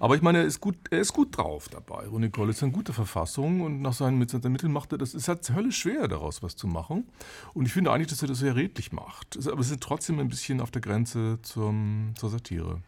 Aber 0.00 0.16
ich 0.16 0.22
meine, 0.22 0.38
er 0.38 0.44
ist 0.44 0.60
gut, 0.60 0.76
er 0.90 1.00
ist 1.00 1.12
gut 1.12 1.36
drauf 1.36 1.68
dabei. 1.68 2.06
Ronny 2.06 2.30
Koll 2.30 2.50
ist 2.50 2.62
in 2.62 2.72
guter 2.72 2.92
Verfassung 2.92 3.60
und 3.60 3.80
nach 3.82 3.92
seinen, 3.92 4.18
mit 4.18 4.30
seinen 4.30 4.52
Mitteln 4.52 4.72
macht 4.72 4.92
er 4.92 4.98
das. 4.98 5.10
Es 5.10 5.22
ist 5.22 5.28
halt 5.28 5.48
höllisch 5.54 5.78
schwer, 5.78 6.08
daraus 6.08 6.42
was 6.42 6.56
zu 6.56 6.66
machen. 6.66 7.08
Und 7.54 7.66
ich 7.66 7.72
finde 7.72 7.92
eigentlich, 7.92 8.08
dass 8.08 8.22
er 8.22 8.28
das 8.28 8.38
sehr 8.38 8.56
redlich 8.56 8.92
macht. 8.92 9.38
Aber 9.46 9.60
es 9.60 9.70
ist 9.70 9.80
trotzdem 9.80 10.18
ein 10.18 10.28
bisschen 10.28 10.60
auf 10.60 10.70
der 10.70 10.82
Grenze 10.82 11.38
zum, 11.42 12.14
zur 12.16 12.30
Satire. 12.30 12.82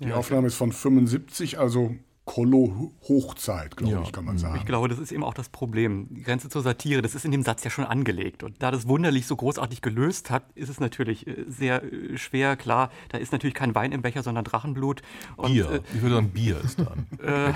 Die 0.00 0.12
Aufnahme 0.12 0.48
ist 0.48 0.56
von 0.56 0.72
75, 0.72 1.58
also 1.58 1.96
Kollo-Hochzeit, 2.26 3.76
glaube 3.76 3.92
ja. 3.94 4.02
ich, 4.02 4.12
kann 4.12 4.24
man 4.24 4.36
sagen. 4.36 4.56
Ich 4.58 4.66
glaube, 4.66 4.88
das 4.88 4.98
ist 4.98 5.12
eben 5.12 5.22
auch 5.22 5.32
das 5.32 5.48
Problem. 5.48 6.08
Die 6.10 6.24
Grenze 6.24 6.48
zur 6.48 6.60
Satire, 6.60 7.00
das 7.00 7.14
ist 7.14 7.24
in 7.24 7.30
dem 7.30 7.42
Satz 7.42 7.62
ja 7.62 7.70
schon 7.70 7.84
angelegt. 7.84 8.42
Und 8.42 8.60
da 8.60 8.72
das 8.72 8.88
wunderlich 8.88 9.26
so 9.26 9.36
großartig 9.36 9.80
gelöst 9.80 10.28
hat, 10.28 10.42
ist 10.56 10.68
es 10.68 10.80
natürlich 10.80 11.26
äh, 11.26 11.44
sehr 11.46 11.84
äh, 11.84 12.18
schwer. 12.18 12.56
Klar, 12.56 12.90
da 13.10 13.18
ist 13.18 13.30
natürlich 13.30 13.54
kein 13.54 13.76
Wein 13.76 13.92
im 13.92 14.02
Becher, 14.02 14.24
sondern 14.24 14.44
Drachenblut. 14.44 15.02
Und, 15.36 15.52
Bier. 15.52 15.70
Äh, 15.70 15.80
ich 15.94 16.02
würde 16.02 16.16
sagen, 16.16 16.30
Bier 16.30 16.60
ist 16.62 16.80
dann. 16.80 17.06
äh, 17.22 17.52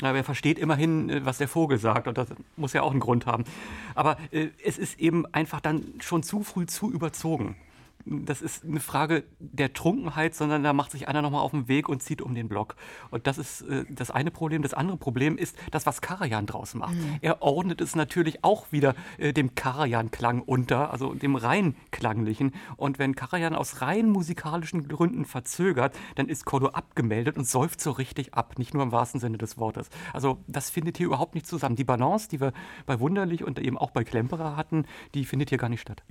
aber 0.00 0.16
er 0.16 0.24
versteht 0.24 0.58
immerhin, 0.58 1.24
was 1.24 1.36
der 1.36 1.46
Vogel 1.46 1.78
sagt 1.78 2.08
und 2.08 2.16
das 2.16 2.28
muss 2.56 2.72
ja 2.72 2.82
auch 2.82 2.90
einen 2.90 3.00
Grund 3.00 3.26
haben. 3.26 3.44
Aber 3.94 4.16
äh, 4.30 4.48
es 4.64 4.78
ist 4.78 4.98
eben 4.98 5.26
einfach 5.26 5.60
dann 5.60 5.84
schon 6.00 6.22
zu 6.22 6.42
früh 6.42 6.64
zu 6.64 6.90
überzogen 6.90 7.54
das 8.04 8.42
ist 8.42 8.64
eine 8.64 8.80
Frage 8.80 9.24
der 9.38 9.72
Trunkenheit, 9.72 10.34
sondern 10.34 10.62
da 10.62 10.72
macht 10.72 10.90
sich 10.90 11.08
einer 11.08 11.22
nochmal 11.22 11.42
auf 11.42 11.52
den 11.52 11.68
Weg 11.68 11.88
und 11.88 12.02
zieht 12.02 12.22
um 12.22 12.34
den 12.34 12.48
Block. 12.48 12.76
Und 13.10 13.26
das 13.26 13.38
ist 13.38 13.62
äh, 13.62 13.84
das 13.88 14.10
eine 14.10 14.30
Problem. 14.30 14.62
Das 14.62 14.74
andere 14.74 14.96
Problem 14.96 15.36
ist 15.36 15.56
das, 15.70 15.86
was 15.86 16.00
Karajan 16.00 16.46
draus 16.46 16.74
macht. 16.74 16.94
Mhm. 16.94 17.18
Er 17.20 17.42
ordnet 17.42 17.80
es 17.80 17.94
natürlich 17.94 18.44
auch 18.44 18.72
wieder 18.72 18.94
äh, 19.18 19.32
dem 19.32 19.54
Karajan-Klang 19.54 20.42
unter, 20.42 20.92
also 20.92 21.14
dem 21.14 21.36
rein 21.36 21.76
klanglichen. 21.90 22.52
Und 22.76 22.98
wenn 22.98 23.14
Karajan 23.14 23.54
aus 23.54 23.82
rein 23.82 24.10
musikalischen 24.10 24.88
Gründen 24.88 25.24
verzögert, 25.24 25.96
dann 26.16 26.28
ist 26.28 26.44
Kodo 26.44 26.68
abgemeldet 26.68 27.36
und 27.36 27.46
säuft 27.46 27.80
so 27.80 27.92
richtig 27.92 28.34
ab, 28.34 28.58
nicht 28.58 28.74
nur 28.74 28.82
im 28.82 28.92
wahrsten 28.92 29.20
Sinne 29.20 29.38
des 29.38 29.58
Wortes. 29.58 29.88
Also 30.12 30.38
das 30.46 30.70
findet 30.70 30.96
hier 30.96 31.06
überhaupt 31.06 31.34
nicht 31.34 31.46
zusammen. 31.46 31.76
Die 31.76 31.84
Balance, 31.84 32.28
die 32.28 32.40
wir 32.40 32.52
bei 32.86 32.98
Wunderlich 33.00 33.44
und 33.44 33.58
eben 33.58 33.78
auch 33.78 33.90
bei 33.90 34.04
Klemperer 34.04 34.56
hatten, 34.56 34.86
die 35.14 35.24
findet 35.24 35.48
hier 35.48 35.58
gar 35.58 35.68
nicht 35.68 35.80
statt. 35.80 36.02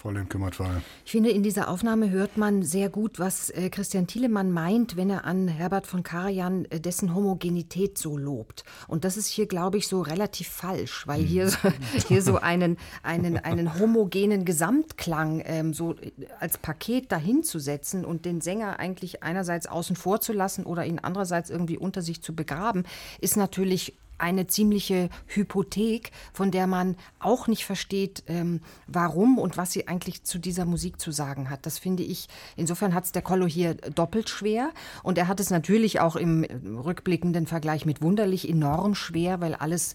Frau 0.00 0.12
Lemke-Matwei. 0.12 0.80
Ich 1.04 1.12
finde, 1.12 1.28
in 1.28 1.42
dieser 1.42 1.68
Aufnahme 1.68 2.08
hört 2.08 2.38
man 2.38 2.62
sehr 2.62 2.88
gut, 2.88 3.18
was 3.18 3.50
äh, 3.50 3.68
Christian 3.68 4.06
Thielemann 4.06 4.50
meint, 4.50 4.96
wenn 4.96 5.10
er 5.10 5.26
an 5.26 5.46
Herbert 5.46 5.86
von 5.86 6.02
Karajan 6.02 6.64
äh, 6.70 6.80
dessen 6.80 7.14
Homogenität 7.14 7.98
so 7.98 8.16
lobt. 8.16 8.64
Und 8.88 9.04
das 9.04 9.18
ist 9.18 9.26
hier, 9.26 9.46
glaube 9.46 9.76
ich, 9.76 9.88
so 9.88 10.00
relativ 10.00 10.48
falsch, 10.48 11.06
weil 11.06 11.20
hier, 11.20 11.50
so, 11.50 11.58
hier 12.08 12.22
so 12.22 12.38
einen, 12.38 12.78
einen, 13.02 13.36
einen 13.36 13.78
homogenen 13.78 14.46
Gesamtklang 14.46 15.42
ähm, 15.44 15.74
so 15.74 15.92
äh, 15.96 16.12
als 16.38 16.56
Paket 16.56 17.12
dahinzusetzen 17.12 18.06
und 18.06 18.24
den 18.24 18.40
Sänger 18.40 18.78
eigentlich 18.78 19.22
einerseits 19.22 19.66
außen 19.66 19.96
vor 19.96 20.22
zu 20.22 20.32
lassen 20.32 20.64
oder 20.64 20.86
ihn 20.86 20.98
andererseits 20.98 21.50
irgendwie 21.50 21.76
unter 21.76 22.00
sich 22.00 22.22
zu 22.22 22.34
begraben, 22.34 22.84
ist 23.20 23.36
natürlich 23.36 23.98
eine 24.20 24.46
ziemliche 24.46 25.08
Hypothek, 25.26 26.12
von 26.32 26.50
der 26.50 26.66
man 26.66 26.96
auch 27.18 27.48
nicht 27.48 27.64
versteht, 27.64 28.24
ähm, 28.26 28.60
warum 28.86 29.38
und 29.38 29.56
was 29.56 29.72
sie 29.72 29.88
eigentlich 29.88 30.24
zu 30.24 30.38
dieser 30.38 30.64
Musik 30.64 31.00
zu 31.00 31.10
sagen 31.12 31.50
hat. 31.50 31.66
Das 31.66 31.78
finde 31.78 32.02
ich, 32.02 32.28
insofern 32.56 32.94
hat 32.94 33.04
es 33.04 33.12
der 33.12 33.22
Kollo 33.22 33.46
hier 33.46 33.74
doppelt 33.74 34.28
schwer. 34.28 34.70
Und 35.02 35.18
er 35.18 35.28
hat 35.28 35.40
es 35.40 35.50
natürlich 35.50 36.00
auch 36.00 36.16
im 36.16 36.44
rückblickenden 36.44 37.46
Vergleich 37.46 37.86
mit 37.86 38.02
Wunderlich 38.02 38.48
enorm 38.48 38.94
schwer, 38.94 39.40
weil 39.40 39.54
alles 39.54 39.94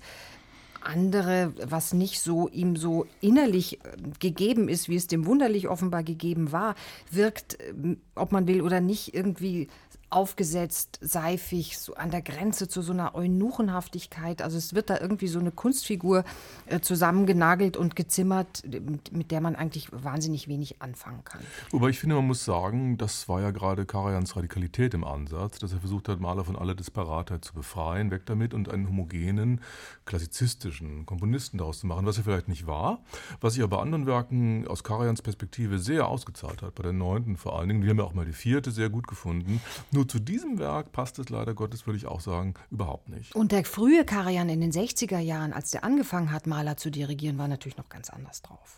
andere, 0.86 1.54
was 1.64 1.94
nicht 1.94 2.22
so 2.22 2.48
ihm 2.50 2.76
so 2.76 3.08
innerlich 3.22 3.80
äh, 3.84 3.98
gegeben 4.20 4.70
ist, 4.70 4.88
wie 4.88 4.96
es 4.96 5.08
dem 5.08 5.26
Wunderlich 5.26 5.68
offenbar 5.68 6.04
gegeben 6.04 6.52
war, 6.52 6.76
wirkt, 7.12 7.58
ähm, 7.62 7.98
ob 8.14 8.32
man 8.32 8.48
will 8.48 8.62
oder 8.62 8.80
nicht, 8.80 9.14
irgendwie 9.14 9.68
aufgesetzt, 10.10 11.00
seifig, 11.02 11.78
so 11.78 11.96
an 11.96 12.12
der 12.12 12.22
Grenze 12.22 12.68
zu 12.68 12.82
so 12.82 12.94
einer 12.94 13.16
Eunuchenhaftigkeit. 13.16 14.42
Also 14.42 14.58
es 14.58 14.74
wird 14.74 14.90
da 14.90 15.00
irgendwie 15.00 15.28
so 15.28 15.40
eine 15.40 15.52
Kunstfigur 15.52 16.24
äh, 16.68 16.80
zusammengenagelt 16.80 17.76
und 17.76 17.96
gezimmert, 17.96 18.64
mit 19.12 19.32
der 19.32 19.42
man 19.42 19.56
eigentlich 19.56 19.90
wahnsinnig 19.92 20.48
wenig 20.48 20.82
anfangen 20.82 21.24
kann. 21.24 21.42
Wobei 21.72 21.90
ich 21.90 22.00
finde, 22.00 22.16
man 22.16 22.28
muss 22.28 22.46
sagen, 22.46 22.98
das 22.98 23.28
war 23.28 23.42
ja 23.42 23.52
gerade 23.52 23.86
Karajans 23.86 24.36
Radikalität 24.36 24.94
im 24.94 25.04
Ansatz, 25.04 25.60
dass 25.60 25.74
er 25.74 25.80
versucht 25.80 26.08
hat, 26.10 26.20
Maler 26.20 26.46
von 26.46 26.56
aller 26.56 26.76
Disparatheit 26.76 27.44
zu 27.44 27.54
befreien, 27.54 28.12
weg 28.12 28.26
damit 28.26 28.54
und 28.54 28.70
einen 28.70 28.88
homogenen, 28.88 29.62
klassizistischen 30.06 31.06
Komponisten 31.06 31.58
daraus 31.58 31.80
zu 31.80 31.88
machen, 31.88 32.06
was 32.06 32.18
er 32.18 32.24
vielleicht 32.24 32.48
nicht 32.48 32.68
war, 32.68 33.00
was 33.42 33.54
sich 33.54 33.64
aber 33.64 33.78
bei 33.78 33.84
anderen 33.84 34.06
Werken 34.06 34.68
aus 34.68 34.84
Karajans 34.84 35.22
Perspektive 35.22 35.80
sehr 35.80 36.08
ausgezahlt 36.08 36.62
hat, 36.62 36.76
bei 36.76 36.84
der 36.84 36.94
neunten 36.94 37.38
vor 37.38 37.58
allen 37.58 37.70
Dingen. 37.70 37.84
Wir 37.84 37.90
haben 37.90 37.98
ja 37.98 38.04
auch 38.04 38.14
mal 38.14 38.26
die 38.26 38.34
vierte 38.34 38.72
sehr 38.72 38.90
gut 38.90 39.08
gefunden. 39.08 39.62
Nur 39.96 40.10
zu 40.10 40.20
diesem 40.20 40.60
Werk 40.60 40.92
passt 40.92 41.20
es 41.20 41.30
leider 41.30 41.54
Gottes, 41.54 41.88
würde 41.88 41.96
ich 41.96 42.06
auch 42.06 42.20
sagen, 42.20 42.56
überhaupt 42.70 43.08
nicht. 43.08 43.34
Und 43.34 43.54
der 43.54 43.64
frühe 43.64 44.04
Karajan 44.04 44.50
in 44.50 44.60
den 44.60 44.74
60er 44.74 45.20
Jahren, 45.20 45.54
als 45.54 45.72
der 45.72 45.86
angefangen 45.86 46.34
hat, 46.34 46.48
Maler 46.48 46.76
zu 46.76 46.90
dirigieren, 46.90 47.38
war 47.38 47.48
natürlich 47.48 47.78
noch 47.78 47.88
ganz 47.88 48.10
anders 48.10 48.42
drauf. 48.42 48.78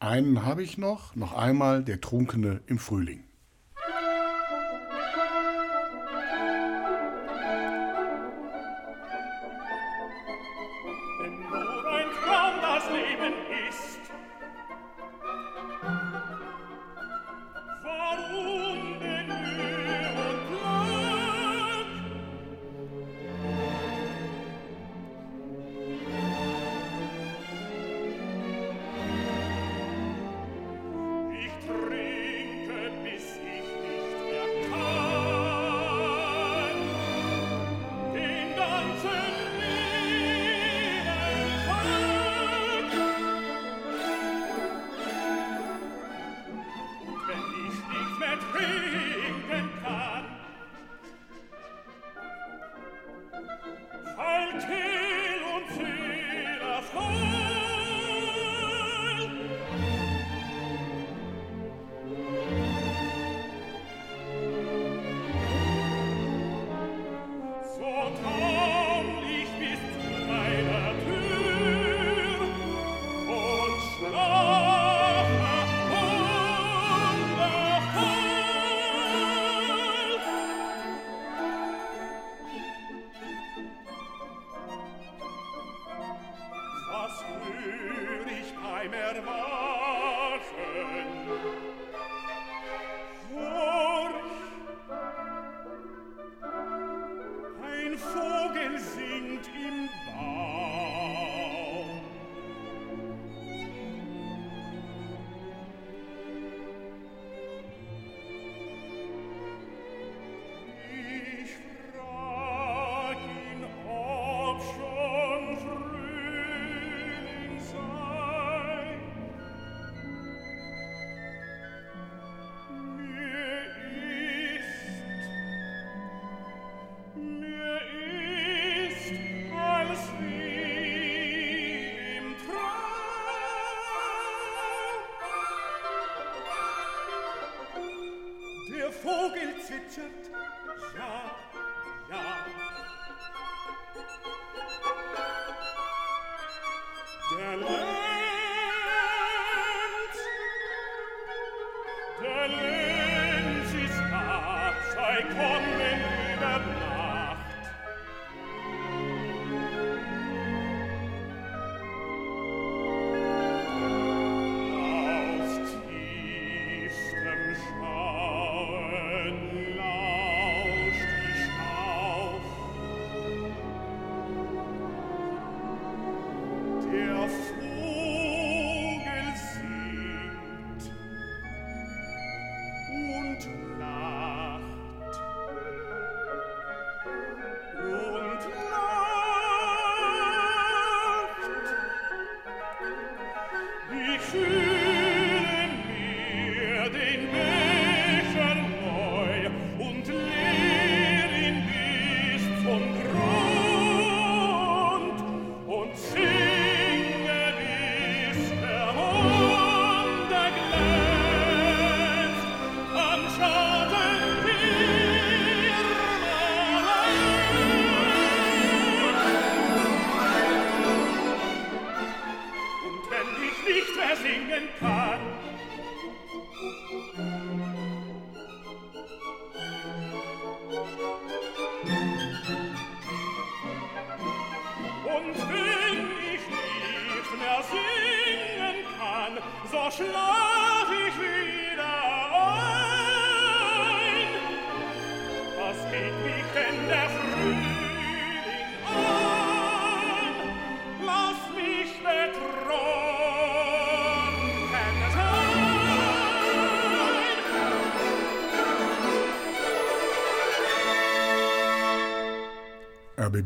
Einen 0.00 0.46
habe 0.46 0.62
ich 0.62 0.78
noch, 0.78 1.14
noch 1.14 1.34
einmal 1.34 1.84
der 1.84 2.00
Trunkene 2.00 2.62
im 2.66 2.78
Frühling. 2.78 3.22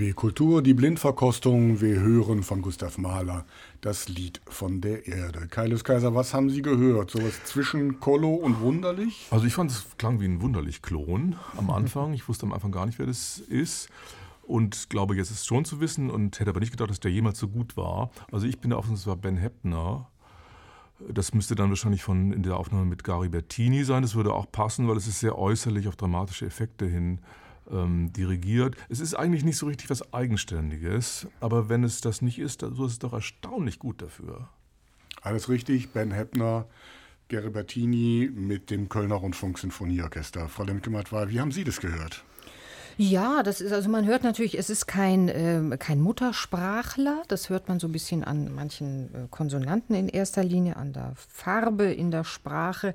RBB 0.00 0.14
Kultur, 0.14 0.62
die 0.62 0.72
Blindverkostung. 0.72 1.80
Wir 1.80 2.00
hören 2.00 2.42
von 2.42 2.62
Gustav 2.62 2.96
Mahler 2.96 3.44
das 3.80 4.08
Lied 4.08 4.40
von 4.46 4.80
der 4.80 5.06
Erde. 5.06 5.46
Kaius 5.46 5.84
Kaiser, 5.84 6.14
was 6.14 6.32
haben 6.32 6.48
Sie 6.48 6.62
gehört? 6.62 7.10
Sowas 7.10 7.44
zwischen 7.44 8.00
Kollo 8.00 8.34
und 8.34 8.60
Wunderlich? 8.60 9.28
Also 9.30 9.46
ich 9.46 9.54
fand 9.54 9.70
es 9.70 9.86
klang 9.98 10.20
wie 10.20 10.24
ein 10.26 10.40
Wunderlich-Klon 10.40 11.36
am 11.56 11.70
Anfang. 11.70 12.14
Ich 12.14 12.28
wusste 12.28 12.46
am 12.46 12.52
Anfang 12.52 12.72
gar 12.72 12.86
nicht, 12.86 12.98
wer 12.98 13.06
das 13.06 13.38
ist 13.38 13.88
und 14.42 14.88
glaube 14.88 15.16
jetzt 15.16 15.30
ist 15.30 15.40
es 15.40 15.46
schon 15.46 15.64
zu 15.64 15.80
wissen 15.80 16.10
und 16.10 16.40
hätte 16.40 16.50
aber 16.50 16.60
nicht 16.60 16.72
gedacht, 16.72 16.90
dass 16.90 17.00
der 17.00 17.10
jemals 17.10 17.38
so 17.38 17.48
gut 17.48 17.76
war. 17.76 18.10
Also 18.32 18.46
ich 18.46 18.58
bin 18.58 18.70
der 18.70 18.78
Auffassung, 18.78 18.96
es 18.96 19.06
war 19.06 19.16
Ben 19.16 19.36
Heppner. 19.36 20.08
Das 21.08 21.34
müsste 21.34 21.54
dann 21.54 21.68
wahrscheinlich 21.68 22.02
von 22.02 22.32
in 22.32 22.42
der 22.42 22.56
Aufnahme 22.56 22.84
mit 22.84 23.04
Gary 23.04 23.28
Bertini 23.28 23.84
sein. 23.84 24.02
Das 24.02 24.14
würde 24.14 24.32
auch 24.32 24.50
passen, 24.50 24.88
weil 24.88 24.96
es 24.96 25.06
ist 25.06 25.20
sehr 25.20 25.38
äußerlich 25.38 25.88
auf 25.88 25.96
dramatische 25.96 26.46
Effekte 26.46 26.86
hin 26.86 27.20
ähm, 27.70 28.12
dirigiert. 28.12 28.76
Es 28.88 29.00
ist 29.00 29.14
eigentlich 29.14 29.44
nicht 29.44 29.56
so 29.56 29.66
richtig 29.66 29.90
was 29.90 30.12
Eigenständiges, 30.12 31.26
aber 31.40 31.68
wenn 31.68 31.84
es 31.84 32.00
das 32.00 32.22
nicht 32.22 32.38
ist, 32.38 32.60
so 32.60 32.84
ist 32.84 32.92
es 32.92 32.98
doch 32.98 33.12
erstaunlich 33.12 33.78
gut 33.78 34.02
dafür. 34.02 34.48
Alles 35.22 35.48
richtig, 35.48 35.90
Ben 35.90 36.10
Heppner, 36.10 36.66
Geribertini 37.28 38.30
mit 38.32 38.70
dem 38.70 38.88
Kölner 38.88 39.16
Rundfunk-Sinfonieorchester. 39.16 40.48
Frau 40.48 40.64
Lemke-Matwei, 40.64 41.28
wie 41.28 41.40
haben 41.40 41.52
Sie 41.52 41.64
das 41.64 41.80
gehört? 41.80 42.24
Ja, 43.02 43.42
das 43.42 43.62
ist, 43.62 43.72
also 43.72 43.88
man 43.88 44.04
hört 44.04 44.24
natürlich, 44.24 44.58
es 44.58 44.68
ist 44.68 44.84
kein, 44.84 45.30
äh, 45.30 45.78
kein 45.78 46.02
Muttersprachler. 46.02 47.22
Das 47.28 47.48
hört 47.48 47.66
man 47.66 47.80
so 47.80 47.88
ein 47.88 47.92
bisschen 47.92 48.24
an 48.24 48.54
manchen 48.54 49.14
äh, 49.14 49.26
Konsonanten 49.30 49.94
in 49.94 50.10
erster 50.10 50.44
Linie, 50.44 50.76
an 50.76 50.92
der 50.92 51.14
Farbe 51.16 51.84
in 51.84 52.10
der 52.10 52.24
Sprache. 52.24 52.92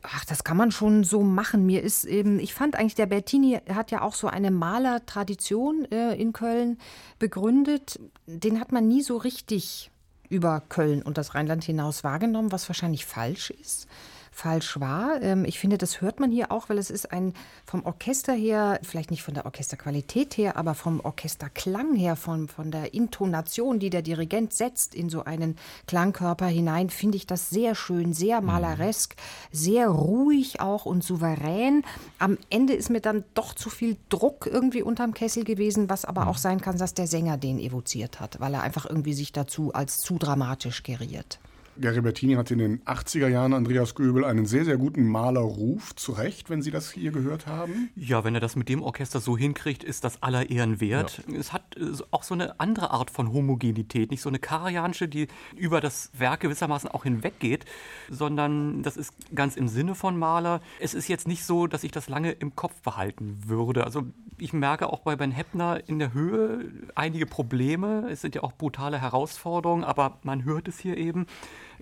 Ach, 0.00 0.24
das 0.24 0.42
kann 0.42 0.56
man 0.56 0.72
schon 0.72 1.04
so 1.04 1.22
machen. 1.22 1.66
Mir 1.66 1.82
ist 1.82 2.06
eben, 2.06 2.40
ich 2.40 2.54
fand 2.54 2.76
eigentlich, 2.76 2.94
der 2.94 3.04
Bertini 3.04 3.60
hat 3.68 3.90
ja 3.90 4.00
auch 4.00 4.14
so 4.14 4.26
eine 4.26 4.50
Malertradition 4.50 5.84
äh, 5.92 6.14
in 6.14 6.32
Köln 6.32 6.78
begründet. 7.18 8.00
Den 8.26 8.58
hat 8.58 8.72
man 8.72 8.88
nie 8.88 9.02
so 9.02 9.18
richtig 9.18 9.90
über 10.30 10.62
Köln 10.66 11.02
und 11.02 11.18
das 11.18 11.34
Rheinland 11.34 11.62
hinaus 11.62 12.04
wahrgenommen, 12.04 12.52
was 12.52 12.70
wahrscheinlich 12.70 13.04
falsch 13.04 13.50
ist 13.50 13.86
falsch 14.32 14.80
war. 14.80 15.20
Ähm, 15.22 15.44
ich 15.44 15.58
finde, 15.60 15.78
das 15.78 16.00
hört 16.00 16.18
man 16.18 16.32
hier 16.32 16.50
auch, 16.50 16.68
weil 16.68 16.78
es 16.78 16.90
ist 16.90 17.12
ein 17.12 17.34
vom 17.66 17.84
Orchester 17.84 18.32
her, 18.32 18.80
vielleicht 18.82 19.10
nicht 19.10 19.22
von 19.22 19.34
der 19.34 19.44
Orchesterqualität 19.44 20.36
her, 20.36 20.56
aber 20.56 20.74
vom 20.74 21.00
Orchesterklang 21.00 21.94
her, 21.94 22.16
von, 22.16 22.48
von 22.48 22.70
der 22.70 22.94
Intonation, 22.94 23.78
die 23.78 23.90
der 23.90 24.02
Dirigent 24.02 24.54
setzt 24.54 24.94
in 24.94 25.10
so 25.10 25.24
einen 25.24 25.56
Klangkörper 25.86 26.46
hinein, 26.46 26.90
finde 26.90 27.16
ich 27.16 27.26
das 27.26 27.50
sehr 27.50 27.74
schön, 27.74 28.14
sehr 28.14 28.40
mhm. 28.40 28.46
maleresk, 28.48 29.14
sehr 29.52 29.88
ruhig 29.88 30.60
auch 30.60 30.86
und 30.86 31.04
souverän. 31.04 31.84
Am 32.18 32.38
Ende 32.48 32.72
ist 32.72 32.88
mir 32.88 33.00
dann 33.00 33.24
doch 33.34 33.54
zu 33.54 33.68
viel 33.68 33.98
Druck 34.08 34.46
irgendwie 34.50 34.82
unterm 34.82 35.12
Kessel 35.12 35.44
gewesen, 35.44 35.90
was 35.90 36.06
aber 36.06 36.26
auch 36.26 36.36
mhm. 36.36 36.42
sein 36.42 36.60
kann, 36.62 36.78
dass 36.78 36.94
der 36.94 37.06
Sänger 37.06 37.36
den 37.36 37.58
evoziert 37.58 38.18
hat, 38.18 38.40
weil 38.40 38.54
er 38.54 38.62
einfach 38.62 38.86
irgendwie 38.86 39.14
sich 39.14 39.32
dazu 39.32 39.74
als 39.74 40.00
zu 40.00 40.18
dramatisch 40.18 40.82
geriert. 40.82 41.38
Gary 41.80 42.00
Bertini 42.00 42.34
hat 42.34 42.50
in 42.50 42.58
den 42.58 42.80
80er 42.84 43.28
Jahren, 43.28 43.54
Andreas 43.54 43.94
Göbel, 43.94 44.24
einen 44.24 44.46
sehr, 44.46 44.64
sehr 44.64 44.76
guten 44.76 45.06
Malerruf. 45.06 45.94
Zu 45.96 46.12
Recht, 46.12 46.50
wenn 46.50 46.62
Sie 46.62 46.70
das 46.70 46.90
hier 46.90 47.12
gehört 47.12 47.46
haben? 47.46 47.90
Ja, 47.96 48.24
wenn 48.24 48.34
er 48.34 48.40
das 48.40 48.56
mit 48.56 48.68
dem 48.68 48.82
Orchester 48.82 49.20
so 49.20 49.38
hinkriegt, 49.38 49.82
ist 49.82 50.04
das 50.04 50.22
aller 50.22 50.50
Ehren 50.50 50.80
wert. 50.80 51.22
Ja. 51.28 51.38
Es 51.38 51.52
hat 51.52 51.76
äh, 51.76 51.92
auch 52.10 52.22
so 52.22 52.34
eine 52.34 52.60
andere 52.60 52.90
Art 52.90 53.10
von 53.10 53.32
Homogenität. 53.32 54.10
Nicht 54.10 54.22
so 54.22 54.28
eine 54.28 54.38
Karajansche, 54.38 55.08
die 55.08 55.28
über 55.56 55.80
das 55.80 56.10
Werk 56.18 56.40
gewissermaßen 56.40 56.90
auch 56.90 57.04
hinweggeht, 57.04 57.64
sondern 58.10 58.82
das 58.82 58.96
ist 58.96 59.14
ganz 59.34 59.56
im 59.56 59.68
Sinne 59.68 59.94
von 59.94 60.18
Maler. 60.18 60.60
Es 60.80 60.94
ist 60.94 61.08
jetzt 61.08 61.26
nicht 61.26 61.44
so, 61.44 61.66
dass 61.66 61.84
ich 61.84 61.90
das 61.90 62.08
lange 62.08 62.32
im 62.32 62.54
Kopf 62.54 62.80
behalten 62.82 63.44
würde. 63.46 63.84
Also 63.84 64.04
ich 64.38 64.52
merke 64.52 64.92
auch 64.92 65.00
bei 65.00 65.16
Ben 65.16 65.30
Heppner 65.30 65.80
in 65.86 65.98
der 65.98 66.12
Höhe 66.12 66.70
einige 66.94 67.26
Probleme. 67.26 68.08
Es 68.10 68.20
sind 68.20 68.34
ja 68.34 68.42
auch 68.42 68.52
brutale 68.52 69.00
Herausforderungen, 69.00 69.84
aber 69.84 70.18
man 70.22 70.44
hört 70.44 70.68
es 70.68 70.78
hier 70.78 70.96
eben. 70.96 71.26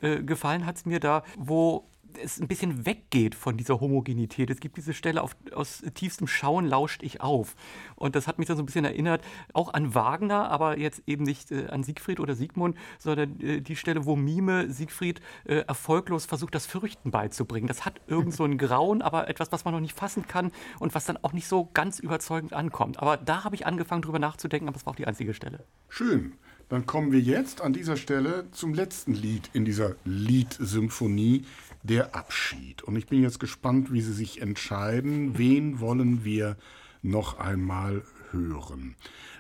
Äh, 0.01 0.23
gefallen 0.23 0.67
hat 0.67 0.77
es 0.77 0.87
mir 0.87 1.01
da, 1.01 1.23
wo 1.39 1.87
es 2.19 2.41
ein 2.41 2.49
bisschen 2.49 2.87
weggeht 2.87 3.35
von 3.35 3.57
dieser 3.57 3.81
Homogenität. 3.81 4.51
Es 4.51 4.61
gibt 4.61 4.77
diese 4.77 4.95
Stelle 4.95 5.23
auf, 5.23 5.37
aus 5.55 5.83
tiefstem 5.95 6.27
Schauen 6.27 6.67
lauscht 6.67 7.03
ich 7.03 7.21
auf. 7.21 7.57
Und 7.97 8.17
das 8.17 8.27
hat 8.27 8.39
mich 8.39 8.49
dann 8.49 8.57
so 8.57 8.63
ein 8.63 8.67
bisschen 8.67 8.85
erinnert, 8.85 9.23
auch 9.53 9.73
an 9.73 9.95
Wagner, 9.95 10.51
aber 10.51 10.79
jetzt 10.79 11.03
eben 11.07 11.25
nicht 11.25 11.51
äh, 11.51 11.69
an 11.69 11.83
Siegfried 11.83 12.21
oder 12.21 12.35
Siegmund, 12.35 12.77
sondern 12.99 13.41
äh, 13.41 13.61
die 13.61 13.77
Stelle, 13.77 14.07
wo 14.07 14.17
Mime 14.17 14.71
Siegfried 14.71 15.21
äh, 15.45 15.57
erfolglos 15.61 16.27
versucht, 16.27 16.55
das 16.55 16.67
Fürchten 16.67 17.11
beizubringen. 17.11 17.69
Das 17.69 17.85
hat 17.85 18.01
irgend 18.07 18.35
so 18.35 18.45
ein 18.45 18.59
Grauen, 18.59 19.03
aber 19.03 19.29
etwas, 19.29 19.53
was 19.53 19.65
man 19.65 19.75
noch 19.75 19.81
nicht 19.81 19.97
fassen 19.97 20.27
kann 20.27 20.53
und 20.79 20.95
was 20.95 21.05
dann 21.05 21.19
auch 21.19 21.33
nicht 21.33 21.47
so 21.47 21.69
ganz 21.73 21.99
überzeugend 21.99 22.53
ankommt. 22.53 22.99
Aber 22.99 23.17
da 23.17 23.45
habe 23.45 23.55
ich 23.55 23.67
angefangen, 23.67 24.03
drüber 24.03 24.19
nachzudenken, 24.19 24.69
aber 24.69 24.77
es 24.77 24.87
war 24.87 24.93
auch 24.93 24.97
die 24.97 25.07
einzige 25.07 25.35
Stelle. 25.35 25.65
Schön. 25.89 26.35
Dann 26.71 26.87
kommen 26.87 27.11
wir 27.11 27.21
jetzt 27.21 27.61
an 27.61 27.73
dieser 27.73 27.97
Stelle 27.97 28.47
zum 28.53 28.75
letzten 28.75 29.13
Lied 29.13 29.51
in 29.53 29.65
dieser 29.65 29.97
Liedsymphonie, 30.05 31.43
der 31.83 32.15
Abschied. 32.15 32.83
Und 32.83 32.95
ich 32.95 33.07
bin 33.09 33.23
jetzt 33.23 33.41
gespannt, 33.41 33.93
wie 33.93 34.01
Sie 34.01 34.13
sich 34.13 34.41
entscheiden. 34.41 35.37
Wen 35.37 35.81
wollen 35.81 36.25
wir 36.25 36.57
noch 37.03 37.41
einmal 37.41 38.05
hören? 38.31 38.95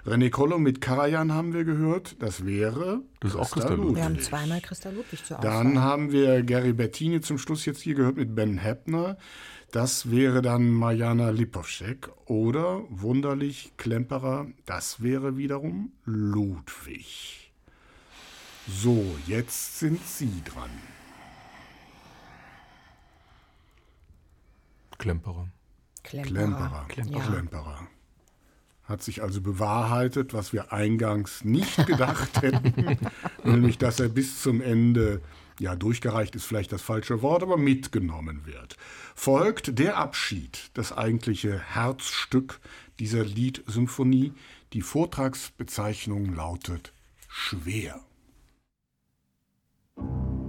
René 0.05 0.31
Kollo 0.31 0.59
mit 0.59 0.81
Karajan 0.81 1.32
haben 1.32 1.52
wir 1.52 1.65
gehört. 1.65 2.20
Das 2.20 2.47
wäre 2.47 3.02
das 3.20 3.32
ist 3.32 3.39
auch 3.39 3.51
Christa 3.51 3.74
Ludwig. 3.74 3.97
Wir 3.97 4.05
haben 4.05 4.19
zweimal 4.19 4.61
Christa 4.61 4.90
Ludwig 4.90 5.24
zur 5.24 5.39
Auswahl. 5.39 5.65
Dann 5.65 5.78
haben 5.78 6.11
wir 6.11 6.43
Gary 6.43 6.73
Bettini 6.73 7.20
zum 7.20 7.39
Schluss 7.39 7.65
jetzt 7.65 7.81
hier 7.81 7.94
gehört 7.94 8.16
mit 8.16 8.35
Ben 8.35 8.59
Heppner. 8.59 9.19
Das 9.73 10.11
wäre 10.11 10.43
dann 10.43 10.69
Mariana 10.71 11.31
Lipovcek 11.31 12.11
oder 12.27 12.83
wunderlich 12.89 13.73
Klemperer, 13.77 14.49
das 14.67 15.01
wäre 15.01 15.37
wiederum 15.37 15.93
Ludwig. 16.05 17.53
So, 18.67 19.17
jetzt 19.27 19.79
sind 19.79 20.05
Sie 20.05 20.43
dran. 20.45 20.71
Klemperer. 24.99 25.49
Klemperer. 26.03 26.87
Klemperer. 26.89 27.21
Klemperer. 27.21 27.87
Hat 28.85 29.03
sich 29.03 29.23
also 29.23 29.41
bewahrheitet, 29.41 30.35
was 30.35 30.53
wir 30.53 30.73
eingangs 30.73 31.45
nicht 31.45 31.87
gedacht 31.87 32.43
hätten, 32.43 32.99
nämlich 33.45 33.79
dass 33.79 34.01
er 34.01 34.09
bis 34.09 34.43
zum 34.43 34.61
Ende, 34.61 35.23
ja, 35.61 35.77
durchgereicht 35.77 36.35
ist 36.35 36.45
vielleicht 36.45 36.73
das 36.73 36.82
falsche 36.82 37.23
Wort, 37.23 37.43
aber 37.43 37.57
mitgenommen 37.57 38.47
wird. 38.47 38.77
Folgt 39.15 39.78
der 39.78 39.99
Abschied, 39.99 40.70
das 40.74 40.93
eigentliche 40.93 41.59
Herzstück 41.59 42.61
dieser 42.99 43.24
Liedsymphonie. 43.24 44.32
Die 44.73 44.82
Vortragsbezeichnung 44.82 46.35
lautet 46.35 46.93
schwer. 47.28 48.01
Der 49.97 50.40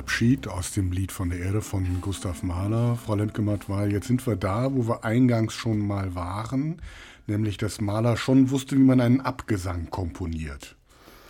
Abschied 0.00 0.48
aus 0.48 0.72
dem 0.72 0.92
Lied 0.92 1.12
von 1.12 1.28
der 1.28 1.40
Erde 1.40 1.60
von 1.60 2.00
Gustav 2.00 2.42
Mahler. 2.42 2.96
Frau 2.96 3.16
Lendgematt-Weil, 3.16 3.92
jetzt 3.92 4.06
sind 4.06 4.26
wir 4.26 4.34
da, 4.34 4.74
wo 4.74 4.88
wir 4.88 5.04
eingangs 5.04 5.52
schon 5.52 5.78
mal 5.78 6.14
waren, 6.14 6.80
nämlich 7.26 7.58
dass 7.58 7.82
Mahler 7.82 8.16
schon 8.16 8.48
wusste, 8.48 8.76
wie 8.76 8.82
man 8.82 9.02
einen 9.02 9.20
Abgesang 9.20 9.90
komponiert. 9.90 10.74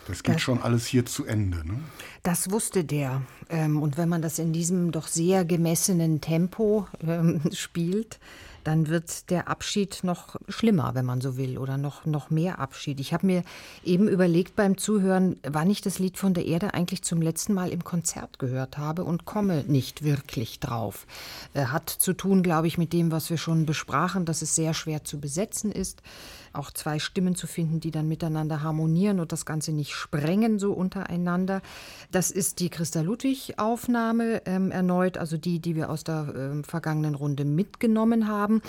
Das 0.06 0.22
geht 0.22 0.36
das, 0.36 0.42
schon 0.42 0.62
alles 0.62 0.86
hier 0.86 1.04
zu 1.04 1.24
Ende. 1.24 1.66
Ne? 1.66 1.80
Das 2.22 2.52
wusste 2.52 2.84
der. 2.84 3.22
Ähm, 3.48 3.82
und 3.82 3.98
wenn 3.98 4.08
man 4.08 4.22
das 4.22 4.38
in 4.38 4.52
diesem 4.52 4.92
doch 4.92 5.08
sehr 5.08 5.44
gemessenen 5.44 6.20
Tempo 6.20 6.86
ähm, 7.04 7.40
spielt, 7.52 8.20
dann 8.64 8.88
wird 8.88 9.30
der 9.30 9.48
Abschied 9.48 10.00
noch 10.02 10.36
schlimmer, 10.48 10.94
wenn 10.94 11.04
man 11.04 11.20
so 11.20 11.36
will, 11.36 11.58
oder 11.58 11.78
noch, 11.78 12.06
noch 12.06 12.30
mehr 12.30 12.58
Abschied. 12.58 13.00
Ich 13.00 13.12
habe 13.12 13.26
mir 13.26 13.42
eben 13.84 14.08
überlegt 14.08 14.56
beim 14.56 14.76
Zuhören, 14.78 15.36
wann 15.42 15.70
ich 15.70 15.80
das 15.80 15.98
Lied 15.98 16.18
von 16.18 16.34
der 16.34 16.46
Erde 16.46 16.74
eigentlich 16.74 17.02
zum 17.02 17.22
letzten 17.22 17.54
Mal 17.54 17.70
im 17.70 17.84
Konzert 17.84 18.38
gehört 18.38 18.78
habe 18.78 19.04
und 19.04 19.24
komme 19.24 19.64
nicht 19.66 20.04
wirklich 20.04 20.60
drauf. 20.60 21.06
Hat 21.54 21.88
zu 21.88 22.12
tun, 22.12 22.42
glaube 22.42 22.66
ich, 22.66 22.78
mit 22.78 22.92
dem, 22.92 23.10
was 23.10 23.30
wir 23.30 23.38
schon 23.38 23.66
besprachen, 23.66 24.24
dass 24.24 24.42
es 24.42 24.54
sehr 24.54 24.74
schwer 24.74 25.04
zu 25.04 25.20
besetzen 25.20 25.72
ist 25.72 26.02
auch 26.52 26.70
zwei 26.70 26.98
Stimmen 26.98 27.34
zu 27.34 27.46
finden, 27.46 27.80
die 27.80 27.90
dann 27.90 28.08
miteinander 28.08 28.62
harmonieren 28.62 29.20
und 29.20 29.32
das 29.32 29.44
Ganze 29.44 29.72
nicht 29.72 29.92
sprengen 29.92 30.58
so 30.58 30.72
untereinander. 30.72 31.62
Das 32.10 32.30
ist 32.30 32.60
die 32.60 32.70
Christa 32.70 33.00
Ludwig-Aufnahme 33.00 34.42
ähm, 34.46 34.70
erneut, 34.70 35.18
also 35.18 35.36
die, 35.36 35.60
die 35.60 35.76
wir 35.76 35.90
aus 35.90 36.04
der 36.04 36.28
äh, 36.34 36.62
vergangenen 36.62 37.14
Runde 37.14 37.44
mitgenommen 37.44 38.26
haben. 38.26 38.62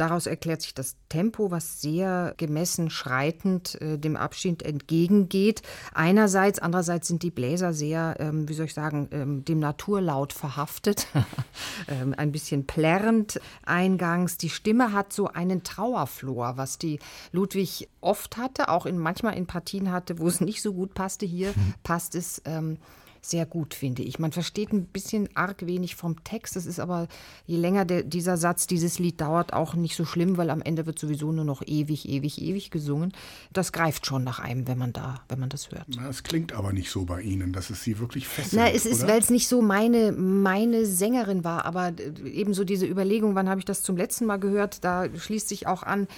Daraus 0.00 0.26
erklärt 0.26 0.62
sich 0.62 0.72
das 0.72 0.96
Tempo, 1.10 1.50
was 1.50 1.82
sehr 1.82 2.32
gemessen 2.38 2.88
schreitend 2.88 3.78
äh, 3.82 3.98
dem 3.98 4.16
Abschied 4.16 4.62
entgegengeht. 4.62 5.60
Einerseits, 5.92 6.58
andererseits 6.58 7.06
sind 7.06 7.22
die 7.22 7.30
Bläser 7.30 7.74
sehr, 7.74 8.16
ähm, 8.18 8.48
wie 8.48 8.54
soll 8.54 8.64
ich 8.64 8.72
sagen, 8.72 9.10
ähm, 9.10 9.44
dem 9.44 9.58
Naturlaut 9.58 10.32
verhaftet, 10.32 11.06
ähm, 11.88 12.14
ein 12.16 12.32
bisschen 12.32 12.66
plärrend 12.66 13.42
eingangs. 13.62 14.38
Die 14.38 14.48
Stimme 14.48 14.94
hat 14.94 15.12
so 15.12 15.26
einen 15.26 15.64
Trauerflor, 15.64 16.56
was 16.56 16.78
die 16.78 16.98
Ludwig 17.30 17.90
oft 18.00 18.38
hatte, 18.38 18.70
auch 18.70 18.86
in, 18.86 18.96
manchmal 18.96 19.36
in 19.36 19.46
Partien 19.46 19.92
hatte, 19.92 20.18
wo 20.18 20.28
es 20.28 20.40
nicht 20.40 20.62
so 20.62 20.72
gut 20.72 20.94
passte. 20.94 21.26
Hier 21.26 21.50
mhm. 21.50 21.74
passt 21.82 22.14
es 22.14 22.40
ähm, 22.46 22.78
sehr 23.22 23.46
gut, 23.46 23.74
finde 23.74 24.02
ich. 24.02 24.18
Man 24.18 24.32
versteht 24.32 24.72
ein 24.72 24.86
bisschen 24.86 25.28
arg 25.34 25.66
wenig 25.66 25.94
vom 25.94 26.24
Text. 26.24 26.56
Das 26.56 26.66
ist 26.66 26.80
aber, 26.80 27.08
je 27.46 27.56
länger 27.56 27.84
der, 27.84 28.02
dieser 28.02 28.36
Satz, 28.36 28.66
dieses 28.66 28.98
Lied 28.98 29.20
dauert, 29.20 29.52
auch 29.52 29.74
nicht 29.74 29.96
so 29.96 30.04
schlimm, 30.04 30.36
weil 30.36 30.50
am 30.50 30.62
Ende 30.62 30.86
wird 30.86 30.98
sowieso 30.98 31.30
nur 31.32 31.44
noch 31.44 31.62
ewig, 31.66 32.08
ewig, 32.08 32.40
ewig 32.40 32.70
gesungen. 32.70 33.12
Das 33.52 33.72
greift 33.72 34.06
schon 34.06 34.24
nach 34.24 34.38
einem, 34.38 34.66
wenn 34.66 34.78
man 34.78 34.92
da, 34.92 35.22
wenn 35.28 35.38
man 35.38 35.48
das 35.48 35.70
hört. 35.70 35.86
Na, 35.88 36.08
es 36.08 36.22
klingt 36.22 36.52
aber 36.52 36.72
nicht 36.72 36.90
so 36.90 37.04
bei 37.04 37.20
Ihnen, 37.20 37.52
dass 37.52 37.70
es 37.70 37.82
Sie 37.82 37.98
wirklich 37.98 38.26
fesselt. 38.26 38.54
Na, 38.54 38.70
es 38.70 38.86
ist, 38.86 39.06
weil 39.06 39.20
es 39.20 39.30
nicht 39.30 39.48
so 39.48 39.60
meine, 39.62 40.12
meine 40.12 40.86
Sängerin 40.86 41.44
war, 41.44 41.64
aber 41.64 41.92
eben 42.24 42.54
so 42.54 42.64
diese 42.64 42.86
Überlegung, 42.86 43.34
wann 43.34 43.48
habe 43.48 43.60
ich 43.60 43.66
das 43.66 43.82
zum 43.82 43.96
letzten 43.96 44.26
Mal 44.26 44.38
gehört, 44.38 44.84
da 44.84 45.06
schließt 45.14 45.48
sich 45.48 45.66
auch 45.66 45.82
an, 45.82 46.08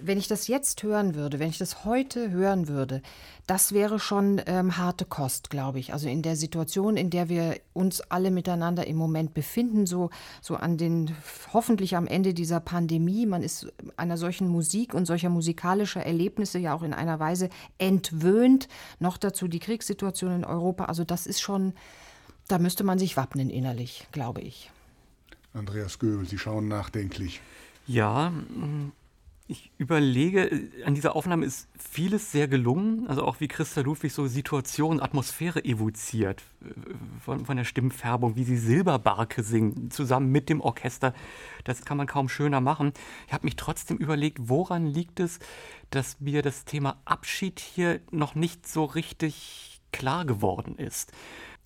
wenn 0.00 0.18
ich 0.18 0.28
das 0.28 0.48
jetzt 0.48 0.82
hören 0.82 1.14
würde, 1.14 1.38
wenn 1.38 1.48
ich 1.48 1.58
das 1.58 1.84
heute 1.84 2.30
hören 2.30 2.68
würde, 2.68 3.02
das 3.46 3.72
wäre 3.72 4.00
schon 4.00 4.40
ähm, 4.46 4.76
harte 4.76 5.04
Kost, 5.04 5.50
glaube 5.50 5.78
ich. 5.78 5.92
Also 5.92 6.08
in 6.08 6.22
der 6.22 6.36
Situation, 6.46 6.96
in 6.96 7.10
der 7.10 7.28
wir 7.28 7.58
uns 7.72 8.00
alle 8.00 8.30
miteinander 8.30 8.86
im 8.86 8.96
Moment 8.96 9.34
befinden, 9.34 9.84
so, 9.84 10.10
so 10.40 10.54
an 10.54 10.78
den, 10.78 11.14
hoffentlich 11.52 11.96
am 11.96 12.06
Ende 12.06 12.34
dieser 12.34 12.60
Pandemie. 12.60 13.26
Man 13.26 13.42
ist 13.42 13.72
einer 13.96 14.16
solchen 14.16 14.48
Musik 14.48 14.94
und 14.94 15.06
solcher 15.06 15.28
musikalischer 15.28 16.06
Erlebnisse 16.06 16.58
ja 16.58 16.72
auch 16.72 16.82
in 16.82 16.94
einer 16.94 17.18
Weise 17.18 17.50
entwöhnt. 17.78 18.68
Noch 19.00 19.18
dazu 19.18 19.48
die 19.48 19.58
Kriegssituation 19.58 20.32
in 20.32 20.44
Europa. 20.44 20.84
Also 20.84 21.02
das 21.02 21.26
ist 21.26 21.40
schon, 21.40 21.74
da 22.48 22.58
müsste 22.58 22.84
man 22.84 22.98
sich 22.98 23.16
wappnen 23.16 23.50
innerlich, 23.50 24.06
glaube 24.12 24.40
ich. 24.40 24.70
Andreas 25.52 25.98
Göbel, 25.98 26.26
Sie 26.26 26.38
schauen 26.38 26.68
nachdenklich. 26.68 27.40
Ja, 27.86 28.32
ich 29.48 29.70
überlege, 29.78 30.70
an 30.84 30.94
dieser 30.94 31.14
Aufnahme 31.14 31.46
ist 31.46 31.68
vieles 31.78 32.32
sehr 32.32 32.48
gelungen, 32.48 33.06
also 33.06 33.24
auch 33.24 33.38
wie 33.38 33.46
Christa 33.46 33.80
Ludwig 33.80 34.12
so 34.12 34.26
Situation, 34.26 35.00
Atmosphäre 35.00 35.64
evoziert, 35.64 36.42
äh, 36.62 36.72
von, 37.20 37.46
von 37.46 37.56
der 37.56 37.64
Stimmfärbung, 37.64 38.34
wie 38.34 38.42
sie 38.42 38.56
Silberbarke 38.56 39.44
singen, 39.44 39.90
zusammen 39.90 40.32
mit 40.32 40.48
dem 40.48 40.60
Orchester. 40.60 41.14
Das 41.62 41.84
kann 41.84 41.96
man 41.96 42.08
kaum 42.08 42.28
schöner 42.28 42.60
machen. 42.60 42.92
Ich 43.28 43.32
habe 43.32 43.44
mich 43.44 43.56
trotzdem 43.56 43.98
überlegt, 43.98 44.48
woran 44.48 44.86
liegt 44.86 45.20
es, 45.20 45.38
dass 45.90 46.20
mir 46.20 46.42
das 46.42 46.64
Thema 46.64 47.00
Abschied 47.04 47.60
hier 47.60 48.00
noch 48.10 48.34
nicht 48.34 48.66
so 48.66 48.84
richtig 48.84 49.80
klar 49.92 50.24
geworden 50.24 50.76
ist. 50.76 51.12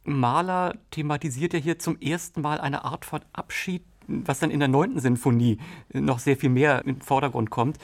Mahler 0.05 0.79
thematisiert 0.91 1.53
ja 1.55 1.59
hier 1.59 1.79
zum 1.79 1.99
ersten 2.01 2.41
Mal 2.43 2.61
eine 2.61 2.85
Art 2.85 3.05
von 3.05 3.21
Abschied, 3.33 3.85
was 4.25 4.39
dann 4.39 4.51
in 4.51 4.61
der 4.61 4.69
neunten 4.69 5.01
Sinfonie 5.01 5.59
noch 5.93 6.19
sehr 6.19 6.37
viel 6.37 6.51
mehr 6.51 6.85
in 6.85 6.95
den 6.97 7.03
Vordergrund 7.03 7.51
kommt, 7.51 7.79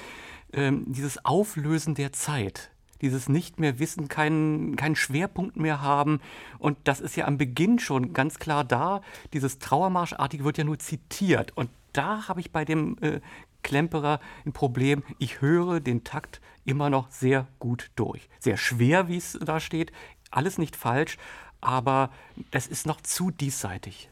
ähm, 0.52 0.84
dieses 0.86 1.24
Auflösen 1.24 1.94
der 1.94 2.12
Zeit, 2.12 2.70
dieses 3.00 3.28
nicht 3.28 3.60
mehr 3.60 3.78
wissen, 3.78 4.08
keinen, 4.08 4.76
keinen 4.76 4.96
Schwerpunkt 4.96 5.56
mehr 5.56 5.82
haben. 5.82 6.20
Und 6.58 6.78
das 6.84 7.00
ist 7.00 7.16
ja 7.16 7.26
am 7.26 7.38
Beginn 7.38 7.78
schon 7.78 8.12
ganz 8.12 8.38
klar 8.38 8.64
da. 8.64 9.02
Dieses 9.32 9.58
Trauermarschartige 9.58 10.44
wird 10.44 10.58
ja 10.58 10.64
nur 10.64 10.78
zitiert. 10.78 11.52
Und 11.56 11.70
da 11.92 12.28
habe 12.28 12.40
ich 12.40 12.52
bei 12.52 12.64
dem 12.64 12.96
äh, 13.00 13.20
Klemperer 13.62 14.20
ein 14.44 14.52
Problem. 14.52 15.02
Ich 15.18 15.40
höre 15.40 15.80
den 15.80 16.04
Takt 16.04 16.40
immer 16.64 16.90
noch 16.90 17.10
sehr 17.10 17.46
gut 17.58 17.90
durch. 17.96 18.28
Sehr 18.38 18.56
schwer, 18.56 19.08
wie 19.08 19.16
es 19.16 19.38
da 19.44 19.60
steht. 19.60 19.92
Alles 20.30 20.58
nicht 20.58 20.76
falsch, 20.76 21.18
aber 21.60 22.10
es 22.50 22.66
ist 22.66 22.86
noch 22.86 23.00
zu 23.00 23.30
diesseitig. 23.30 24.10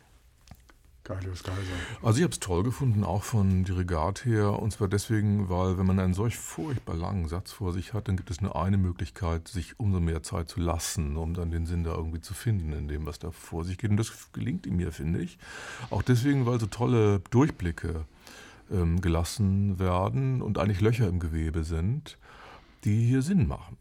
Geiles 1.05 1.43
Geiser. 1.43 1.61
Also 2.03 2.19
ich 2.19 2.25
habe 2.25 2.33
es 2.33 2.41
toll 2.41 2.63
gefunden, 2.63 3.05
auch 3.05 3.23
von 3.23 3.65
Dirigat 3.65 4.25
her. 4.25 4.59
Und 4.59 4.73
zwar 4.73 4.89
deswegen, 4.89 5.51
weil 5.51 5.77
wenn 5.77 5.85
man 5.85 5.99
einen 6.01 6.15
solch 6.15 6.39
furchtbar 6.39 6.97
langen 6.97 7.29
Satz 7.29 7.53
vor 7.53 7.75
sich 7.75 7.93
hat, 7.93 8.09
dann 8.09 8.17
gibt 8.17 8.31
es 8.31 8.41
nur 8.41 8.57
eine 8.61 8.79
Möglichkeit, 8.79 9.47
sich 9.49 9.79
umso 9.79 10.01
mehr 10.01 10.23
Zeit 10.23 10.49
zu 10.49 10.61
lassen, 10.61 11.19
um 11.19 11.35
dann 11.35 11.51
den 11.51 11.67
Sinn 11.67 11.85
da 11.85 11.95
irgendwie 11.95 12.23
zu 12.23 12.33
finden 12.33 12.73
in 12.73 12.89
dem, 12.89 13.05
was 13.05 13.19
da 13.19 13.31
vor 13.31 13.65
sich 13.65 13.77
geht. 13.77 13.91
Und 13.91 13.99
das 13.99 14.33
gelingt 14.33 14.65
ihm 14.65 14.77
mir, 14.77 14.93
finde 14.93 15.21
ich. 15.21 15.37
Auch 15.91 16.03
deswegen, 16.03 16.47
weil 16.47 16.59
so 16.59 16.67
tolle 16.67 17.21
Durchblicke 17.31 18.07
ähm, 18.71 19.03
gelassen 19.03 19.79
werden 19.79 20.41
und 20.41 20.59
eigentlich 20.59 20.81
Löcher 20.81 21.07
im 21.07 21.21
Gewebe 21.21 21.65
sind, 21.65 22.17
die 22.85 23.07
hier 23.07 23.21
Sinn 23.21 23.47
machen. 23.47 23.77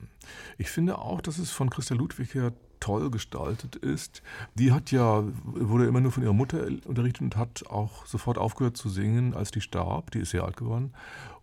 Ich 0.57 0.69
finde 0.69 0.97
auch, 0.97 1.21
dass 1.21 1.37
es 1.37 1.51
von 1.51 1.69
Christa 1.69 1.95
Ludwig 1.95 2.33
her 2.33 2.51
toll 2.83 3.09
gestaltet 3.09 3.77
ist. 3.77 4.21
Die 4.55 4.73
hat 4.73 4.91
ja, 4.91 5.23
wurde 5.45 5.85
immer 5.85 6.01
nur 6.01 6.11
von 6.11 6.21
ihrer 6.21 6.33
Mutter 6.33 6.67
unterrichtet 6.83 7.21
und 7.21 7.37
hat 7.37 7.63
auch 7.69 8.05
sofort 8.05 8.37
aufgehört 8.37 8.75
zu 8.75 8.89
singen, 8.89 9.33
als 9.33 9.51
die 9.51 9.61
starb. 9.61 10.11
Die 10.11 10.19
ist 10.19 10.31
sehr 10.31 10.43
alt 10.43 10.57
geworden. 10.57 10.91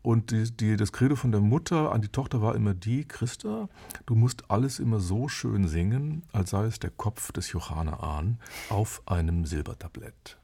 Und 0.03 0.33
die, 0.33 0.51
die, 0.55 0.77
das 0.77 0.93
Credo 0.93 1.17
von 1.17 1.33
der 1.33 1.41
Mutter 1.41 1.93
an 1.93 2.03
die 2.03 2.09
Tochter 2.09 2.43
war 2.43 2.55
immer 2.55 2.75
die, 2.75 3.07
Christa, 3.07 3.71
du 4.05 4.15
musst 4.15 4.51
alles 4.51 4.79
immer 4.79 5.01
so 5.01 5.29
schön 5.29 5.67
singen, 5.67 6.25
als 6.33 6.51
sei 6.51 6.65
es 6.65 6.79
der 6.79 6.91
Kopf 6.91 7.33
des 7.33 7.53
Johanna 7.53 8.01
Ahn 8.01 8.39
auf 8.69 9.03
einem 9.07 9.47
Silbertablett. 9.47 10.40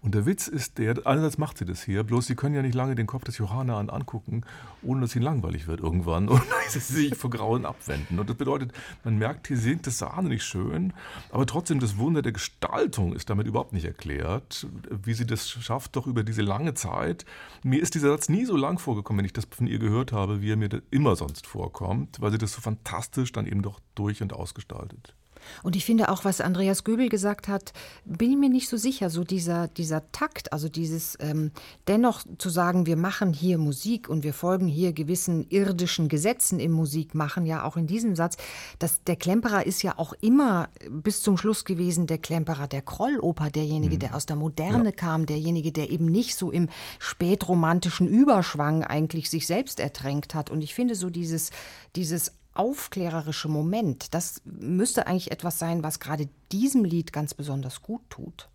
Und 0.00 0.14
der 0.14 0.26
Witz 0.26 0.48
ist 0.48 0.78
der, 0.78 1.06
einerseits 1.06 1.38
macht 1.38 1.58
sie 1.58 1.64
das 1.64 1.82
hier, 1.82 2.04
bloß 2.04 2.26
sie 2.26 2.34
können 2.34 2.54
ja 2.54 2.62
nicht 2.62 2.74
lange 2.74 2.94
den 2.94 3.06
Kopf 3.06 3.24
des 3.24 3.38
Johanna 3.38 3.78
an 3.78 3.90
angucken, 3.90 4.42
ohne 4.82 5.02
dass 5.02 5.16
ihnen 5.16 5.24
langweilig 5.24 5.66
wird 5.66 5.80
irgendwann 5.80 6.28
und 6.28 6.42
sie 6.68 6.78
sich 6.78 7.14
vor 7.16 7.30
Grauen 7.30 7.64
abwenden. 7.64 8.18
Und 8.18 8.28
das 8.28 8.36
bedeutet, 8.36 8.72
man 9.04 9.18
merkt, 9.18 9.48
hier 9.48 9.56
singt 9.56 9.86
das 9.86 10.04
nicht 10.22 10.44
schön, 10.44 10.92
aber 11.30 11.46
trotzdem 11.46 11.80
das 11.80 11.98
Wunder 11.98 12.22
der 12.22 12.32
Gestaltung 12.32 13.14
ist 13.14 13.30
damit 13.30 13.46
überhaupt 13.46 13.72
nicht 13.72 13.84
erklärt, 13.84 14.66
wie 14.90 15.14
sie 15.14 15.26
das 15.26 15.48
schafft, 15.48 15.96
doch 15.96 16.06
über 16.06 16.22
diese 16.22 16.42
lange 16.42 16.74
Zeit. 16.74 17.24
Mir 17.62 17.80
ist 17.80 17.94
dieser 17.94 18.10
Satz 18.10 18.28
nie 18.28 18.44
so 18.44 18.56
lang 18.56 18.78
vorgekommen, 18.78 19.18
wenn 19.18 19.26
ich 19.26 19.32
das 19.32 19.46
von 19.50 19.66
ihr 19.66 19.78
gehört 19.78 20.12
habe, 20.12 20.42
wie 20.42 20.52
er 20.52 20.56
mir 20.56 20.82
immer 20.90 21.16
sonst 21.16 21.46
vorkommt, 21.46 22.20
weil 22.20 22.32
sie 22.32 22.38
das 22.38 22.52
so 22.52 22.60
fantastisch 22.60 23.32
dann 23.32 23.46
eben 23.46 23.62
doch 23.62 23.80
durch 23.94 24.22
und 24.22 24.32
ausgestaltet. 24.32 25.14
Und 25.62 25.76
ich 25.76 25.84
finde 25.84 26.08
auch, 26.08 26.24
was 26.24 26.40
Andreas 26.40 26.84
Göbel 26.84 27.08
gesagt 27.08 27.48
hat, 27.48 27.72
bin 28.04 28.30
ich 28.30 28.36
mir 28.36 28.48
nicht 28.48 28.68
so 28.68 28.76
sicher, 28.76 29.10
so 29.10 29.24
dieser, 29.24 29.68
dieser 29.68 30.10
Takt, 30.12 30.52
also 30.52 30.68
dieses 30.68 31.16
ähm, 31.20 31.50
dennoch 31.88 32.22
zu 32.38 32.50
sagen, 32.50 32.86
wir 32.86 32.96
machen 32.96 33.32
hier 33.32 33.58
Musik 33.58 34.08
und 34.08 34.24
wir 34.24 34.34
folgen 34.34 34.66
hier 34.66 34.92
gewissen 34.92 35.46
irdischen 35.48 36.08
Gesetzen 36.08 36.60
im 36.60 36.72
Musikmachen, 36.72 37.46
ja 37.46 37.64
auch 37.64 37.76
in 37.76 37.86
diesem 37.86 38.16
Satz, 38.16 38.36
dass 38.78 39.02
der 39.04 39.16
Klemperer 39.16 39.66
ist 39.66 39.82
ja 39.82 39.98
auch 39.98 40.12
immer 40.20 40.68
bis 40.90 41.22
zum 41.22 41.36
Schluss 41.36 41.64
gewesen, 41.64 42.06
der 42.06 42.18
Klemperer 42.18 42.66
der 42.66 42.82
Krolloper, 42.82 43.50
derjenige, 43.50 43.96
mhm. 43.96 44.00
der 44.00 44.14
aus 44.14 44.26
der 44.26 44.36
Moderne 44.36 44.86
ja. 44.86 44.92
kam, 44.92 45.26
derjenige, 45.26 45.72
der 45.72 45.90
eben 45.90 46.06
nicht 46.06 46.36
so 46.36 46.50
im 46.50 46.68
spätromantischen 46.98 48.08
Überschwang 48.08 48.84
eigentlich 48.84 49.30
sich 49.30 49.46
selbst 49.46 49.80
ertränkt 49.80 50.34
hat. 50.34 50.50
Und 50.50 50.62
ich 50.62 50.74
finde 50.74 50.94
so 50.94 51.10
dieses, 51.10 51.50
dieses 51.96 52.32
aufklärerische 52.54 53.48
Moment, 53.48 54.14
das 54.14 54.42
müsste 54.44 55.06
eigentlich 55.06 55.32
etwas 55.32 55.58
sein, 55.58 55.82
was 55.82 56.00
gerade 56.00 56.28
diesem 56.52 56.84
Lied 56.84 57.12
ganz 57.12 57.34
besonders 57.34 57.82
gut 57.82 58.02
tut. 58.10 58.48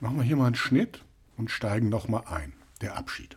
Machen 0.00 0.16
wir 0.16 0.24
hier 0.24 0.36
mal 0.36 0.46
einen 0.46 0.54
Schnitt 0.54 1.04
und 1.36 1.50
steigen 1.50 1.88
noch 1.88 2.08
mal 2.08 2.22
ein. 2.26 2.52
Der 2.80 2.96
Abschied. 2.96 3.36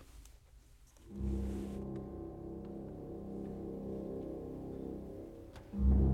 Andreas 5.73 6.10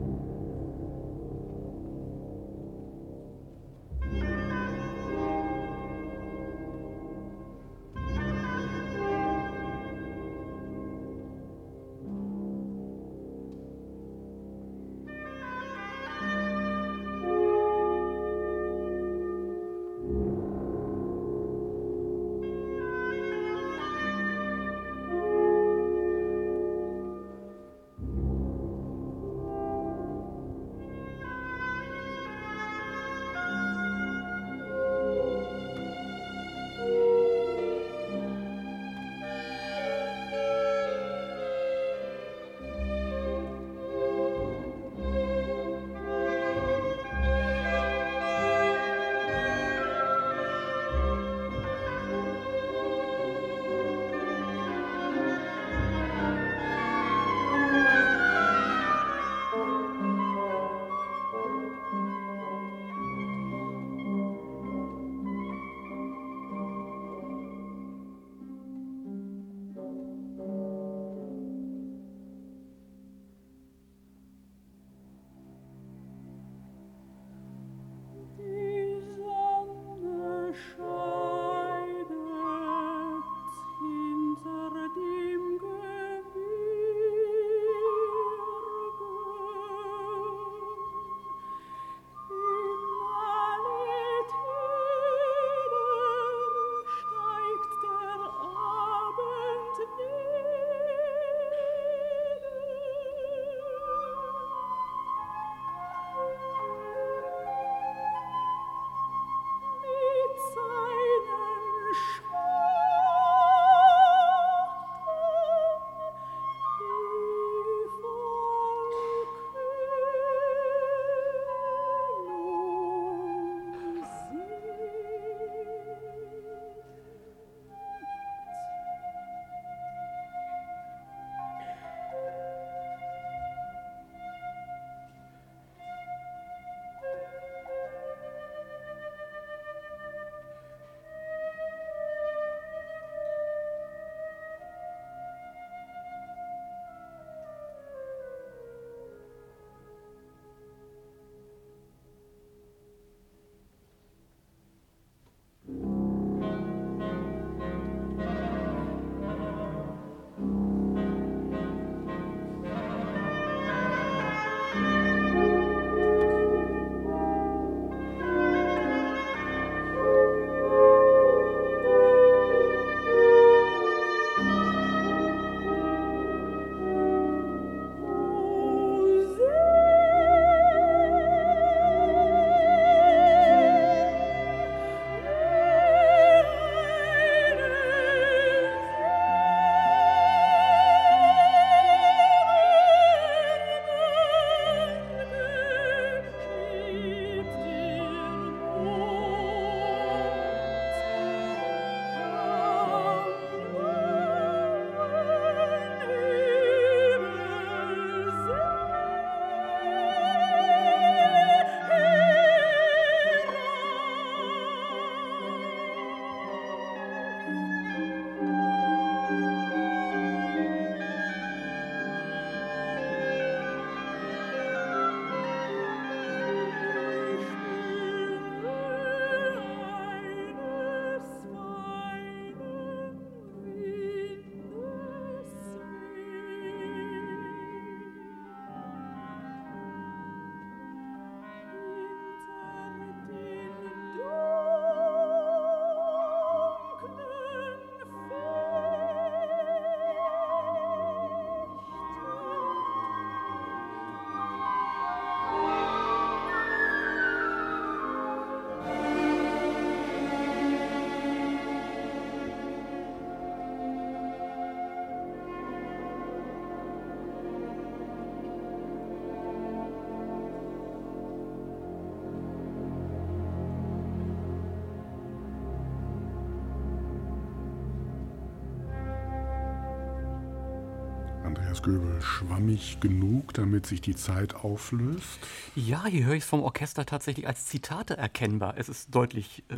Göbel, 281.87 282.21
schwammig 282.21 282.99
genug, 282.99 283.53
damit 283.53 283.85
sich 283.85 284.01
die 284.01 284.13
Zeit 284.13 284.55
auflöst? 284.55 285.39
Ja, 285.73 286.05
hier 286.05 286.25
höre 286.25 286.33
ich 286.33 286.43
es 286.43 286.49
vom 286.49 286.61
Orchester 286.61 287.05
tatsächlich 287.05 287.47
als 287.47 287.65
Zitate 287.65 288.17
erkennbar. 288.17 288.73
Es 288.75 288.89
ist 288.89 289.15
deutlich 289.15 289.63
äh, 289.69 289.75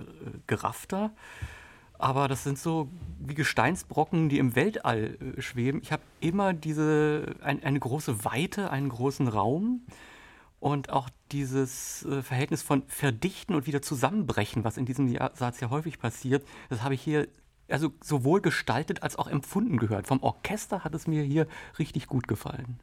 geraffter, 0.47 1.11
aber 1.99 2.27
das 2.27 2.43
sind 2.43 2.57
so 2.57 2.89
wie 3.19 3.35
Gesteinsbrocken, 3.35 4.27
die 4.27 4.39
im 4.39 4.55
Weltall 4.55 5.19
äh, 5.37 5.39
schweben. 5.39 5.81
Ich 5.83 5.91
habe 5.91 6.01
immer 6.19 6.53
diese, 6.53 7.35
ein, 7.43 7.63
eine 7.63 7.79
große 7.79 8.25
Weite, 8.25 8.71
einen 8.71 8.89
großen 8.89 9.27
Raum 9.27 9.81
und 10.59 10.89
auch 10.89 11.09
dieses 11.31 12.05
äh, 12.05 12.23
Verhältnis 12.23 12.63
von 12.63 12.81
Verdichten 12.87 13.53
und 13.53 13.67
wieder 13.67 13.83
Zusammenbrechen, 13.83 14.63
was 14.63 14.77
in 14.77 14.87
diesem 14.87 15.15
Satz 15.35 15.59
ja 15.59 15.69
häufig 15.69 15.99
passiert, 15.99 16.43
das 16.69 16.81
habe 16.81 16.95
ich 16.95 17.03
hier 17.03 17.27
also 17.71 17.93
sowohl 18.03 18.41
gestaltet 18.41 19.03
als 19.03 19.15
auch 19.17 19.27
empfunden 19.27 19.77
gehört. 19.77 20.07
Vom 20.07 20.21
Orchester 20.21 20.83
hat 20.83 20.95
es 20.95 21.07
mir 21.07 21.23
hier 21.23 21.47
richtig 21.77 22.07
gut 22.07 22.27
gefallen. 22.27 22.79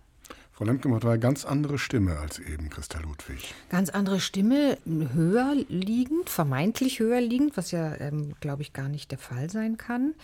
Frau 0.56 0.64
Lemke 0.64 0.90
hat 0.94 1.04
eine 1.04 1.18
ganz 1.18 1.44
andere 1.44 1.78
Stimme 1.78 2.16
als 2.18 2.38
eben 2.38 2.70
Christa 2.70 2.98
Ludwig. 3.00 3.54
Ganz 3.68 3.90
andere 3.90 4.20
Stimme, 4.20 4.78
höher 4.86 5.54
liegend, 5.68 6.30
vermeintlich 6.30 6.98
höher 6.98 7.20
liegend, 7.20 7.58
was 7.58 7.72
ja, 7.72 7.94
ähm, 8.00 8.32
glaube 8.40 8.62
ich, 8.62 8.72
gar 8.72 8.88
nicht 8.88 9.10
der 9.10 9.18
Fall 9.18 9.50
sein 9.50 9.76
kann. 9.76 10.14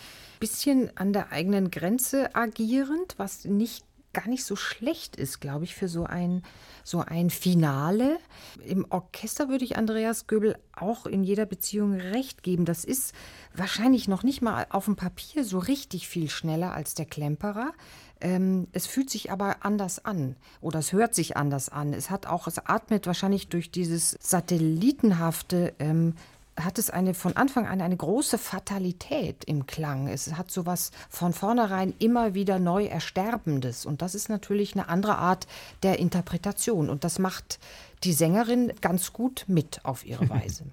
Bisschen 0.40 0.90
an 0.96 1.12
der 1.12 1.32
eigenen 1.32 1.70
Grenze 1.70 2.34
agierend, 2.34 3.14
was 3.18 3.44
nicht 3.44 3.84
gar 4.12 4.28
nicht 4.28 4.44
so 4.44 4.56
schlecht 4.56 5.16
ist, 5.16 5.40
glaube 5.40 5.64
ich, 5.64 5.74
für 5.74 5.88
so 5.88 6.04
ein, 6.04 6.42
so 6.84 7.00
ein 7.00 7.30
Finale. 7.30 8.18
Im 8.64 8.86
Orchester 8.90 9.48
würde 9.48 9.64
ich 9.64 9.76
Andreas 9.76 10.26
Göbel 10.26 10.56
auch 10.74 11.06
in 11.06 11.22
jeder 11.22 11.46
Beziehung 11.46 11.94
recht 11.94 12.42
geben. 12.42 12.64
Das 12.64 12.84
ist 12.84 13.14
wahrscheinlich 13.54 14.08
noch 14.08 14.22
nicht 14.22 14.42
mal 14.42 14.66
auf 14.70 14.86
dem 14.86 14.96
Papier 14.96 15.44
so 15.44 15.58
richtig 15.58 16.08
viel 16.08 16.28
schneller 16.28 16.72
als 16.72 16.94
der 16.94 17.06
Klemperer. 17.06 17.72
Ähm, 18.20 18.68
es 18.72 18.86
fühlt 18.86 19.10
sich 19.10 19.32
aber 19.32 19.56
anders 19.64 20.04
an 20.04 20.36
oder 20.60 20.78
es 20.78 20.92
hört 20.92 21.14
sich 21.14 21.36
anders 21.36 21.68
an. 21.68 21.92
Es 21.92 22.08
hat 22.10 22.26
auch, 22.26 22.46
es 22.46 22.58
atmet 22.58 23.06
wahrscheinlich 23.06 23.48
durch 23.48 23.70
dieses 23.70 24.16
satellitenhafte 24.20 25.74
ähm, 25.78 26.14
hat 26.60 26.78
es 26.78 26.90
eine 26.90 27.14
von 27.14 27.36
Anfang 27.36 27.66
an 27.66 27.80
eine 27.80 27.96
große 27.96 28.38
Fatalität 28.38 29.44
im 29.44 29.66
Klang. 29.66 30.08
Es 30.08 30.34
hat 30.34 30.50
so 30.50 30.66
was 30.66 30.90
von 31.08 31.32
vornherein 31.32 31.94
immer 31.98 32.34
wieder 32.34 32.58
neu 32.58 32.84
Ersterbendes. 32.84 33.86
Und 33.86 34.02
das 34.02 34.14
ist 34.14 34.28
natürlich 34.28 34.74
eine 34.74 34.88
andere 34.88 35.16
Art 35.16 35.46
der 35.82 35.98
Interpretation. 35.98 36.90
Und 36.90 37.04
das 37.04 37.18
macht 37.18 37.58
die 38.04 38.12
Sängerin 38.12 38.72
ganz 38.80 39.12
gut 39.12 39.44
mit 39.46 39.80
auf 39.84 40.04
ihre 40.04 40.28
Weise. 40.28 40.64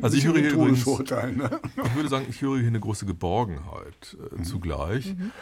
Also 0.00 0.16
ich 0.16 0.26
höre 0.26 0.38
hier 0.38 0.52
übrigens, 0.52 0.86
ne? 0.86 1.60
ich 1.84 1.94
würde 1.94 2.08
sagen, 2.08 2.26
ich 2.28 2.40
höre 2.40 2.58
hier 2.58 2.68
eine 2.68 2.80
große 2.80 3.06
Geborgenheit 3.06 4.16
äh, 4.32 4.36
mhm. 4.36 4.44
zugleich. 4.44 5.14
Mhm. 5.14 5.32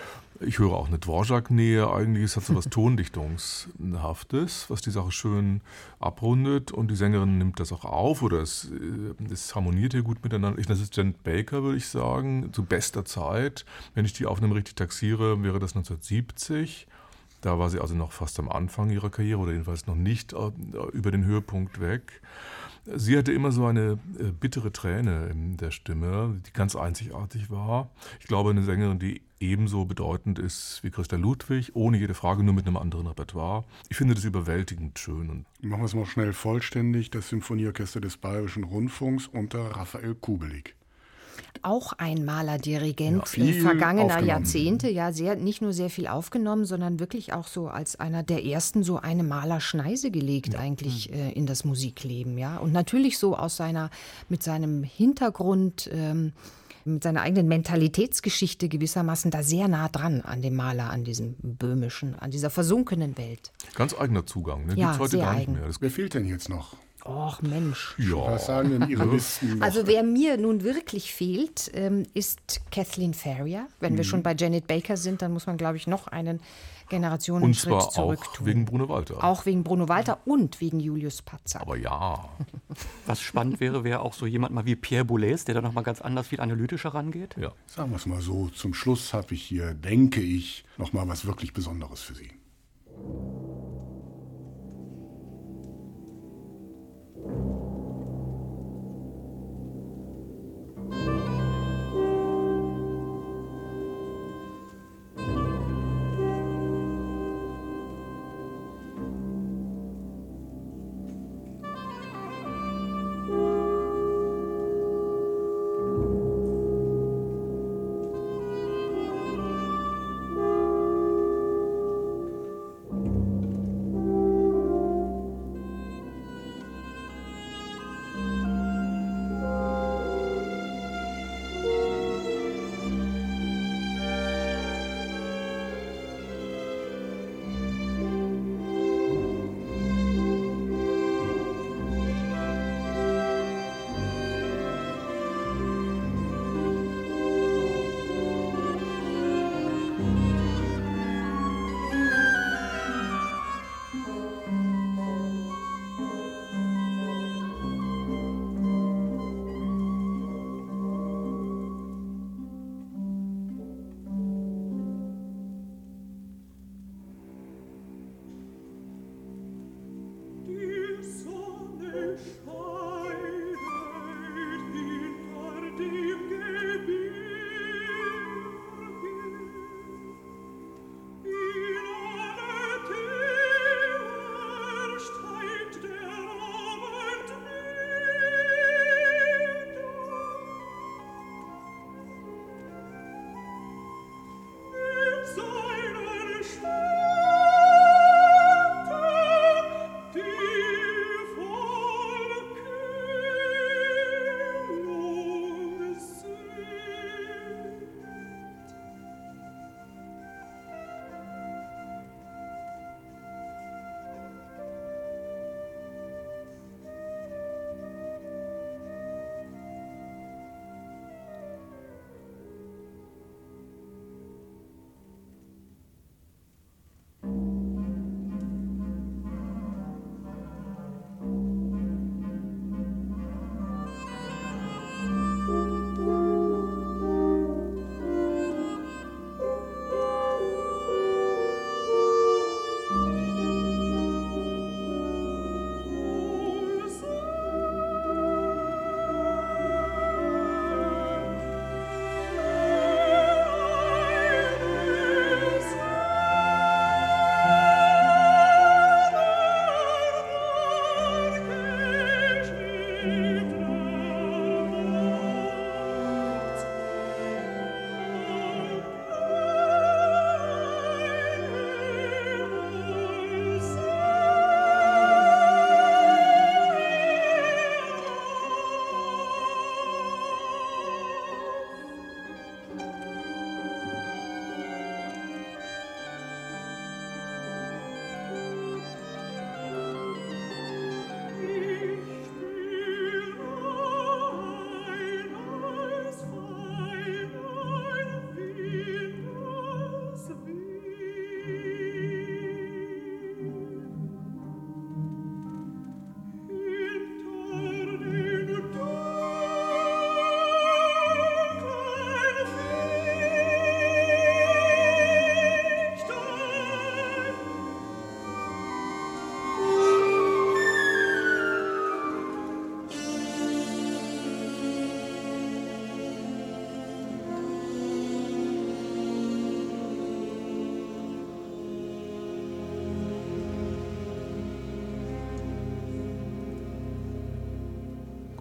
Ich 0.41 0.59
höre 0.59 0.73
auch 0.73 0.89
eine 0.89 0.99
Dvorak-Nähe. 0.99 1.93
Eigentlich 1.93 2.25
es 2.25 2.37
hat 2.37 2.45
so 2.45 2.55
was 2.55 2.65
Tondichtungshaftes, 2.71 4.71
was 4.71 4.81
die 4.81 4.91
Sache 4.91 5.13
schön 5.13 5.61
abrundet. 5.99 6.73
Und 6.73 6.91
die 6.91 6.97
Sängerin 6.97 7.39
nimmt 7.39 7.61
das 7.61 7.73
auch 7.73 7.85
auf 7.85 8.23
oder 8.23 8.41
es, 8.41 8.71
äh, 8.71 9.33
es 9.33 9.55
harmoniert 9.55 9.93
hier 9.93 10.03
gut 10.03 10.23
miteinander. 10.25 10.59
Ich, 10.59 10.67
das 10.67 10.81
ist 10.81 10.97
Janet 10.97 11.23
Baker, 11.23 11.63
würde 11.63 11.77
ich 11.77 11.89
sagen, 11.89 12.53
zu 12.53 12.65
bester 12.65 13.05
Zeit. 13.05 13.65
Wenn 13.95 14.05
ich 14.05 14.15
die 14.15 14.27
Aufnahme 14.27 14.55
richtig 14.55 14.77
taxiere, 14.77 15.43
wäre 15.43 15.59
das 15.59 15.77
1970. 15.77 16.87
Da 17.41 17.59
war 17.59 17.71
sie 17.71 17.81
also 17.81 17.95
noch 17.95 18.13
fast 18.13 18.39
am 18.39 18.49
Anfang 18.49 18.91
ihrer 18.91 19.11
Karriere 19.11 19.41
oder 19.41 19.53
jedenfalls 19.53 19.87
noch 19.87 19.95
nicht 19.95 20.33
äh, 20.33 20.51
über 20.93 21.11
den 21.11 21.25
Höhepunkt 21.25 21.81
weg. 21.81 22.21
Sie 22.87 23.17
hatte 23.17 23.33
immer 23.33 23.53
so 23.53 23.67
eine 23.67 23.99
äh, 24.19 24.33
bittere 24.33 24.73
Träne 24.73 25.27
in 25.27 25.57
der 25.57 25.71
Stimme, 25.71 26.41
die 26.47 26.53
ganz 26.53 26.77
einzigartig 26.77 27.51
war. 27.51 27.91
Ich 28.21 28.27
glaube, 28.27 28.51
eine 28.51 28.63
Sängerin, 28.63 28.99
die 28.99 29.23
ebenso 29.39 29.85
bedeutend 29.85 30.39
ist 30.39 30.81
wie 30.83 30.91
Christa 30.91 31.17
Ludwig, 31.17 31.73
ohne 31.75 31.99
jede 31.99 32.15
Frage, 32.15 32.43
nur 32.43 32.55
mit 32.55 32.67
einem 32.67 32.77
anderen 32.77 33.07
Repertoire. 33.07 33.65
Ich 33.89 33.97
finde 33.97 34.15
das 34.15 34.25
überwältigend 34.25 34.99
schön. 34.99 35.47
Machen 35.61 35.81
wir 35.81 35.87
es 35.87 35.95
mal 35.95 36.07
schnell 36.07 36.33
vollständig. 36.33 37.11
Das 37.11 37.29
Symphonieorchester 37.29 38.01
des 38.01 38.17
Bayerischen 38.17 38.65
Rundfunks 38.65 39.27
unter 39.27 39.61
Raphael 39.77 40.15
Kubelik 40.15 40.77
auch 41.63 41.93
ein 41.95 42.25
Malerdirigent 42.25 43.37
ja, 43.37 43.53
vergangener 43.63 44.21
Jahrzehnte, 44.21 44.89
ja, 44.89 45.13
sehr, 45.13 45.37
nicht 45.37 45.63
nur 45.63 45.73
sehr 45.73 45.91
viel 45.91 46.07
aufgenommen, 46.07 46.65
sondern 46.65 47.01
wirklich 47.01 47.33
auch 47.33 47.47
so 47.47 47.69
als 47.69 47.99
einer 47.99 48.23
der 48.23 48.45
ersten 48.45 48.83
so 48.83 48.99
eine 48.99 49.23
Malerschneise 49.23 50.11
gelegt 50.11 50.55
ja. 50.55 50.61
eigentlich 50.61 51.13
äh, 51.13 51.33
in 51.33 51.47
das 51.47 51.65
Musikleben, 51.65 52.39
ja. 52.39 52.59
Und 52.59 52.73
natürlich 52.73 53.19
so 53.19 53.37
aus 53.37 53.57
seiner, 53.57 53.91
mit 54.29 54.43
seinem 54.43 54.83
Hintergrund, 54.83 55.91
ähm, 55.93 56.33
mit 56.85 57.03
seiner 57.03 57.23
eigenen 57.23 57.49
Mentalitätsgeschichte 57.49 58.69
gewissermaßen 58.69 59.31
da 59.31 59.43
sehr 59.43 59.69
nah 59.69 59.89
dran 59.89 60.23
an 60.23 60.43
dem 60.43 60.57
Maler, 60.57 60.91
an 60.91 61.05
diesem 61.05 61.35
böhmischen, 61.43 62.15
an 62.19 62.31
dieser 62.31 62.51
versunkenen 62.51 63.19
Welt. 63.19 63.53
Ganz 63.75 63.95
eigener 63.95 64.27
Zugang, 64.27 64.67
ne? 64.67 64.75
Ja, 64.77 64.89
Gibt's 64.89 64.99
heute 64.99 65.19
gar 65.19 65.33
eigen. 65.33 65.53
nicht 65.53 65.61
mehr. 65.61 65.69
Das 65.69 65.81
Wer 65.81 65.91
fehlt 65.91 66.15
denn 66.15 66.27
jetzt 66.27 66.49
noch? 66.49 66.77
Och 67.05 67.43
Mensch. 67.43 67.95
Ja. 67.99 68.33
Was 68.33 68.47
sagen 68.47 68.71
denn 68.71 68.89
Ihre 68.89 69.05
Listen? 69.07 69.63
Also 69.63 69.87
wer 69.87 70.03
mir 70.03 70.37
nun 70.37 70.63
wirklich 70.63 71.15
fehlt, 71.15 71.71
ähm, 71.75 72.05
ist 72.15 72.61
Kathleen 72.71 73.15
Ferrier. 73.15 73.67
Wenn 73.81 73.95
mhm. 73.95 73.99
wir 73.99 74.05
schon 74.05 74.23
bei 74.23 74.35
Janet 74.35 74.67
Baker 74.67 74.97
sind, 74.97 75.23
dann 75.23 75.33
muss 75.33 75.47
man, 75.47 75.57
glaube 75.57 75.77
ich, 75.77 75.87
noch 75.87 76.09
einen 76.09 76.41
Generationenschritt 76.91 77.73
und 77.73 77.81
zwar 77.81 77.91
zurück 77.91 78.21
auch 78.21 78.35
tun. 78.35 78.47
wegen 78.47 78.65
Bruno 78.67 78.89
Walter. 78.89 79.25
Auch 79.25 79.47
wegen 79.47 79.65
Bruno 79.65 79.89
Walter 79.89 80.19
und 80.27 80.61
wegen 80.61 80.81
Julius 80.81 81.23
Patzer. 81.23 81.63
Aber 81.63 81.77
ja. 81.77 82.29
Was 83.07 83.21
spannend 83.21 83.61
wäre, 83.61 83.85
wäre 83.85 84.01
auch 84.01 84.13
so 84.13 84.27
jemand 84.27 84.53
mal 84.53 84.67
wie 84.67 84.77
Pierre 84.77 85.05
Boulez, 85.05 85.45
der 85.45 85.55
da 85.55 85.63
noch 85.63 85.73
mal 85.73 85.83
ganz 85.83 86.03
anders 86.03 86.29
viel 86.29 86.41
analytischer 86.41 86.93
rangeht. 86.93 87.37
Ja. 87.41 87.53
Sagen 87.67 87.91
wir 87.91 87.97
es 87.97 88.07
mal 88.07 88.21
so, 88.21 88.49
zum 88.49 88.75
Schluss 88.75 89.15
habe 89.15 89.35
ich 89.35 89.43
hier, 89.43 89.73
denke 89.73 90.21
ich, 90.21 90.65
noch 90.77 90.93
mal 90.93 91.09
was 91.09 91.25
wirklich 91.25 91.55
Besonderes 91.55 92.03
für 92.03 92.15
Sie. 92.15 92.31
thank 97.25 97.35
you 100.93 101.20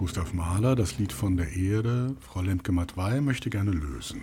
Gustav 0.10 0.34
Mahler, 0.34 0.76
das 0.76 0.98
Lied 0.98 1.14
von 1.14 1.38
der 1.38 1.56
Erde. 1.56 2.16
Frau 2.20 2.42
Lemke-Matwei 2.42 3.22
möchte 3.22 3.52
gerne 3.52 3.70
lösen. 3.70 4.22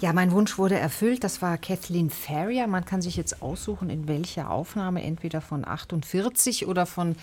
Ja, 0.00 0.14
mein 0.14 0.30
Wunsch 0.30 0.56
wurde 0.56 0.78
erfüllt. 0.78 1.24
Das 1.24 1.42
war 1.42 1.58
Kathleen 1.58 2.08
Ferrier. 2.08 2.66
Man 2.66 2.86
kann 2.86 3.02
sich 3.02 3.18
jetzt 3.18 3.42
aussuchen, 3.42 3.90
in 3.90 4.08
welcher 4.08 4.48
Aufnahme, 4.50 5.02
entweder 5.02 5.42
von 5.42 5.66
48 5.66 6.66
oder 6.66 6.86
von 6.86 7.16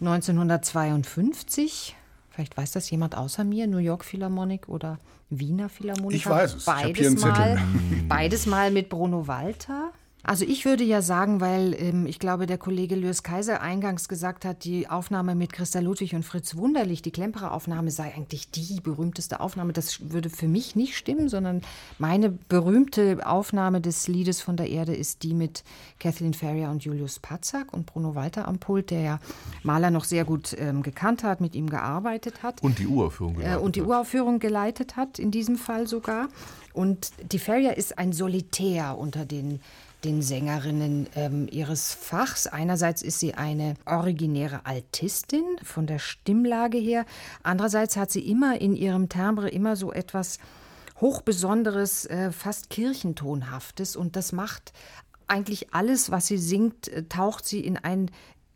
1952. 0.00 1.96
Vielleicht 2.28 2.58
weiß 2.58 2.72
das 2.72 2.90
jemand 2.90 3.16
außer 3.16 3.42
mir, 3.42 3.66
New 3.66 3.78
York 3.78 4.04
Philharmonic 4.04 4.68
oder 4.68 4.98
Wiener 5.30 5.70
Philharmonic. 5.70 6.18
Ich 6.18 6.26
weiß 6.28 6.56
es. 6.56 6.66
Beides, 6.66 7.14
ich 7.14 7.20
mal, 7.22 7.58
beides 8.06 8.44
mal 8.44 8.70
mit 8.70 8.90
Bruno 8.90 9.28
Walter. 9.28 9.85
Also 10.26 10.44
ich 10.44 10.64
würde 10.64 10.82
ja 10.82 11.02
sagen, 11.02 11.40
weil 11.40 11.76
ähm, 11.78 12.04
ich 12.04 12.18
glaube, 12.18 12.46
der 12.46 12.58
Kollege 12.58 12.96
Lürs 12.96 13.22
Kaiser 13.22 13.60
eingangs 13.60 14.08
gesagt 14.08 14.44
hat, 14.44 14.64
die 14.64 14.88
Aufnahme 14.88 15.36
mit 15.36 15.52
Christa 15.52 15.78
Ludwig 15.78 16.16
und 16.16 16.24
Fritz 16.24 16.56
Wunderlich, 16.56 17.00
die 17.00 17.12
Klemperer 17.12 17.52
Aufnahme 17.52 17.92
sei 17.92 18.12
eigentlich 18.12 18.50
die 18.50 18.80
berühmteste 18.80 19.38
Aufnahme. 19.38 19.72
Das 19.72 20.10
würde 20.10 20.28
für 20.28 20.48
mich 20.48 20.74
nicht 20.74 20.96
stimmen, 20.96 21.28
sondern 21.28 21.62
meine 21.98 22.30
berühmte 22.30 23.24
Aufnahme 23.24 23.80
des 23.80 24.08
Liedes 24.08 24.40
von 24.40 24.56
der 24.56 24.68
Erde 24.68 24.96
ist 24.96 25.22
die 25.22 25.32
mit 25.32 25.62
Kathleen 26.00 26.34
Ferrier 26.34 26.70
und 26.70 26.84
Julius 26.84 27.20
Patzak 27.20 27.72
und 27.72 27.86
Bruno 27.86 28.16
Walter 28.16 28.48
am 28.48 28.58
Pult, 28.58 28.90
der 28.90 29.00
ja 29.02 29.20
Mahler 29.62 29.92
noch 29.92 30.04
sehr 30.04 30.24
gut 30.24 30.56
ähm, 30.58 30.82
gekannt 30.82 31.22
hat, 31.22 31.40
mit 31.40 31.54
ihm 31.54 31.70
gearbeitet 31.70 32.42
hat. 32.42 32.60
Und 32.64 32.80
die 32.80 32.88
Uraufführung 32.88 33.36
geleitet 33.36 33.60
äh, 33.60 33.64
Und 33.64 33.76
die 33.76 33.82
hat. 33.82 33.88
Uraufführung 33.88 34.40
geleitet 34.40 34.96
hat, 34.96 35.20
in 35.20 35.30
diesem 35.30 35.56
Fall 35.56 35.86
sogar. 35.86 36.28
Und 36.72 37.12
die 37.32 37.38
Ferrier 37.38 37.76
ist 37.76 37.96
ein 37.96 38.12
Solitär 38.12 38.98
unter 38.98 39.24
den 39.24 39.60
den 40.04 40.22
Sängerinnen 40.22 41.08
ähm, 41.16 41.48
ihres 41.50 41.94
Fachs. 41.94 42.46
Einerseits 42.46 43.02
ist 43.02 43.18
sie 43.18 43.34
eine 43.34 43.74
originäre 43.86 44.60
Altistin 44.64 45.44
von 45.62 45.86
der 45.86 45.98
Stimmlage 45.98 46.78
her. 46.78 47.06
Andererseits 47.42 47.96
hat 47.96 48.10
sie 48.10 48.28
immer 48.28 48.60
in 48.60 48.76
ihrem 48.76 49.08
Timbre 49.08 49.48
immer 49.48 49.76
so 49.76 49.92
etwas 49.92 50.38
hochbesonderes, 51.00 52.06
äh, 52.06 52.30
fast 52.30 52.70
kirchentonhaftes. 52.70 53.96
Und 53.96 54.16
das 54.16 54.32
macht 54.32 54.72
eigentlich 55.26 55.74
alles, 55.74 56.10
was 56.10 56.26
sie 56.26 56.38
singt, 56.38 56.88
äh, 56.88 57.04
taucht 57.04 57.46
sie 57.46 57.60
in 57.60 57.76
ein 57.76 58.10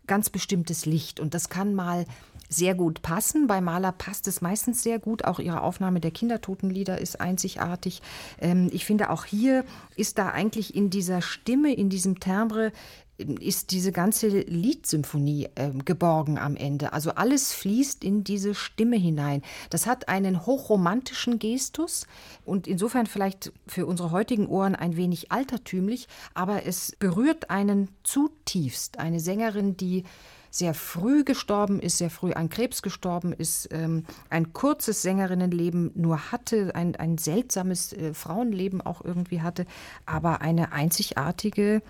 ganz 0.06 0.30
bestimmtes 0.30 0.86
Licht. 0.86 1.20
Und 1.20 1.34
das 1.34 1.48
kann 1.48 1.74
mal 1.74 2.04
sehr 2.50 2.74
gut 2.74 3.00
passen. 3.00 3.46
Bei 3.46 3.62
Mahler 3.62 3.92
passt 3.92 4.28
es 4.28 4.42
meistens 4.42 4.82
sehr 4.82 4.98
gut. 4.98 5.24
Auch 5.24 5.38
ihre 5.38 5.62
Aufnahme 5.62 6.00
der 6.00 6.10
Kindertotenlieder 6.10 7.00
ist 7.00 7.20
einzigartig. 7.20 8.02
Ähm, 8.40 8.68
ich 8.72 8.84
finde, 8.84 9.08
auch 9.08 9.24
hier 9.24 9.64
ist 9.96 10.18
da 10.18 10.28
eigentlich 10.28 10.74
in 10.74 10.90
dieser 10.90 11.22
Stimme, 11.22 11.72
in 11.72 11.88
diesem 11.88 12.20
Timbre, 12.20 12.72
ist 13.18 13.70
diese 13.70 13.92
ganze 13.92 14.28
Liedsymphonie 14.28 15.48
äh, 15.54 15.70
geborgen 15.84 16.38
am 16.38 16.56
Ende. 16.56 16.92
Also 16.92 17.10
alles 17.12 17.52
fließt 17.52 18.02
in 18.02 18.24
diese 18.24 18.54
Stimme 18.54 18.96
hinein. 18.96 19.42
Das 19.68 19.86
hat 19.86 20.08
einen 20.08 20.46
hochromantischen 20.46 21.38
Gestus 21.38 22.06
und 22.44 22.66
insofern 22.66 23.06
vielleicht 23.06 23.52
für 23.66 23.86
unsere 23.86 24.10
heutigen 24.10 24.46
Ohren 24.46 24.74
ein 24.74 24.96
wenig 24.96 25.30
altertümlich, 25.32 26.08
aber 26.34 26.66
es 26.66 26.96
berührt 26.98 27.50
einen 27.50 27.88
zutiefst. 28.02 28.98
Eine 28.98 29.20
Sängerin, 29.20 29.76
die 29.76 30.04
sehr 30.50 30.74
früh 30.74 31.24
gestorben 31.24 31.80
ist, 31.80 31.98
sehr 31.98 32.10
früh 32.10 32.32
an 32.32 32.48
Krebs 32.48 32.82
gestorben 32.82 33.32
ist, 33.32 33.68
ähm, 33.72 34.04
ein 34.30 34.52
kurzes 34.52 35.02
Sängerinnenleben 35.02 35.92
nur 35.94 36.32
hatte, 36.32 36.74
ein, 36.74 36.96
ein 36.96 37.18
seltsames 37.18 37.92
äh, 37.92 38.14
Frauenleben 38.14 38.80
auch 38.80 39.04
irgendwie 39.04 39.40
hatte, 39.42 39.64
aber 40.06 40.40
eine 40.40 40.72
einzigartige 40.72 41.82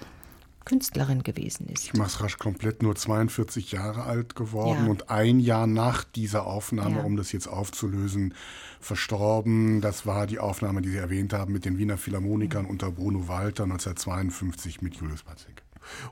Künstlerin 0.67 1.23
gewesen 1.23 1.69
ist. 1.69 1.85
Ich 1.85 1.95
mach's 1.95 2.21
rasch 2.21 2.37
komplett, 2.39 2.83
nur 2.83 2.95
42 2.95 3.73
Jahre 3.73 4.05
alt 4.05 4.37
geworden 4.37 4.85
Ja. 4.85 4.91
und 4.91 5.09
ein 5.11 5.41
Jahr 5.41 5.67
nach 5.67 6.05
dieser 6.05 6.47
Aufnahme, 6.47 6.99
Ja. 6.99 7.03
um 7.03 7.17
das 7.17 7.33
jetzt 7.33 7.47
aufzulösen, 7.49 8.35
verstorben. 8.79 9.81
Das 9.81 10.05
war 10.05 10.27
die 10.27 10.39
Aufnahme, 10.39 10.83
die 10.83 10.91
Sie 10.91 10.99
erwähnt 10.99 11.33
haben, 11.33 11.53
mit 11.55 11.65
den 11.65 11.79
Wiener 11.79 11.97
Philharmonikern 11.97 12.67
unter 12.67 12.91
Bruno 12.91 13.27
Walter 13.27 13.65
1952 13.65 14.83
mit 14.83 14.95
Julius 14.97 15.23
Patzig. 15.23 15.63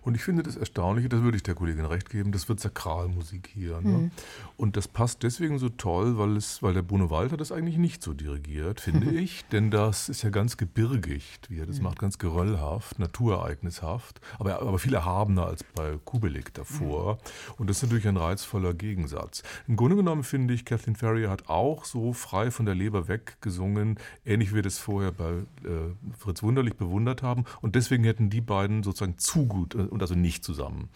Und 0.02 0.14
ich 0.14 0.22
finde 0.22 0.42
das 0.42 0.56
Erstaunliche, 0.56 1.08
das 1.08 1.22
würde 1.22 1.36
ich 1.36 1.42
der 1.42 1.54
Kollegin 1.54 1.84
recht 1.84 2.10
geben, 2.10 2.32
das 2.32 2.48
wird 2.48 2.60
Sakralmusik 2.60 3.48
hier. 3.52 3.80
Ne? 3.80 3.90
Mhm. 3.90 4.10
Und 4.56 4.76
das 4.76 4.88
passt 4.88 5.22
deswegen 5.22 5.58
so 5.58 5.68
toll, 5.68 6.18
weil, 6.18 6.36
es, 6.36 6.62
weil 6.62 6.74
der 6.74 6.82
Bruno 6.82 7.10
Walter 7.10 7.36
das 7.36 7.52
eigentlich 7.52 7.78
nicht 7.78 8.02
so 8.02 8.14
dirigiert, 8.14 8.80
finde 8.80 9.10
ich. 9.20 9.44
Denn 9.46 9.70
das 9.70 10.08
ist 10.08 10.22
ja 10.22 10.30
ganz 10.30 10.56
gebirgigt, 10.56 11.50
wie 11.50 11.58
er 11.58 11.66
das 11.66 11.80
macht, 11.80 11.98
ganz 11.98 12.18
geröllhaft, 12.18 12.98
naturereignishaft, 12.98 14.20
aber, 14.38 14.60
aber 14.60 14.78
viel 14.78 14.94
erhabener 14.94 15.46
als 15.46 15.64
bei 15.64 15.98
Kubelik 16.04 16.54
davor. 16.54 17.18
Und 17.56 17.70
das 17.70 17.78
ist 17.78 17.84
natürlich 17.84 18.08
ein 18.08 18.16
reizvoller 18.16 18.74
Gegensatz. 18.74 19.42
Im 19.66 19.76
Grunde 19.76 19.96
genommen 19.96 20.24
finde 20.24 20.54
ich, 20.54 20.64
Kathleen 20.64 20.96
Ferrier 20.96 21.30
hat 21.30 21.48
auch 21.48 21.84
so 21.84 22.12
frei 22.12 22.50
von 22.50 22.66
der 22.66 22.74
Leber 22.74 23.08
weg 23.08 23.36
gesungen, 23.40 23.98
ähnlich 24.24 24.50
wie 24.50 24.56
wir 24.56 24.62
das 24.62 24.78
vorher 24.78 25.12
bei 25.12 25.30
äh, 25.30 25.94
Fritz 26.16 26.42
Wunderlich 26.42 26.76
bewundert 26.76 27.22
haben. 27.22 27.44
Und 27.60 27.74
deswegen 27.74 28.04
hätten 28.04 28.30
die 28.30 28.40
beiden 28.40 28.82
sozusagen 28.82 29.18
zu 29.18 29.46
gut 29.58 29.74
äh, 29.74 29.78
und 29.78 30.00
also 30.00 30.14
nicht 30.14 30.44
zusammen 30.44 30.88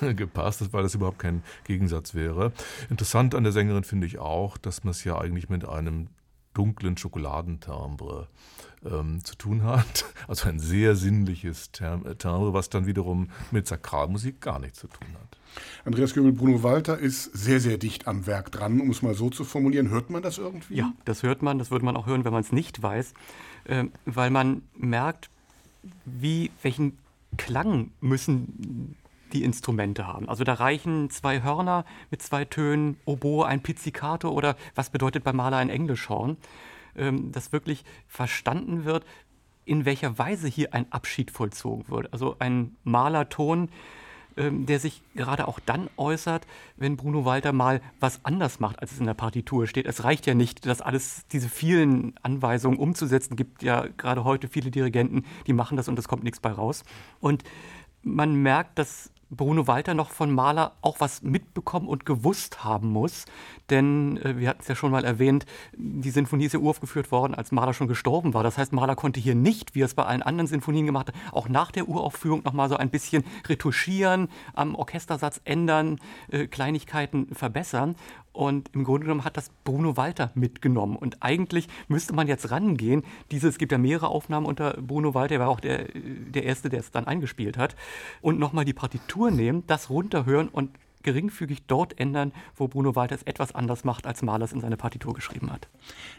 gepasst, 0.00 0.72
weil 0.72 0.82
das 0.82 0.94
überhaupt 0.94 1.18
kein 1.18 1.42
Gegensatz 1.64 2.14
wäre. 2.14 2.52
Interessant 2.88 3.34
an 3.34 3.44
der 3.44 3.52
Sängerin 3.52 3.84
finde 3.84 4.06
ich 4.06 4.18
auch, 4.18 4.56
dass 4.58 4.84
man 4.84 4.92
es 4.92 5.04
ja 5.04 5.18
eigentlich 5.18 5.48
mit 5.48 5.68
einem 5.68 6.08
dunklen 6.54 6.96
Schokoladentimbre 6.96 8.26
ähm, 8.84 9.24
zu 9.24 9.36
tun 9.36 9.62
hat. 9.62 10.04
Also 10.28 10.48
ein 10.48 10.60
sehr 10.60 10.94
sinnliches 10.94 11.70
äh, 11.80 12.14
Timbre, 12.14 12.52
was 12.52 12.68
dann 12.68 12.86
wiederum 12.86 13.30
mit 13.50 13.66
Sakralmusik 13.66 14.40
gar 14.40 14.60
nichts 14.60 14.78
zu 14.78 14.86
tun 14.86 15.08
hat. 15.14 15.38
Andreas 15.84 16.14
Göbel, 16.14 16.32
Bruno 16.32 16.62
Walter 16.62 16.96
ist 16.96 17.24
sehr, 17.36 17.58
sehr 17.58 17.78
dicht 17.78 18.06
am 18.06 18.26
Werk 18.26 18.52
dran, 18.52 18.80
um 18.80 18.90
es 18.90 19.02
mal 19.02 19.14
so 19.14 19.28
zu 19.30 19.42
formulieren. 19.42 19.90
Hört 19.90 20.10
man 20.10 20.22
das 20.22 20.38
irgendwie? 20.38 20.76
Ja, 20.76 20.92
das 21.04 21.24
hört 21.24 21.42
man, 21.42 21.58
das 21.58 21.72
würde 21.72 21.84
man 21.84 21.96
auch 21.96 22.06
hören, 22.06 22.24
wenn 22.24 22.32
man 22.32 22.42
es 22.42 22.52
nicht 22.52 22.80
weiß, 22.80 23.14
ähm, 23.66 23.90
weil 24.04 24.30
man 24.30 24.62
merkt, 24.76 25.30
wie, 26.04 26.52
welchen 26.62 26.96
Klang 27.36 27.92
müssen 28.00 28.96
die 29.32 29.44
Instrumente 29.44 30.06
haben. 30.06 30.28
Also 30.28 30.44
da 30.44 30.54
reichen 30.54 31.10
zwei 31.10 31.42
Hörner 31.42 31.84
mit 32.10 32.22
zwei 32.22 32.44
Tönen, 32.44 32.96
Oboe, 33.04 33.46
ein 33.46 33.62
Pizzicato 33.62 34.30
oder 34.30 34.56
was 34.74 34.90
bedeutet 34.90 35.24
bei 35.24 35.32
Maler 35.32 35.58
ein 35.58 35.70
Englischhorn, 35.70 36.36
ähm, 36.96 37.32
dass 37.32 37.52
wirklich 37.52 37.84
verstanden 38.08 38.84
wird, 38.84 39.04
in 39.64 39.84
welcher 39.84 40.18
Weise 40.18 40.48
hier 40.48 40.74
ein 40.74 40.90
Abschied 40.90 41.30
vollzogen 41.30 41.88
wird. 41.88 42.12
Also 42.12 42.36
ein 42.38 42.76
Malerton, 42.82 43.70
ähm, 44.36 44.66
der 44.66 44.80
sich 44.80 45.02
gerade 45.14 45.48
auch 45.48 45.60
dann 45.60 45.88
äußert, 45.96 46.46
wenn 46.76 46.96
Bruno 46.96 47.24
Walter 47.24 47.52
mal 47.52 47.80
was 47.98 48.24
anders 48.24 48.60
macht, 48.60 48.80
als 48.80 48.92
es 48.92 49.00
in 49.00 49.06
der 49.06 49.14
Partitur 49.14 49.66
steht. 49.66 49.86
Es 49.86 50.04
reicht 50.04 50.26
ja 50.26 50.34
nicht, 50.34 50.66
das 50.66 50.80
alles, 50.80 51.26
diese 51.32 51.48
vielen 51.48 52.14
Anweisungen 52.22 52.78
umzusetzen. 52.78 53.36
Gibt 53.36 53.62
ja 53.62 53.86
gerade 53.96 54.24
heute 54.24 54.48
viele 54.48 54.70
Dirigenten, 54.70 55.24
die 55.46 55.52
machen 55.52 55.76
das 55.76 55.88
und 55.88 55.98
es 55.98 56.08
kommt 56.08 56.24
nichts 56.24 56.40
bei 56.40 56.50
raus. 56.50 56.84
Und 57.20 57.44
man 58.02 58.34
merkt, 58.34 58.78
dass 58.78 59.10
Bruno 59.30 59.66
Walter 59.66 59.94
noch 59.94 60.10
von 60.10 60.32
Mahler 60.32 60.72
auch 60.82 61.00
was 61.00 61.22
mitbekommen 61.22 61.88
und 61.88 62.04
gewusst 62.04 62.64
haben 62.64 62.90
muss. 62.90 63.24
Denn 63.70 64.18
äh, 64.18 64.36
wir 64.36 64.48
hatten 64.48 64.60
es 64.60 64.68
ja 64.68 64.74
schon 64.74 64.90
mal 64.90 65.04
erwähnt, 65.04 65.46
die 65.76 66.10
Sinfonie 66.10 66.46
ist 66.46 66.52
ja 66.52 66.58
uraufgeführt 66.58 67.12
worden, 67.12 67.34
als 67.34 67.52
Mahler 67.52 67.72
schon 67.72 67.88
gestorben 67.88 68.34
war. 68.34 68.42
Das 68.42 68.58
heißt, 68.58 68.72
Mahler 68.72 68.96
konnte 68.96 69.20
hier 69.20 69.34
nicht, 69.34 69.74
wie 69.74 69.82
er 69.82 69.86
es 69.86 69.94
bei 69.94 70.04
allen 70.04 70.22
anderen 70.22 70.48
Sinfonien 70.48 70.86
gemacht 70.86 71.08
hat, 71.08 71.14
auch 71.32 71.48
nach 71.48 71.70
der 71.70 71.88
Uraufführung 71.88 72.42
noch 72.44 72.52
mal 72.52 72.68
so 72.68 72.76
ein 72.76 72.90
bisschen 72.90 73.24
retuschieren, 73.46 74.28
am 74.54 74.74
Orchestersatz 74.74 75.40
ändern, 75.44 76.00
äh, 76.30 76.46
Kleinigkeiten 76.46 77.34
verbessern. 77.34 77.94
Und 78.32 78.70
im 78.74 78.84
Grunde 78.84 79.06
genommen 79.06 79.24
hat 79.24 79.36
das 79.36 79.50
Bruno 79.64 79.96
Walter 79.96 80.30
mitgenommen. 80.34 80.96
Und 80.96 81.20
eigentlich 81.20 81.66
müsste 81.88 82.14
man 82.14 82.28
jetzt 82.28 82.50
rangehen. 82.52 83.02
Diese, 83.32 83.48
es 83.48 83.58
gibt 83.58 83.72
ja 83.72 83.78
mehrere 83.78 84.08
Aufnahmen 84.08 84.46
unter 84.46 84.74
Bruno 84.74 85.14
Walter, 85.14 85.34
er 85.34 85.40
war 85.40 85.48
auch 85.48 85.60
der, 85.60 85.88
der 85.92 86.44
Erste, 86.44 86.68
der 86.68 86.80
es 86.80 86.92
dann 86.92 87.06
eingespielt 87.06 87.58
hat. 87.58 87.74
Und 88.20 88.38
nochmal 88.38 88.64
die 88.64 88.72
Partitur 88.72 89.19
nehmen, 89.28 89.64
das 89.66 89.90
runterhören 89.90 90.48
und 90.48 90.70
geringfügig 91.02 91.62
dort 91.66 91.98
ändern, 91.98 92.32
wo 92.56 92.68
Bruno 92.68 92.94
Walter 92.94 93.14
es 93.14 93.22
etwas 93.22 93.54
anders 93.54 93.84
macht, 93.84 94.06
als 94.06 94.22
Mahler 94.22 94.44
es 94.44 94.52
in 94.52 94.60
seine 94.60 94.76
Partitur 94.76 95.14
geschrieben 95.14 95.50
hat. 95.50 95.68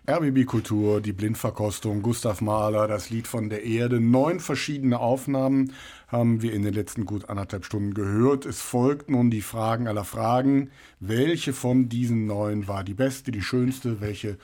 RBB 0.10 0.45
Kultur, 0.45 1.02
die 1.02 1.14
Blindverkostung, 1.14 2.02
Gustav 2.02 2.41
Mahler, 2.41 2.88
das 2.88 3.10
Lied 3.10 3.28
von 3.28 3.49
der 3.49 3.64
Erde. 3.64 3.99
Neun 3.99 4.40
verschiedene 4.40 4.99
Aufnahmen 4.99 5.73
haben 6.07 6.41
wir 6.41 6.53
in 6.53 6.64
den 6.64 6.73
letzten 6.73 7.06
gut 7.06 7.30
anderthalb 7.30 7.65
Stunden 7.65 7.94
gehört. 7.94 8.45
Es 8.45 8.61
folgt 8.61 9.10
nun 9.10 9.30
die 9.30 9.41
Fragen 9.41 9.88
aller 9.88 10.03
Fragen. 10.03 10.72
Welche 10.99 11.53
von 11.53 11.88
diesen 11.88 12.26
neun 12.26 12.68
war 12.68 12.84
die 12.84 12.94
beste, 12.94 13.32
die 13.32 13.41
schönste? 13.41 14.02
Welche 14.02 14.38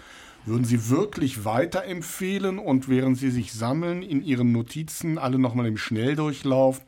würden 0.47 0.63
Sie 0.63 0.89
wirklich 0.89 1.45
weiterempfehlen 1.45 2.57
und 2.57 2.87
während 2.87 3.17
Sie 3.17 3.29
sich 3.29 3.53
sammeln 3.53 4.01
in 4.01 4.23
Ihren 4.23 4.51
Notizen, 4.51 5.17
alle 5.17 5.37
nochmal 5.37 5.67
im 5.67 5.77
Schnelldurchlauf? 5.77 6.81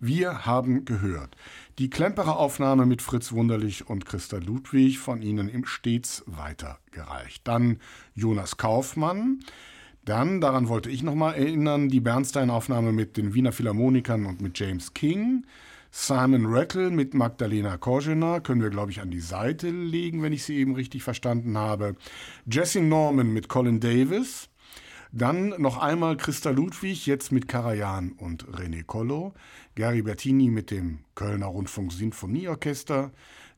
Wir 0.00 0.44
haben 0.46 0.84
gehört. 0.84 1.34
Die 1.78 1.90
Klemperer 1.90 2.38
Aufnahme 2.38 2.86
mit 2.86 3.02
Fritz 3.02 3.32
Wunderlich 3.32 3.88
und 3.88 4.06
Christa 4.06 4.36
Ludwig 4.36 4.98
von 4.98 5.22
Ihnen 5.22 5.48
im 5.48 5.64
stets 5.64 6.24
weitergereicht. 6.26 7.46
Dann 7.48 7.78
Jonas 8.14 8.56
Kaufmann. 8.58 9.40
Dann, 10.04 10.40
daran 10.40 10.68
wollte 10.68 10.88
ich 10.88 11.02
nochmal 11.02 11.34
erinnern, 11.34 11.88
die 11.88 12.00
Bernstein-Aufnahme 12.00 12.92
mit 12.92 13.16
den 13.16 13.34
Wiener 13.34 13.52
Philharmonikern 13.52 14.24
und 14.24 14.40
mit 14.40 14.58
James 14.58 14.94
King. 14.94 15.44
Simon 15.90 16.46
Rattle 16.46 16.90
mit 16.90 17.14
Magdalena 17.14 17.76
Korzena 17.76 18.40
können 18.40 18.62
wir, 18.62 18.70
glaube 18.70 18.90
ich, 18.90 19.00
an 19.00 19.10
die 19.10 19.20
Seite 19.20 19.70
legen, 19.70 20.22
wenn 20.22 20.32
ich 20.32 20.44
sie 20.44 20.56
eben 20.56 20.74
richtig 20.74 21.02
verstanden 21.02 21.56
habe. 21.56 21.94
Jesse 22.50 22.80
Norman 22.80 23.32
mit 23.32 23.48
Colin 23.48 23.80
Davis. 23.80 24.48
Dann 25.12 25.54
noch 25.58 25.78
einmal 25.78 26.16
Christa 26.16 26.50
Ludwig, 26.50 27.06
jetzt 27.06 27.32
mit 27.32 27.48
Karajan 27.48 28.12
und 28.12 28.44
René 28.48 28.84
Collo. 28.84 29.32
Gary 29.74 30.02
Bertini 30.02 30.50
mit 30.50 30.70
dem 30.70 30.98
Kölner 31.14 31.46
Rundfunk 31.46 31.92
Sinfonieorchester. 31.92 33.12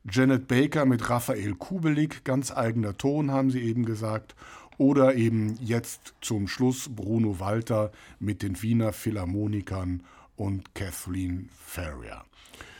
Janet 0.09 0.47
Baker 0.47 0.85
mit 0.85 1.09
Raphael 1.09 1.55
Kubelik, 1.55 2.23
ganz 2.23 2.51
eigener 2.51 2.97
Ton, 2.97 3.31
haben 3.31 3.51
sie 3.51 3.61
eben 3.61 3.83
gesagt. 3.85 4.35
Oder 4.77 5.15
eben 5.15 5.57
jetzt 5.61 6.13
zum 6.21 6.47
Schluss 6.47 6.87
Bruno 6.87 7.41
Walter 7.41 7.91
mit 8.19 8.41
den 8.41 8.61
Wiener 8.61 8.93
Philharmonikern 8.93 10.03
und 10.39 10.73
Kathleen 10.73 11.49
Ferrier. 11.59 12.23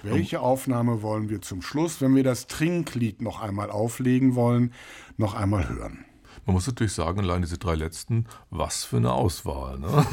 Welche 0.01 0.39
Aufnahme 0.39 1.01
wollen 1.01 1.29
wir 1.29 1.41
zum 1.41 1.61
Schluss, 1.61 1.99
wenn 1.99 2.15
wir 2.15 2.23
das 2.23 2.47
Trinklied 2.47 3.21
noch 3.21 3.41
einmal 3.41 3.69
auflegen 3.69 4.35
wollen, 4.35 4.73
noch 5.17 5.33
einmal 5.33 5.67
hören? 5.67 6.05
Man 6.45 6.53
muss 6.53 6.67
natürlich 6.67 6.93
sagen, 6.93 7.19
allein 7.19 7.41
diese 7.41 7.57
drei 7.57 7.75
letzten, 7.75 8.25
was 8.49 8.85
für 8.85 8.97
eine 8.97 9.11
Auswahl. 9.11 9.77
Ne? 9.77 10.05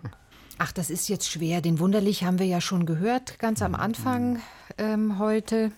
Ach, 0.58 0.72
das 0.72 0.90
ist 0.90 1.08
jetzt 1.08 1.30
schwer. 1.30 1.60
Den 1.60 1.78
Wunderlich 1.78 2.24
haben 2.24 2.40
wir 2.40 2.46
ja 2.46 2.60
schon 2.60 2.84
gehört, 2.84 3.38
ganz 3.38 3.62
am 3.62 3.76
Anfang 3.76 4.40
ähm, 4.76 5.20
heute. 5.20 5.70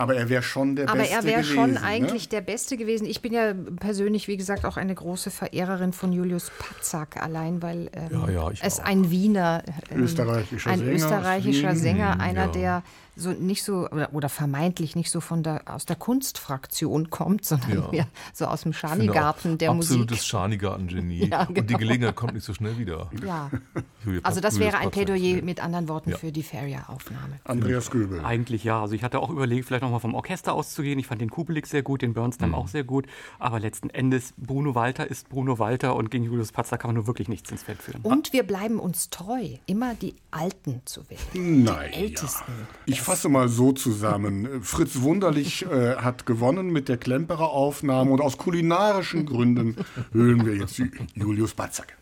Aber 0.00 0.16
er 0.16 0.30
wäre 0.30 0.42
schon 0.42 0.76
der 0.76 0.88
Aber 0.88 1.00
Beste 1.00 1.14
er 1.14 1.24
wäre 1.24 1.42
gewesen. 1.42 1.54
schon 1.54 1.70
ne? 1.72 1.82
eigentlich 1.82 2.30
der 2.30 2.40
Beste 2.40 2.78
gewesen. 2.78 3.06
Ich 3.06 3.20
bin 3.20 3.34
ja 3.34 3.52
persönlich, 3.78 4.28
wie 4.28 4.38
gesagt, 4.38 4.64
auch 4.64 4.78
eine 4.78 4.94
große 4.94 5.30
Verehrerin 5.30 5.92
von 5.92 6.10
Julius 6.10 6.50
Patzak, 6.58 7.22
allein 7.22 7.60
weil 7.60 7.90
ähm, 7.92 8.08
Ja, 8.10 8.30
ja, 8.30 8.50
es 8.62 8.80
auch. 8.80 8.84
ein 8.84 9.10
Wiener, 9.10 9.62
ähm, 9.90 10.04
Österreichischer 10.04 10.70
ein 10.70 10.78
Sänger 10.78 10.92
österreichischer. 10.92 11.76
Sänger, 11.76 12.18
einer, 12.18 12.46
ja. 12.46 12.52
der 12.52 12.82
so 13.20 13.30
nicht 13.30 13.62
so 13.64 13.88
oder, 13.90 14.12
oder 14.12 14.28
vermeintlich 14.28 14.96
nicht 14.96 15.10
so 15.10 15.20
von 15.20 15.42
der 15.42 15.62
aus 15.66 15.86
der 15.86 15.96
Kunstfraktion 15.96 17.10
kommt, 17.10 17.44
sondern 17.44 17.70
Ja. 17.70 17.88
mehr 17.90 18.06
so 18.32 18.46
aus 18.46 18.62
dem 18.62 18.72
Schanigarten 18.72 19.58
der 19.58 19.70
Absolutes 19.70 20.10
Musik. 20.10 20.24
Schanigarten-Genie. 20.24 21.20
Ja, 21.30 21.42
Und 21.44 21.56
die 21.56 21.62
genau. 21.62 21.78
Gelegenheit 21.78 22.16
kommt 22.16 22.34
nicht 22.34 22.44
so 22.44 22.54
schnell 22.54 22.78
wieder. 22.78 23.10
Ja. 23.24 23.50
Julia 24.04 24.20
Also 24.24 24.40
das 24.40 24.58
wäre 24.58 24.78
ein 24.78 24.90
Plädoyer 24.90 25.42
mit 25.42 25.62
anderen 25.62 25.88
Worten 25.88 26.10
Ja. 26.10 26.16
für 26.18 26.32
die 26.32 26.42
Feria-Aufnahme. 26.42 27.36
Andreas 27.44 27.90
Göbel. 27.90 28.24
Eigentlich 28.24 28.64
ja. 28.64 28.80
Also 28.80 28.94
ich 28.94 29.02
hatte 29.04 29.20
auch 29.20 29.30
überlegt, 29.30 29.66
vielleicht 29.66 29.82
nochmal 29.82 30.00
vom 30.00 30.14
Orchester 30.14 30.54
auszugehen. 30.54 30.98
Ich 30.98 31.06
fand 31.06 31.20
den 31.20 31.30
Kubelik 31.30 31.66
sehr 31.66 31.82
gut, 31.82 32.02
den 32.02 32.14
Bernstein 32.14 32.54
auch 32.54 32.68
sehr 32.68 32.84
gut. 32.84 33.06
Aber 33.38 33.60
letzten 33.60 33.90
Endes, 33.90 34.32
Bruno 34.38 34.74
Walter 34.74 35.06
ist 35.10 35.28
Bruno 35.28 35.58
Walter 35.58 35.94
und 35.96 36.10
gegen 36.10 36.24
Julius 36.24 36.52
Patzer 36.52 36.78
kann 36.78 36.88
man 36.88 36.96
nur 36.96 37.06
wirklich 37.06 37.28
nichts 37.28 37.50
ins 37.50 37.62
Feld 37.62 37.82
führen. 37.82 38.00
Und 38.02 38.32
wir 38.32 38.42
bleiben 38.44 38.80
uns 38.80 39.10
treu, 39.10 39.56
immer 39.66 39.94
die 39.94 40.14
Alten 40.30 40.80
zu 40.86 41.02
wählen. 41.10 41.64
Nein. 41.64 41.92
Ältesten. 41.92 42.52
Ich 42.86 43.02
fasse 43.10 43.28
mal 43.28 43.48
so 43.48 43.72
zusammen. 43.72 44.62
Fritz 44.62 45.00
Wunderlich 45.00 45.66
äh, 45.66 45.96
hat 45.96 46.26
gewonnen 46.26 46.70
mit 46.70 46.88
der 46.88 46.96
Klemperer 46.96 47.50
Aufnahme 47.50 48.12
und 48.12 48.20
aus 48.20 48.38
kulinarischen 48.38 49.26
Gründen 49.26 49.74
hören 50.12 50.46
wir 50.46 50.54
jetzt 50.54 50.78
Ju- 50.78 50.90
Julius 51.14 51.54
Batzak. 51.54 51.96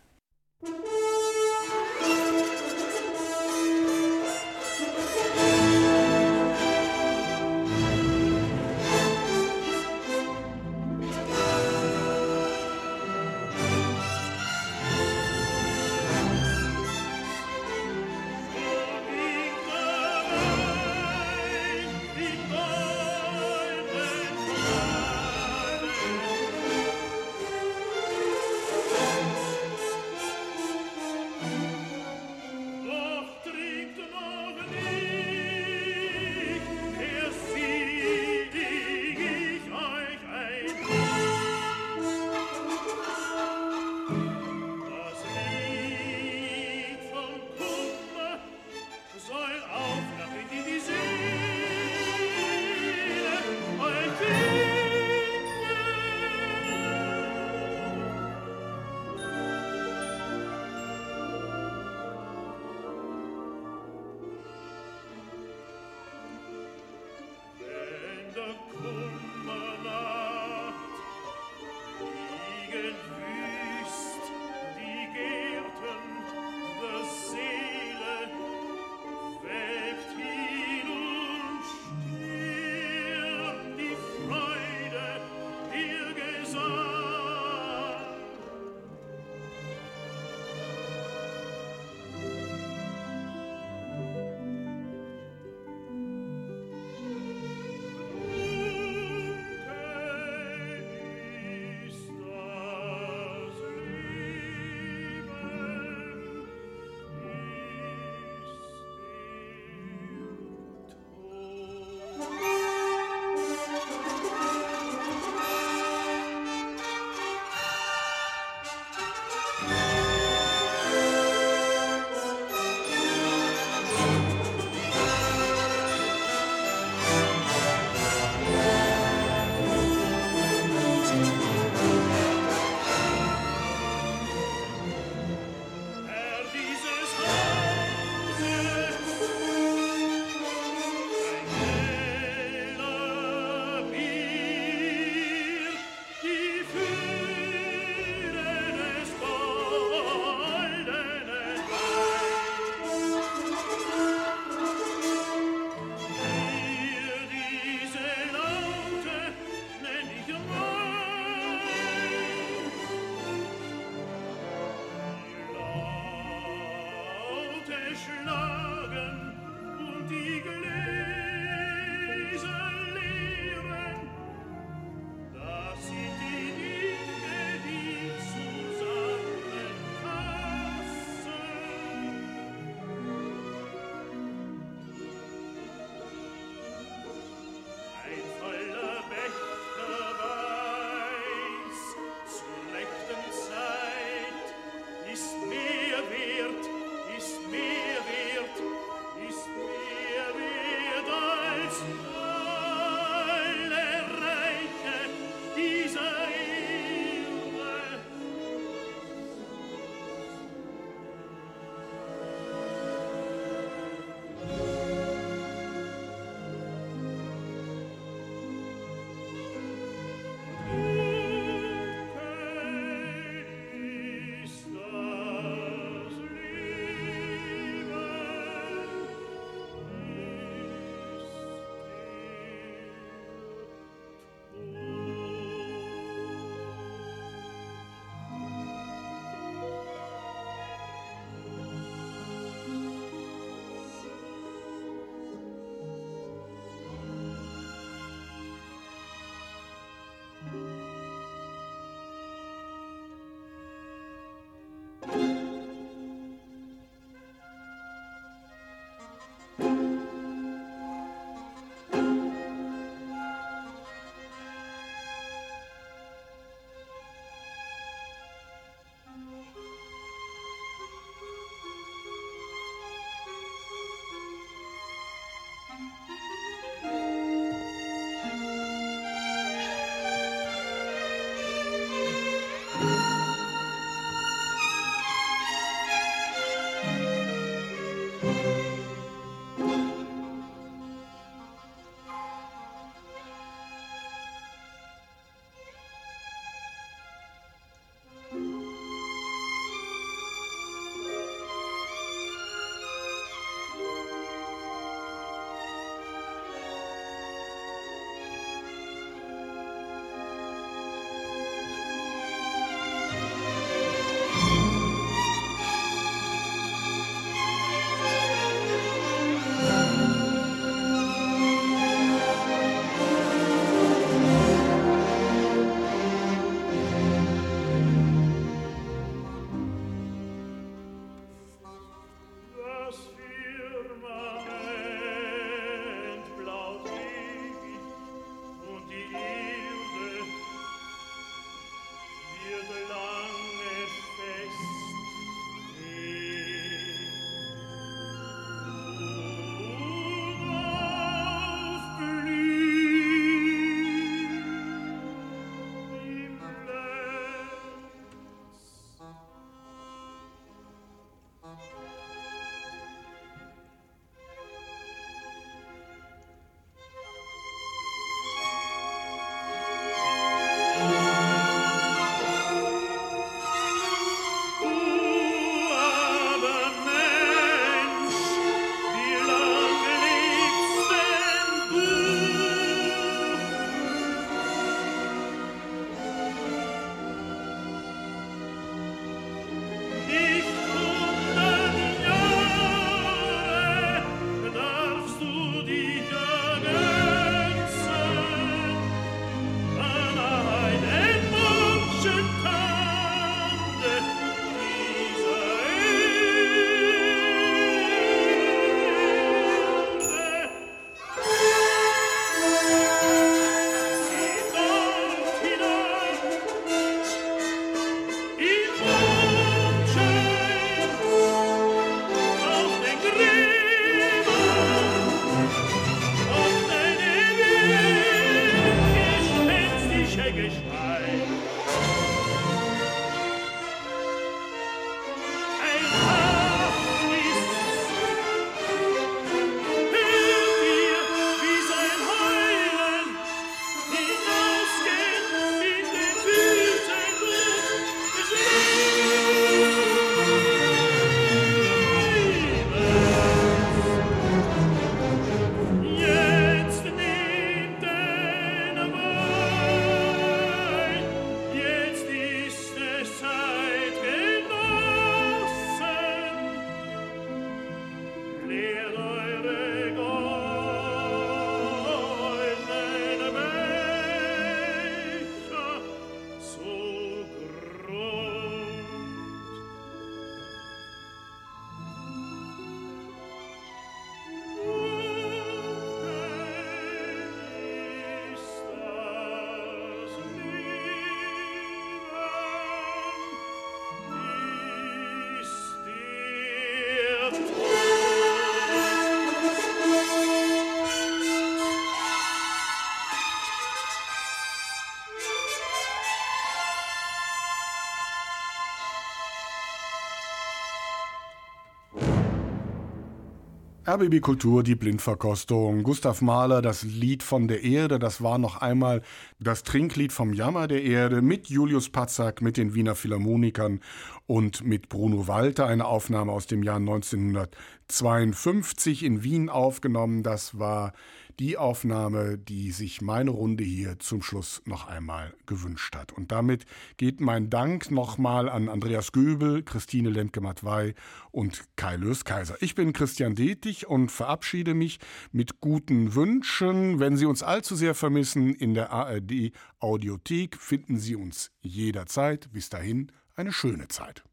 RBB 513.89 514.21
Kultur, 514.21 514.61
die 514.61 514.75
Blindverkostung. 514.75 515.81
Gustav 515.81 516.21
Mahler, 516.21 516.61
das 516.61 516.83
Lied 516.83 517.23
von 517.23 517.47
der 517.47 517.63
Erde, 517.63 517.97
das 517.97 518.21
war 518.21 518.37
noch 518.37 518.61
einmal 518.61 519.01
das 519.39 519.63
Trinklied 519.63 520.13
vom 520.13 520.31
Jammer 520.31 520.67
der 520.67 520.83
Erde 520.83 521.23
mit 521.23 521.47
Julius 521.47 521.89
Patzak, 521.89 522.43
mit 522.43 522.57
den 522.57 522.75
Wiener 522.75 522.93
Philharmonikern 522.93 523.79
und 524.27 524.63
mit 524.63 524.89
Bruno 524.89 525.27
Walter. 525.27 525.65
Eine 525.65 525.85
Aufnahme 525.85 526.31
aus 526.31 526.45
dem 526.45 526.61
Jahr 526.61 526.75
1952 526.75 529.03
in 529.03 529.23
Wien 529.23 529.49
aufgenommen. 529.49 530.21
Das 530.21 530.59
war 530.59 530.93
die 531.39 531.57
Aufnahme, 531.57 532.37
die 532.37 532.71
sich 532.71 533.01
meine 533.01 533.31
Runde 533.31 533.63
hier 533.63 533.97
zum 533.99 534.21
Schluss 534.21 534.61
noch 534.65 534.87
einmal 534.87 535.33
gewünscht 535.45 535.95
hat. 535.95 536.11
Und 536.11 536.31
damit 536.31 536.65
geht 536.97 537.21
mein 537.21 537.49
Dank 537.49 537.91
nochmal 537.91 538.49
an 538.49 538.67
Andreas 538.67 539.13
Göbel, 539.13 539.63
Christine 539.63 540.09
Lemke-Matwei 540.09 540.95
und 541.31 541.63
Kai 541.77 541.95
Lös 541.95 542.25
Kaiser. 542.25 542.57
Ich 542.61 542.75
bin 542.75 542.91
Christian 542.91 543.35
Detig 543.35 543.87
und 543.87 544.11
verabschiede 544.11 544.73
mich 544.73 544.99
mit 545.31 545.61
guten 545.61 546.13
Wünschen. 546.13 546.99
Wenn 546.99 547.15
Sie 547.15 547.25
uns 547.25 547.41
allzu 547.41 547.75
sehr 547.75 547.95
vermissen, 547.95 548.53
in 548.53 548.73
der 548.73 548.91
ARD 548.91 549.51
Audiothek 549.79 550.57
finden 550.57 550.99
Sie 550.99 551.15
uns 551.15 551.51
jederzeit. 551.61 552.51
Bis 552.51 552.69
dahin 552.69 553.11
eine 553.35 553.53
schöne 553.53 553.87
Zeit. 553.87 554.23